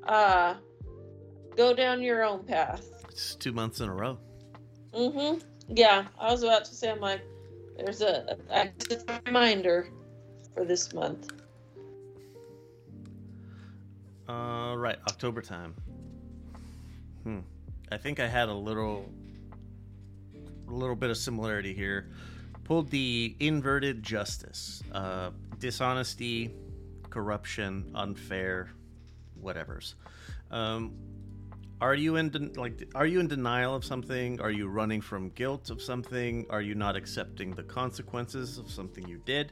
Uh, 0.04 0.56
go 1.56 1.74
down 1.74 2.04
your 2.04 2.24
own 2.24 2.44
path. 2.44 3.01
It's 3.12 3.36
two 3.36 3.52
months 3.52 3.82
in 3.82 3.90
a 3.90 3.94
row. 3.94 4.18
Mm-hmm. 4.94 5.40
Yeah, 5.68 6.06
I 6.18 6.32
was 6.32 6.44
about 6.44 6.64
to 6.66 6.74
say, 6.74 6.90
I'm 6.90 7.02
like, 7.02 7.22
there's 7.78 8.02
a, 8.02 8.38
a, 8.50 8.70
a 9.08 9.22
reminder 9.26 9.90
for 10.56 10.64
this 10.64 10.94
month. 10.94 11.30
Uh, 14.30 14.76
right, 14.78 14.98
October 15.10 15.42
time. 15.42 15.76
Hmm. 17.24 17.40
I 17.92 17.98
think 17.98 18.22
I 18.22 18.28
had 18.28 18.48
a 18.48 18.54
little, 18.54 19.10
a 20.70 20.72
little 20.72 20.96
bit 20.96 21.10
of 21.10 21.18
similarity 21.18 21.74
here. 21.74 22.12
Pulled 22.64 22.90
the 22.90 23.36
inverted 23.42 24.04
justice, 24.04 24.82
uh, 24.94 25.32
dishonesty, 25.60 26.56
corruption, 27.10 27.92
unfair, 27.94 28.70
whatever's. 29.36 29.96
Um, 30.50 30.94
are 31.82 31.96
you 31.96 32.16
in 32.18 32.30
de- 32.30 32.60
like 32.60 32.88
are 32.94 33.08
you 33.08 33.20
in 33.20 33.28
denial 33.28 33.74
of 33.74 33.84
something? 33.84 34.40
Are 34.40 34.52
you 34.52 34.68
running 34.68 35.02
from 35.02 35.30
guilt 35.30 35.72
of 35.72 35.82
something? 35.82 36.46
Are 36.52 36.62
you 36.62 36.76
not 36.76 36.96
accepting 36.96 37.56
the 37.56 37.64
consequences 37.64 38.60
of 38.60 38.70
something 38.70 39.08
you 39.08 39.20
did? 39.26 39.52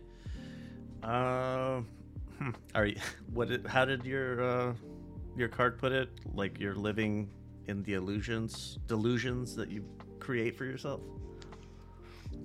Uh 1.02 1.82
hmm, 2.38 2.52
are 2.76 2.86
you 2.86 2.98
what 3.34 3.48
did, 3.48 3.66
how 3.66 3.84
did 3.84 4.06
your 4.06 4.44
uh 4.44 4.74
your 5.36 5.50
card 5.50 5.80
put 5.80 5.92
it? 5.92 6.10
Like 6.36 6.60
you're 6.60 6.76
living 6.76 7.30
in 7.66 7.82
the 7.82 7.96
illusions 7.96 8.78
delusions 8.86 9.56
that 9.56 9.72
you 9.72 9.84
create 10.20 10.56
for 10.56 10.66
yourself? 10.66 11.02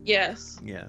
Yes. 0.02 0.58
Yeah. 0.64 0.88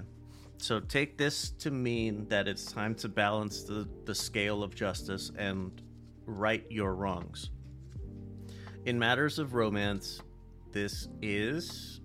So 0.56 0.80
take 0.80 1.18
this 1.18 1.50
to 1.50 1.70
mean 1.70 2.26
that 2.28 2.48
it's 2.48 2.72
time 2.72 2.94
to 2.96 3.10
balance 3.10 3.62
the 3.62 3.86
the 4.06 4.14
scale 4.14 4.62
of 4.62 4.74
justice 4.74 5.32
and 5.36 5.82
right 6.24 6.64
your 6.70 6.94
wrongs 6.94 7.50
in 8.86 8.98
matters 8.98 9.38
of 9.38 9.52
romance, 9.54 10.22
this 10.72 11.08
is 11.20 12.00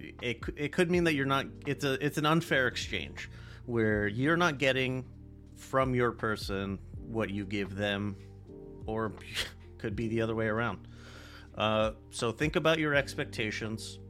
it. 0.00 0.42
It 0.56 0.72
could 0.72 0.90
mean 0.90 1.04
that 1.04 1.14
you're 1.14 1.26
not. 1.26 1.46
It's 1.66 1.84
a. 1.84 2.04
It's 2.04 2.18
an 2.18 2.26
unfair 2.26 2.66
exchange 2.66 3.30
where 3.66 4.06
you're 4.08 4.36
not 4.36 4.58
getting 4.58 5.04
from 5.56 5.94
your 5.94 6.10
person 6.12 6.78
what 6.96 7.30
you 7.30 7.44
give 7.44 7.76
them, 7.76 8.16
or 8.86 9.12
could 9.78 9.94
be 9.94 10.08
the 10.08 10.20
other 10.20 10.34
way 10.34 10.46
around. 10.46 10.88
Uh, 11.56 11.92
so 12.10 12.32
think 12.32 12.56
about 12.56 12.78
your 12.78 12.94
expectations 12.94 14.00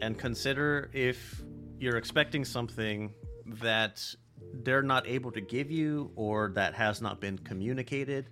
and 0.00 0.18
consider 0.18 0.90
if 0.94 1.42
you're 1.78 1.96
expecting 1.96 2.44
something 2.44 3.12
that 3.46 4.02
they're 4.62 4.82
not 4.82 5.06
able 5.06 5.30
to 5.30 5.40
give 5.40 5.70
you 5.70 6.10
or 6.16 6.50
that 6.54 6.74
has 6.74 7.02
not 7.02 7.20
been 7.20 7.38
communicated. 7.38 8.30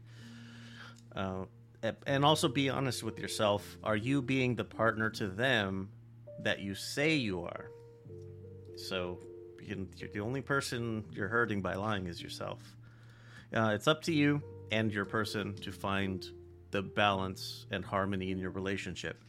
Uh, 1.15 1.45
and 2.07 2.25
also 2.25 2.49
be 2.49 2.71
honest 2.71 3.03
with 3.03 3.19
yourself. 3.19 3.77
Are 3.85 3.97
you 3.97 4.23
being 4.23 4.55
the 4.55 4.65
partner 4.65 5.11
to 5.11 5.29
them 5.29 5.91
that 6.41 6.61
you 6.61 6.75
say 6.75 7.15
you 7.15 7.43
are? 7.43 7.71
So 8.77 9.19
you 9.61 9.87
are 10.03 10.09
the 10.09 10.21
only 10.21 10.41
person 10.41 11.05
you're 11.13 11.29
hurting 11.29 11.63
by 11.63 11.75
lying 11.75 12.07
is 12.07 12.23
yourself. 12.23 12.61
Uh, 13.55 13.73
it's 13.75 13.87
up 13.87 14.03
to 14.03 14.13
you 14.13 14.43
and 14.73 14.93
your 14.93 15.05
person 15.05 15.55
to 15.57 15.73
find 15.73 16.27
the 16.71 16.83
balance 16.83 17.67
and 17.71 17.85
harmony 17.85 18.31
in 18.31 18.39
your 18.39 18.51
relationship. 18.51 19.23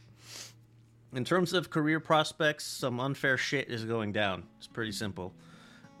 In 1.14 1.24
terms 1.24 1.52
of 1.52 1.70
career 1.70 2.00
prospects, 2.00 2.64
some 2.64 2.98
unfair 3.00 3.36
shit 3.36 3.70
is 3.70 3.84
going 3.84 4.12
down. 4.12 4.44
It's 4.58 4.66
pretty 4.66 4.92
simple. 4.92 5.32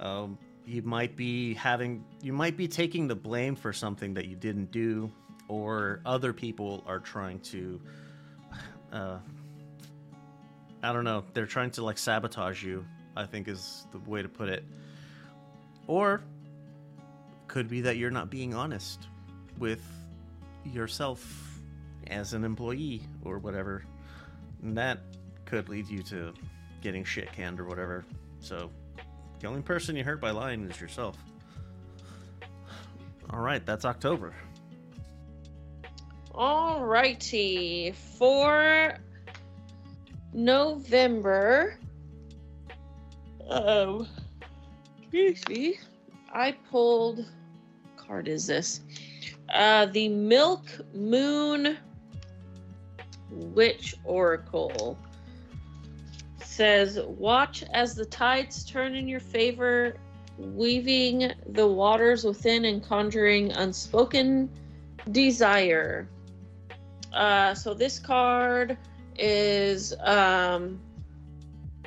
Um, 0.00 0.38
you 0.66 0.82
might 0.82 1.16
be 1.16 1.54
having, 1.54 2.04
you 2.20 2.32
might 2.32 2.56
be 2.56 2.66
taking 2.66 3.06
the 3.06 3.14
blame 3.14 3.54
for 3.54 3.72
something 3.72 4.14
that 4.14 4.26
you 4.26 4.34
didn't 4.34 4.72
do 4.72 5.10
or 5.48 6.00
other 6.04 6.32
people 6.32 6.82
are 6.86 7.00
trying 7.00 7.40
to 7.40 7.80
uh, 8.92 9.18
I 10.82 10.92
don't 10.92 11.04
know, 11.04 11.24
they're 11.34 11.46
trying 11.46 11.70
to 11.72 11.84
like 11.84 11.98
sabotage 11.98 12.62
you, 12.62 12.86
I 13.16 13.26
think 13.26 13.48
is 13.48 13.86
the 13.92 13.98
way 13.98 14.22
to 14.22 14.28
put 14.28 14.48
it. 14.48 14.64
Or 15.86 16.22
could 17.48 17.68
be 17.68 17.80
that 17.82 17.96
you're 17.96 18.10
not 18.10 18.30
being 18.30 18.54
honest 18.54 19.08
with 19.58 19.82
yourself 20.64 21.60
as 22.08 22.34
an 22.34 22.44
employee 22.44 23.02
or 23.24 23.38
whatever. 23.38 23.84
And 24.62 24.76
that 24.76 25.00
could 25.44 25.68
lead 25.68 25.88
you 25.88 26.02
to 26.04 26.34
getting 26.82 27.04
shit 27.04 27.32
canned 27.32 27.58
or 27.58 27.64
whatever. 27.64 28.04
So 28.40 28.70
the 29.40 29.48
only 29.48 29.62
person 29.62 29.96
you 29.96 30.04
hurt 30.04 30.20
by 30.20 30.30
lying 30.30 30.68
is 30.70 30.80
yourself. 30.80 31.16
All 33.30 33.40
right, 33.40 33.64
that's 33.64 33.84
October. 33.84 34.34
Alrighty. 36.36 37.94
For 37.94 38.98
November. 40.32 41.78
Oh. 43.48 44.06
Excuse 44.98 45.48
me. 45.48 45.78
I 46.32 46.52
pulled. 46.70 47.24
Card 47.96 48.28
is 48.28 48.46
this? 48.46 48.80
Uh, 49.52 49.86
the 49.86 50.08
Milk 50.08 50.64
Moon 50.94 51.76
Witch 53.30 53.94
Oracle 54.04 54.98
says, 56.44 56.98
"Watch 57.00 57.64
as 57.72 57.94
the 57.94 58.04
tides 58.04 58.64
turn 58.64 58.94
in 58.94 59.08
your 59.08 59.20
favor 59.20 59.96
weaving 60.38 61.32
the 61.48 61.66
waters 61.66 62.24
within 62.24 62.64
and 62.64 62.82
conjuring 62.82 63.52
unspoken 63.52 64.50
desire. 65.10 66.08
Uh, 67.16 67.54
so 67.54 67.72
this 67.72 67.98
card 67.98 68.76
is 69.18 69.94
um, 70.00 70.78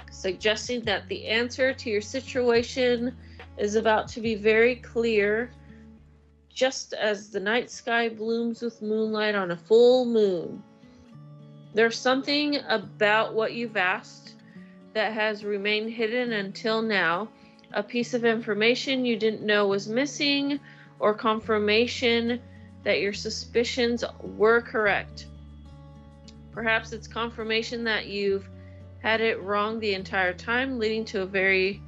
suggesting 0.10 0.82
that 0.82 1.08
the 1.08 1.28
answer 1.28 1.72
to 1.72 1.90
your 1.92 2.02
situation 2.02 3.16
is 3.60 3.76
about 3.76 4.08
to 4.08 4.22
be 4.22 4.34
very 4.34 4.76
clear, 4.78 5.52
just 6.52 6.94
as 6.94 7.30
the 7.30 7.40
night 7.40 7.70
sky 7.70 8.10
blooms 8.10 8.64
with 8.64 8.82
moonlight 8.82 9.36
on 9.36 9.52
a 9.52 9.56
full 9.56 10.04
moon. 10.04 10.64
There's 11.76 11.98
something 11.98 12.58
about 12.68 13.36
what 13.36 13.54
you've 13.54 13.78
asked 13.78 14.34
that 14.94 15.14
has 15.14 15.46
remained 15.46 15.92
hidden 15.92 16.34
until 16.34 16.82
now, 16.82 17.30
a 17.74 17.84
piece 17.84 18.16
of 18.16 18.26
information 18.26 19.06
you 19.06 19.16
didn't 19.16 19.46
know 19.46 19.68
was 19.68 19.88
missing, 19.88 20.60
or 20.98 21.14
confirmation 21.14 22.42
that 22.84 23.02
your 23.02 23.14
suspicions 23.14 24.04
were 24.22 24.62
correct. 24.62 25.28
Perhaps 26.52 26.92
it's 26.92 27.08
confirmation 27.08 27.84
that 27.84 28.08
you've 28.08 28.50
had 29.02 29.22
it 29.22 29.42
wrong 29.42 29.80
the 29.80 29.94
entire 29.94 30.34
time, 30.34 30.80
leading 30.80 31.06
to 31.06 31.22
a 31.22 31.26
very 31.26 31.82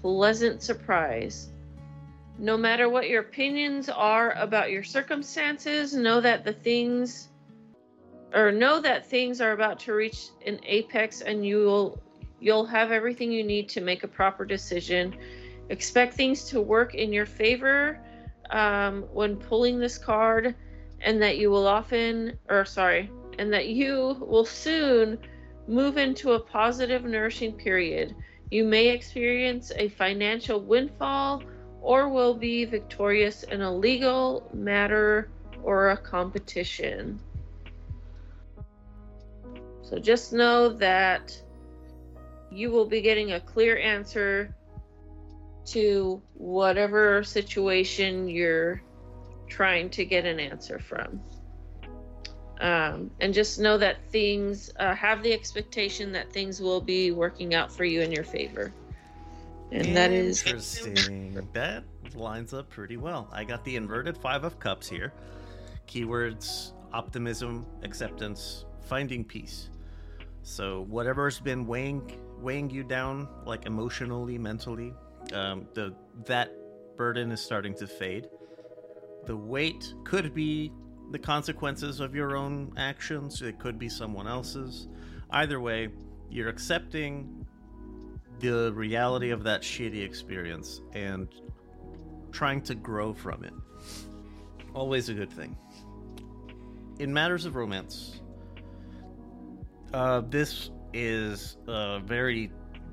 pleasant 0.00 0.62
surprise. 0.62 1.50
No 2.38 2.56
matter 2.56 2.88
what 2.88 3.08
your 3.08 3.20
opinions 3.20 3.88
are 3.88 4.32
about 4.32 4.70
your 4.70 4.82
circumstances, 4.82 5.94
know 5.94 6.20
that 6.20 6.44
the 6.44 6.52
things 6.52 7.28
or 8.32 8.52
know 8.52 8.80
that 8.80 9.06
things 9.06 9.40
are 9.40 9.52
about 9.52 9.78
to 9.80 9.92
reach 9.92 10.28
an 10.46 10.60
apex 10.64 11.20
and 11.20 11.44
you 11.44 11.58
will 11.58 12.00
you'll 12.40 12.64
have 12.64 12.90
everything 12.92 13.30
you 13.30 13.44
need 13.44 13.68
to 13.68 13.80
make 13.80 14.02
a 14.02 14.08
proper 14.08 14.44
decision. 14.44 15.14
Expect 15.68 16.14
things 16.14 16.44
to 16.44 16.60
work 16.60 16.94
in 16.94 17.12
your 17.12 17.26
favor 17.26 18.00
um, 18.50 19.02
when 19.12 19.36
pulling 19.36 19.78
this 19.78 19.98
card, 19.98 20.54
and 21.02 21.22
that 21.22 21.38
you 21.38 21.50
will 21.50 21.66
often, 21.66 22.38
or 22.48 22.64
sorry, 22.64 23.10
and 23.38 23.52
that 23.52 23.68
you 23.68 24.16
will 24.20 24.44
soon 24.44 25.18
move 25.66 25.96
into 25.96 26.32
a 26.32 26.40
positive, 26.40 27.04
nourishing 27.04 27.52
period. 27.52 28.14
You 28.50 28.64
may 28.64 28.88
experience 28.88 29.70
a 29.76 29.88
financial 29.88 30.60
windfall 30.60 31.42
or 31.80 32.08
will 32.08 32.34
be 32.34 32.64
victorious 32.64 33.44
in 33.44 33.62
a 33.62 33.72
legal 33.72 34.50
matter 34.52 35.30
or 35.62 35.90
a 35.90 35.96
competition. 35.96 37.20
So 39.82 39.98
just 39.98 40.32
know 40.32 40.68
that 40.68 41.40
you 42.50 42.70
will 42.70 42.86
be 42.86 43.00
getting 43.00 43.32
a 43.32 43.40
clear 43.40 43.78
answer 43.78 44.54
to 45.66 46.20
whatever 46.34 47.22
situation 47.22 48.28
you're 48.28 48.82
trying 49.48 49.90
to 49.90 50.04
get 50.04 50.24
an 50.24 50.40
answer 50.40 50.78
from. 50.78 51.20
Um, 52.60 53.10
and 53.20 53.32
just 53.32 53.58
know 53.58 53.78
that 53.78 53.96
things 54.10 54.70
uh, 54.78 54.94
have 54.94 55.22
the 55.22 55.32
expectation 55.32 56.12
that 56.12 56.30
things 56.30 56.60
will 56.60 56.80
be 56.80 57.10
working 57.10 57.54
out 57.54 57.72
for 57.72 57.84
you 57.84 58.02
in 58.02 58.12
your 58.12 58.24
favor. 58.24 58.72
And 59.72 59.96
that 59.96 60.10
is 60.10 60.42
interesting. 60.44 61.48
that 61.52 61.84
lines 62.14 62.52
up 62.52 62.68
pretty 62.68 62.96
well. 62.96 63.28
I 63.32 63.44
got 63.44 63.64
the 63.64 63.76
inverted 63.76 64.16
five 64.16 64.44
of 64.44 64.58
cups 64.58 64.88
here. 64.88 65.12
Keywords: 65.86 66.72
optimism, 66.92 67.64
acceptance, 67.82 68.66
finding 68.82 69.24
peace. 69.24 69.70
So 70.42 70.84
whatever's 70.88 71.38
been 71.38 71.66
weighing 71.66 72.02
weighing 72.40 72.68
you 72.70 72.82
down, 72.82 73.28
like 73.46 73.66
emotionally, 73.66 74.38
mentally, 74.38 74.92
um, 75.32 75.66
the 75.74 75.94
that 76.26 76.52
burden 76.96 77.32
is 77.32 77.40
starting 77.40 77.74
to 77.76 77.86
fade. 77.86 78.28
The 79.26 79.36
weight 79.36 79.94
could 80.04 80.34
be 80.34 80.72
the 81.10 81.18
consequences 81.18 82.00
of 82.00 82.14
your 82.14 82.36
own 82.36 82.72
actions. 82.76 83.42
It 83.42 83.58
could 83.58 83.78
be 83.78 83.88
someone 83.88 84.26
else's. 84.26 84.88
Either 85.30 85.60
way, 85.60 85.88
you're 86.30 86.48
accepting 86.48 87.46
the 88.38 88.72
reality 88.72 89.30
of 89.30 89.44
that 89.44 89.62
shitty 89.62 90.02
experience 90.02 90.80
and 90.92 91.28
trying 92.32 92.62
to 92.62 92.74
grow 92.74 93.12
from 93.12 93.44
it. 93.44 93.52
Always 94.74 95.08
a 95.08 95.14
good 95.14 95.32
thing. 95.32 95.56
In 96.98 97.12
matters 97.12 97.44
of 97.44 97.56
romance, 97.56 98.20
uh, 99.92 100.22
this 100.28 100.70
is 100.92 101.56
uh, 101.66 101.98
very 102.00 102.50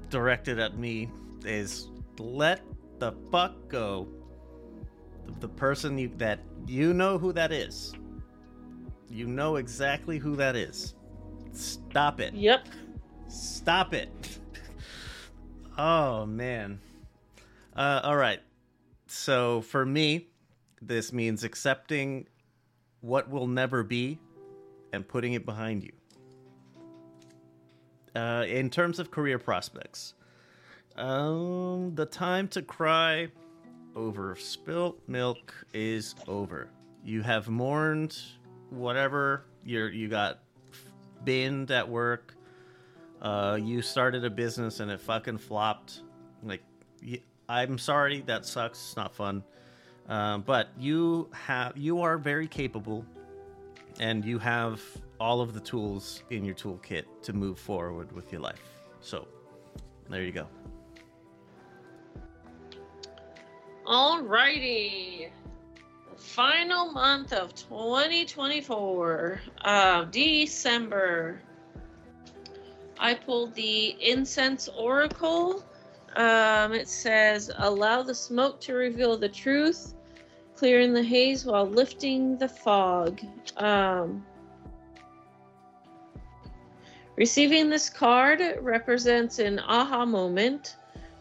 directed 0.09 0.59
at 0.59 0.77
me. 0.77 1.09
Is 1.45 1.89
let 2.19 2.61
the 2.99 3.13
fuck 3.31 3.67
go. 3.67 4.07
The 5.39 5.49
person 5.49 5.97
you, 5.97 6.11
that 6.17 6.39
you 6.65 6.93
know 6.93 7.17
who 7.17 7.33
that 7.33 7.51
is. 7.51 7.93
You 9.09 9.27
know 9.27 9.55
exactly 9.57 10.17
who 10.17 10.35
that 10.35 10.55
is. 10.55 10.95
Stop 11.51 12.19
it. 12.19 12.33
Yep. 12.33 12.67
Stop 13.27 13.93
it. 13.93 14.09
oh 15.77 16.25
man. 16.25 16.79
Uh, 17.75 18.01
all 18.03 18.17
right. 18.17 18.39
So 19.07 19.61
for 19.61 19.85
me, 19.85 20.27
this 20.81 21.13
means 21.13 21.43
accepting 21.43 22.27
what 23.01 23.29
will 23.29 23.47
never 23.47 23.83
be 23.83 24.19
and 24.93 25.07
putting 25.07 25.33
it 25.33 25.45
behind 25.45 25.83
you. 25.83 25.91
Uh, 28.15 28.45
in 28.47 28.69
terms 28.69 28.99
of 28.99 29.11
career 29.11 29.37
prospects, 29.37 30.15
um, 30.97 31.93
the 31.95 32.05
time 32.05 32.47
to 32.49 32.61
cry 32.61 33.29
over 33.95 34.35
spilt 34.35 34.99
milk 35.07 35.53
is 35.73 36.15
over. 36.27 36.69
You 37.03 37.21
have 37.21 37.47
mourned 37.47 38.17
whatever 38.69 39.45
you're 39.63 39.89
you 39.89 40.07
got 40.07 40.39
binned 41.23 41.71
at 41.71 41.87
work. 41.87 42.35
Uh, 43.21 43.57
you 43.61 43.81
started 43.81 44.23
a 44.25 44.29
business 44.29 44.79
and 44.79 44.91
it 44.91 45.01
fucking 45.01 45.37
flopped. 45.37 46.01
Like, 46.43 46.61
I'm 47.49 47.77
sorry, 47.77 48.21
that 48.27 48.45
sucks. 48.45 48.79
It's 48.79 48.95
not 48.95 49.13
fun. 49.13 49.43
Um, 50.07 50.41
but 50.41 50.69
you 50.79 51.29
have 51.33 51.75
you 51.75 52.01
are 52.01 52.17
very 52.17 52.47
capable, 52.47 53.05
and 53.99 54.23
you 54.23 54.39
have 54.39 54.81
all 55.19 55.41
of 55.41 55.53
the 55.53 55.59
tools 55.59 56.23
in 56.29 56.45
your 56.45 56.55
toolkit 56.55 57.05
to 57.23 57.33
move 57.33 57.59
forward 57.59 58.11
with 58.11 58.31
your 58.31 58.41
life. 58.41 58.61
So, 59.01 59.27
there 60.09 60.23
you 60.23 60.31
go. 60.31 60.47
Alrighty. 63.87 65.29
Final 66.17 66.91
month 66.91 67.31
of 67.31 67.55
2024, 67.55 69.39
uh, 69.61 70.03
December. 70.11 71.39
I 72.99 73.13
pulled 73.13 73.55
the 73.55 73.95
Incense 74.01 74.67
Oracle. 74.67 75.63
Um, 76.17 76.73
it 76.73 76.89
says, 76.89 77.49
Allow 77.59 78.03
the 78.03 78.13
smoke 78.13 78.59
to 78.61 78.73
reveal 78.73 79.15
the 79.15 79.29
truth, 79.29 79.93
clearing 80.55 80.91
the 80.91 81.03
haze 81.03 81.45
while 81.45 81.65
lifting 81.65 82.37
the 82.37 82.49
fog. 82.49 83.21
Um, 83.55 84.25
receiving 87.15 87.69
this 87.69 87.89
card 87.89 88.41
represents 88.59 89.39
an 89.39 89.59
aha 89.59 90.03
moment 90.03 90.75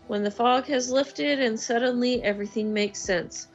when 0.06 0.22
the 0.22 0.30
fog 0.30 0.66
has 0.66 0.90
lifted 0.90 1.40
and 1.40 1.58
suddenly 1.58 2.22
everything 2.22 2.72
makes 2.72 3.00
sense. 3.00 3.48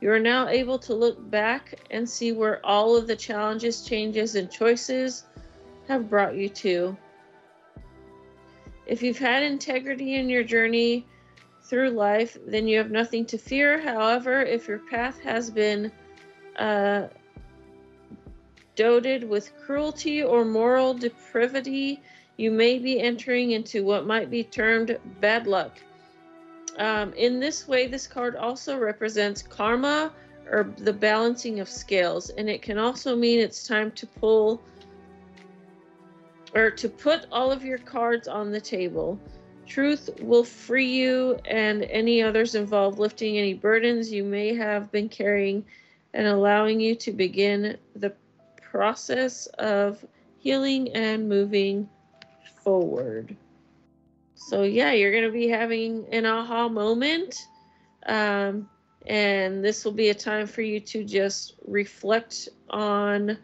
You 0.00 0.12
are 0.12 0.20
now 0.20 0.48
able 0.48 0.78
to 0.80 0.94
look 0.94 1.30
back 1.30 1.74
and 1.90 2.08
see 2.08 2.32
where 2.32 2.64
all 2.64 2.96
of 2.96 3.06
the 3.06 3.16
challenges, 3.16 3.84
changes, 3.84 4.36
and 4.36 4.50
choices 4.50 5.24
have 5.88 6.08
brought 6.08 6.36
you 6.36 6.48
to. 6.50 6.96
If 8.86 9.02
you've 9.02 9.18
had 9.18 9.42
integrity 9.42 10.14
in 10.14 10.28
your 10.28 10.44
journey 10.44 11.04
through 11.62 11.90
life, 11.90 12.38
then 12.46 12.66
you 12.66 12.78
have 12.78 12.90
nothing 12.90 13.26
to 13.26 13.38
fear. 13.38 13.80
However, 13.80 14.40
if 14.40 14.68
your 14.68 14.78
path 14.78 15.20
has 15.20 15.50
been 15.50 15.92
uh, 16.56 17.08
dotted 18.76 19.28
with 19.28 19.52
cruelty 19.58 20.22
or 20.22 20.44
moral 20.44 20.94
depravity, 20.94 22.00
you 22.36 22.52
may 22.52 22.78
be 22.78 23.00
entering 23.00 23.50
into 23.50 23.84
what 23.84 24.06
might 24.06 24.30
be 24.30 24.44
termed 24.44 24.98
bad 25.20 25.46
luck. 25.46 25.78
Um, 26.78 27.12
in 27.14 27.40
this 27.40 27.66
way, 27.66 27.88
this 27.88 28.06
card 28.06 28.36
also 28.36 28.78
represents 28.78 29.42
karma 29.42 30.12
or 30.50 30.72
the 30.78 30.92
balancing 30.92 31.60
of 31.60 31.68
scales, 31.68 32.30
and 32.30 32.48
it 32.48 32.62
can 32.62 32.78
also 32.78 33.16
mean 33.16 33.40
it's 33.40 33.66
time 33.66 33.90
to 33.92 34.06
pull 34.06 34.62
or 36.54 36.70
to 36.70 36.88
put 36.88 37.26
all 37.30 37.50
of 37.50 37.64
your 37.64 37.78
cards 37.78 38.28
on 38.28 38.50
the 38.50 38.60
table. 38.60 39.18
Truth 39.66 40.08
will 40.20 40.44
free 40.44 40.90
you 40.90 41.38
and 41.44 41.82
any 41.84 42.22
others 42.22 42.54
involved 42.54 42.98
lifting 42.98 43.36
any 43.36 43.52
burdens 43.52 44.10
you 44.10 44.24
may 44.24 44.54
have 44.54 44.90
been 44.90 45.10
carrying 45.10 45.64
and 46.14 46.26
allowing 46.26 46.80
you 46.80 46.94
to 46.94 47.12
begin 47.12 47.76
the 47.94 48.14
process 48.62 49.46
of 49.58 50.02
healing 50.38 50.88
and 50.94 51.28
moving 51.28 51.88
forward. 52.62 53.36
So 54.48 54.62
yeah, 54.62 54.92
you're 54.92 55.12
gonna 55.12 55.30
be 55.30 55.46
having 55.46 56.06
an 56.10 56.24
aha 56.24 56.70
moment. 56.70 57.48
Um, 58.06 58.66
and 59.06 59.62
this 59.62 59.84
will 59.84 59.92
be 59.92 60.08
a 60.08 60.14
time 60.14 60.46
for 60.46 60.62
you 60.62 60.80
to 60.80 61.04
just 61.04 61.56
reflect 61.66 62.48
on 62.70 63.36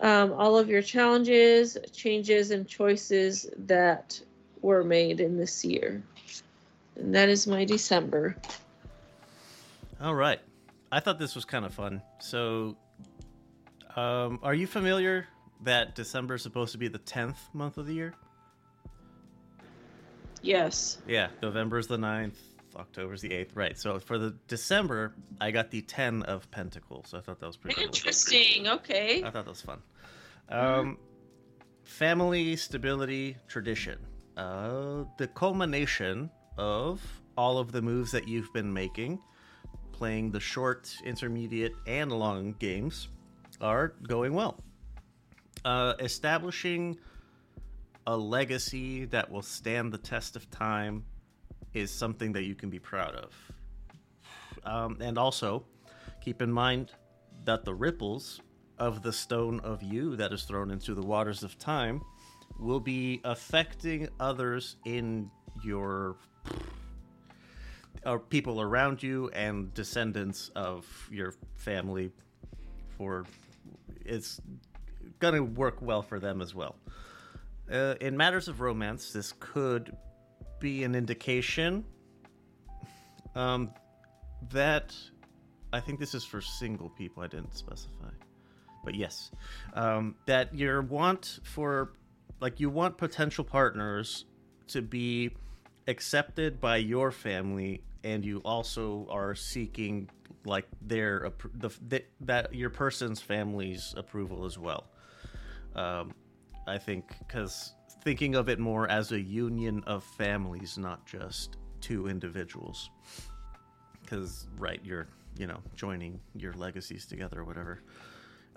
um, 0.00 0.32
all 0.34 0.56
of 0.56 0.68
your 0.68 0.80
challenges, 0.80 1.76
changes, 1.92 2.52
and 2.52 2.68
choices 2.68 3.50
that 3.56 4.20
were 4.62 4.84
made 4.84 5.18
in 5.18 5.36
this 5.36 5.64
year. 5.64 6.04
And 6.94 7.12
that 7.12 7.28
is 7.28 7.48
my 7.48 7.64
December. 7.64 8.36
All 10.00 10.14
right. 10.14 10.38
I 10.92 11.00
thought 11.00 11.18
this 11.18 11.34
was 11.34 11.44
kind 11.44 11.64
of 11.64 11.74
fun. 11.74 12.00
So, 12.20 12.76
um, 13.96 14.38
are 14.44 14.54
you 14.54 14.68
familiar 14.68 15.26
that 15.64 15.96
December 15.96 16.36
is 16.36 16.42
supposed 16.42 16.70
to 16.72 16.78
be 16.78 16.86
the 16.86 17.00
10th 17.00 17.52
month 17.52 17.76
of 17.76 17.88
the 17.88 17.94
year? 17.94 18.14
Yes. 20.42 20.98
Yeah, 21.06 21.28
November 21.42 21.78
is 21.78 21.86
the 21.86 21.96
9th, 21.96 22.36
October 22.76 23.14
is 23.14 23.20
the 23.20 23.30
8th. 23.30 23.50
Right. 23.54 23.78
So, 23.78 23.98
for 23.98 24.18
the 24.18 24.34
December, 24.46 25.14
I 25.40 25.50
got 25.50 25.70
the 25.70 25.82
10 25.82 26.22
of 26.24 26.50
Pentacles. 26.50 27.08
So 27.08 27.18
I 27.18 27.20
thought 27.20 27.40
that 27.40 27.46
was 27.46 27.56
pretty 27.56 27.76
cool. 27.76 27.84
Interesting. 27.84 28.68
Okay. 28.68 29.22
I 29.22 29.30
thought 29.30 29.44
that 29.44 29.50
was 29.50 29.62
fun. 29.62 29.82
Um, 30.48 30.98
family, 31.84 32.56
stability, 32.56 33.36
tradition. 33.48 33.98
Uh, 34.36 35.04
the 35.16 35.26
culmination 35.28 36.30
of 36.56 37.00
all 37.36 37.58
of 37.58 37.72
the 37.72 37.82
moves 37.82 38.12
that 38.12 38.28
you've 38.28 38.52
been 38.52 38.72
making, 38.72 39.20
playing 39.92 40.30
the 40.30 40.40
short, 40.40 40.94
intermediate, 41.04 41.72
and 41.86 42.12
long 42.12 42.54
games, 42.58 43.08
are 43.60 43.94
going 44.06 44.34
well. 44.34 44.60
Uh, 45.64 45.94
establishing 45.98 46.96
a 48.08 48.16
legacy 48.16 49.04
that 49.04 49.30
will 49.30 49.42
stand 49.42 49.92
the 49.92 49.98
test 49.98 50.34
of 50.34 50.50
time 50.50 51.04
is 51.74 51.90
something 51.90 52.32
that 52.32 52.44
you 52.44 52.54
can 52.54 52.70
be 52.70 52.78
proud 52.78 53.14
of. 53.14 53.34
Um, 54.64 54.96
and 55.02 55.18
also, 55.18 55.66
keep 56.22 56.40
in 56.40 56.50
mind 56.50 56.92
that 57.44 57.66
the 57.66 57.74
ripples 57.74 58.40
of 58.78 59.02
the 59.02 59.12
stone 59.12 59.60
of 59.60 59.82
you 59.82 60.16
that 60.16 60.32
is 60.32 60.44
thrown 60.44 60.70
into 60.70 60.94
the 60.94 61.02
waters 61.02 61.42
of 61.42 61.58
time 61.58 62.00
will 62.58 62.80
be 62.80 63.20
affecting 63.24 64.08
others 64.18 64.76
in 64.86 65.30
your 65.62 66.16
or 68.06 68.18
people 68.18 68.62
around 68.62 69.02
you 69.02 69.28
and 69.34 69.74
descendants 69.74 70.50
of 70.56 70.86
your 71.12 71.34
family 71.56 72.10
for 72.96 73.26
it's 74.06 74.40
gonna 75.18 75.42
work 75.42 75.82
well 75.82 76.00
for 76.00 76.18
them 76.18 76.40
as 76.40 76.54
well 76.54 76.76
uh, 77.72 77.94
in 78.00 78.16
matters 78.16 78.48
of 78.48 78.60
romance 78.60 79.12
this 79.12 79.32
could 79.40 79.96
be 80.60 80.84
an 80.84 80.94
indication 80.94 81.84
um, 83.34 83.70
that 84.50 84.94
i 85.72 85.80
think 85.80 85.98
this 85.98 86.14
is 86.14 86.24
for 86.24 86.40
single 86.40 86.88
people 86.90 87.22
i 87.22 87.26
didn't 87.26 87.54
specify 87.54 88.08
but 88.88 88.94
yes, 88.94 89.30
um, 89.74 90.14
that 90.24 90.54
your 90.54 90.80
want 90.80 91.40
for, 91.42 91.92
like, 92.40 92.58
you 92.58 92.70
want 92.70 92.96
potential 92.96 93.44
partners 93.44 94.24
to 94.68 94.82
be 94.82 95.32
accepted 95.86 96.60
by 96.60 96.78
your 96.78 97.10
family, 97.10 97.82
and 98.04 98.24
you 98.24 98.38
also 98.46 99.06
are 99.10 99.34
seeking 99.34 100.08
like 100.44 100.66
their 100.80 101.32
the, 101.52 102.02
that 102.20 102.54
your 102.54 102.70
person's 102.70 103.20
family's 103.20 103.92
approval 103.96 104.46
as 104.46 104.56
well. 104.56 104.86
Um, 105.74 106.14
I 106.68 106.78
think 106.78 107.16
because 107.18 107.72
thinking 108.02 108.34
of 108.34 108.48
it 108.48 108.58
more 108.58 108.88
as 108.88 109.12
a 109.12 109.20
union 109.20 109.82
of 109.86 110.04
families, 110.04 110.78
not 110.78 111.06
just 111.06 111.56
two 111.80 112.08
individuals. 112.08 112.90
Because 114.02 114.46
right, 114.56 114.80
you're 114.84 115.08
you 115.36 115.46
know 115.46 115.58
joining 115.74 116.20
your 116.34 116.52
legacies 116.54 117.06
together 117.06 117.40
or 117.40 117.44
whatever. 117.44 117.82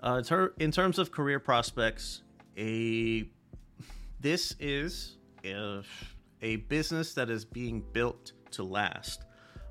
Uh, 0.04 0.16
in, 0.18 0.24
ter- 0.24 0.52
in 0.58 0.72
terms 0.72 0.98
of 0.98 1.12
career 1.12 1.38
prospects, 1.38 2.22
a 2.56 3.28
this 4.20 4.54
is 4.60 5.16
a, 5.44 5.82
a 6.42 6.56
business 6.56 7.14
that 7.14 7.30
is 7.30 7.44
being 7.44 7.84
built 7.92 8.32
to 8.52 8.62
last, 8.62 9.24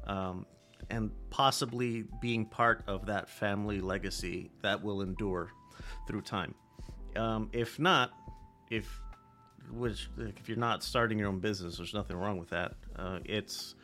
um, 0.07 0.45
and 0.89 1.11
possibly 1.29 2.05
being 2.21 2.45
part 2.45 2.83
of 2.87 3.05
that 3.05 3.29
family 3.29 3.81
legacy 3.81 4.51
that 4.61 4.81
will 4.81 5.01
endure 5.01 5.51
through 6.07 6.21
time. 6.21 6.53
Um, 7.15 7.49
if 7.51 7.77
not, 7.79 8.11
if 8.71 9.01
which 9.69 10.09
if 10.17 10.49
you're 10.49 10.57
not 10.57 10.83
starting 10.83 11.19
your 11.19 11.27
own 11.27 11.39
business, 11.39 11.77
there's 11.77 11.93
nothing 11.93 12.17
wrong 12.17 12.39
with 12.39 12.49
that. 12.49 12.73
Uh, 12.97 13.19
it's 13.25 13.75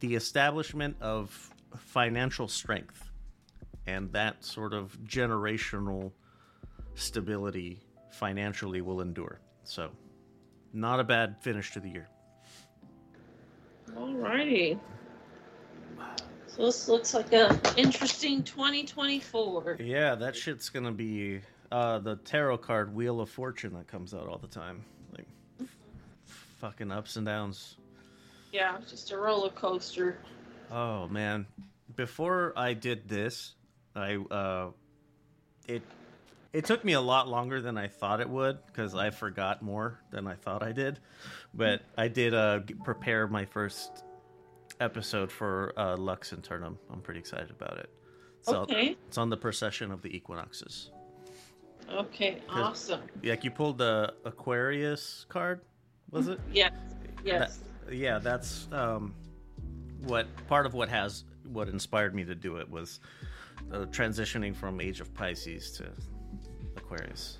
the 0.00 0.14
establishment 0.16 0.96
of 1.00 1.50
financial 1.76 2.48
strength 2.48 3.10
and 3.86 4.12
that 4.12 4.44
sort 4.44 4.72
of 4.72 4.98
generational 5.04 6.12
stability 6.94 7.80
financially 8.10 8.80
will 8.80 9.00
endure. 9.00 9.40
So, 9.64 9.90
not 10.72 11.00
a 11.00 11.04
bad 11.04 11.36
finish 11.40 11.72
to 11.72 11.80
the 11.80 11.88
year. 11.88 12.08
Alrighty. 13.94 14.78
So 16.46 16.66
this 16.66 16.88
looks 16.88 17.14
like 17.14 17.32
a 17.32 17.58
interesting 17.76 18.42
2024. 18.42 19.78
Yeah, 19.80 20.14
that 20.16 20.34
shit's 20.34 20.68
gonna 20.68 20.92
be 20.92 21.40
uh, 21.70 21.98
the 21.98 22.16
tarot 22.16 22.58
card 22.58 22.94
Wheel 22.94 23.20
of 23.20 23.30
Fortune 23.30 23.74
that 23.74 23.86
comes 23.86 24.14
out 24.14 24.28
all 24.28 24.38
the 24.38 24.48
time. 24.48 24.84
Like 25.16 25.26
fucking 26.60 26.90
ups 26.90 27.16
and 27.16 27.26
downs. 27.26 27.76
Yeah, 28.52 28.78
just 28.88 29.10
a 29.12 29.18
roller 29.18 29.50
coaster. 29.50 30.18
Oh 30.70 31.08
man. 31.08 31.46
Before 31.94 32.52
I 32.56 32.74
did 32.74 33.08
this, 33.08 33.54
I 33.94 34.16
uh, 34.16 34.70
it 35.66 35.82
it 36.52 36.64
took 36.64 36.84
me 36.84 36.94
a 36.94 37.00
lot 37.00 37.28
longer 37.28 37.60
than 37.60 37.76
I 37.76 37.88
thought 37.88 38.20
it 38.20 38.28
would 38.28 38.58
because 38.66 38.94
I 38.94 39.10
forgot 39.10 39.62
more 39.62 40.00
than 40.10 40.26
I 40.26 40.34
thought 40.34 40.62
I 40.62 40.72
did. 40.72 40.98
But 41.52 41.82
I 41.96 42.08
did 42.08 42.34
uh, 42.34 42.60
prepare 42.84 43.26
my 43.26 43.44
first 43.44 44.04
episode 44.80 45.30
for 45.30 45.72
uh, 45.76 45.96
Lux 45.96 46.32
Internum. 46.32 46.76
I'm 46.90 47.00
pretty 47.00 47.20
excited 47.20 47.50
about 47.50 47.78
it. 47.78 47.90
So 48.42 48.58
okay. 48.62 48.96
It's 49.08 49.18
on 49.18 49.30
the 49.30 49.36
precession 49.36 49.90
of 49.90 50.02
the 50.02 50.14
equinoxes. 50.16 50.90
Okay, 51.92 52.42
awesome. 52.50 53.00
Like 53.24 53.44
you 53.44 53.50
pulled 53.50 53.78
the 53.78 54.12
Aquarius 54.24 55.26
card, 55.28 55.62
was 56.10 56.28
it? 56.28 56.38
Yes. 56.52 56.72
Yes. 57.24 57.60
That, 57.86 57.94
yeah, 57.94 58.18
that's 58.18 58.68
um, 58.72 59.14
what 60.04 60.26
part 60.46 60.66
of 60.66 60.74
what 60.74 60.88
has 60.88 61.24
what 61.44 61.68
inspired 61.68 62.14
me 62.14 62.24
to 62.24 62.34
do 62.34 62.56
it 62.58 62.68
was 62.68 63.00
uh, 63.72 63.86
transitioning 63.86 64.54
from 64.54 64.80
Age 64.80 65.00
of 65.00 65.12
Pisces 65.14 65.72
to 65.72 65.88
Aquarius. 66.76 67.38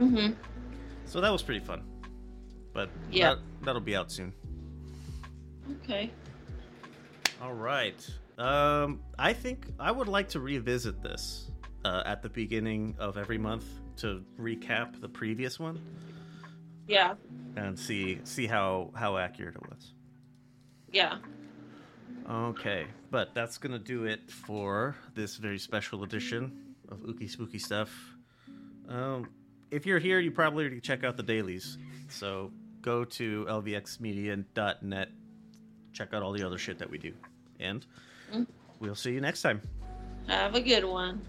Mm-hmm. 0.00 0.32
So 1.06 1.20
that 1.20 1.30
was 1.30 1.42
pretty 1.42 1.64
fun. 1.64 1.84
But 2.72 2.90
yeah, 3.10 3.34
that, 3.34 3.38
that'll 3.62 3.80
be 3.80 3.94
out 3.94 4.10
soon. 4.10 4.32
Okay. 5.82 6.10
All 7.40 7.54
right. 7.54 8.08
Um, 8.38 9.00
I 9.18 9.32
think 9.32 9.66
I 9.78 9.92
would 9.92 10.08
like 10.08 10.28
to 10.30 10.40
revisit 10.40 11.00
this 11.00 11.50
uh, 11.84 12.02
at 12.04 12.22
the 12.22 12.28
beginning 12.28 12.96
of 12.98 13.16
every 13.16 13.38
month 13.38 13.64
to 13.98 14.24
recap 14.40 15.00
the 15.00 15.08
previous 15.08 15.58
one. 15.58 15.80
Yeah. 16.86 17.14
And 17.56 17.78
see 17.78 18.20
see 18.24 18.46
how 18.46 18.90
how 18.94 19.16
accurate 19.16 19.54
it 19.56 19.62
was. 19.68 19.92
Yeah. 20.92 21.18
Okay, 22.28 22.86
but 23.10 23.34
that's 23.34 23.58
gonna 23.58 23.78
do 23.78 24.04
it 24.04 24.30
for 24.30 24.96
this 25.14 25.36
very 25.36 25.58
special 25.58 26.04
edition 26.04 26.74
of 26.88 26.98
Ooky 27.00 27.28
Spooky 27.28 27.58
Stuff. 27.58 27.90
Um, 28.88 29.28
if 29.70 29.84
you're 29.86 29.98
here, 29.98 30.20
you 30.20 30.30
probably 30.30 30.64
already 30.64 30.80
check 30.80 31.04
out 31.04 31.16
the 31.16 31.22
dailies. 31.22 31.78
So 32.08 32.50
go 32.80 33.04
to 33.04 33.44
lvxmedia.net, 33.48 35.08
check 35.92 36.14
out 36.14 36.22
all 36.22 36.32
the 36.32 36.42
other 36.44 36.58
shit 36.58 36.78
that 36.78 36.90
we 36.90 36.98
do, 36.98 37.12
and 37.60 37.84
Mm. 38.32 38.46
we'll 38.80 38.94
see 38.94 39.12
you 39.12 39.20
next 39.20 39.42
time. 39.42 39.60
Have 40.26 40.54
a 40.54 40.60
good 40.60 40.84
one. 40.84 41.20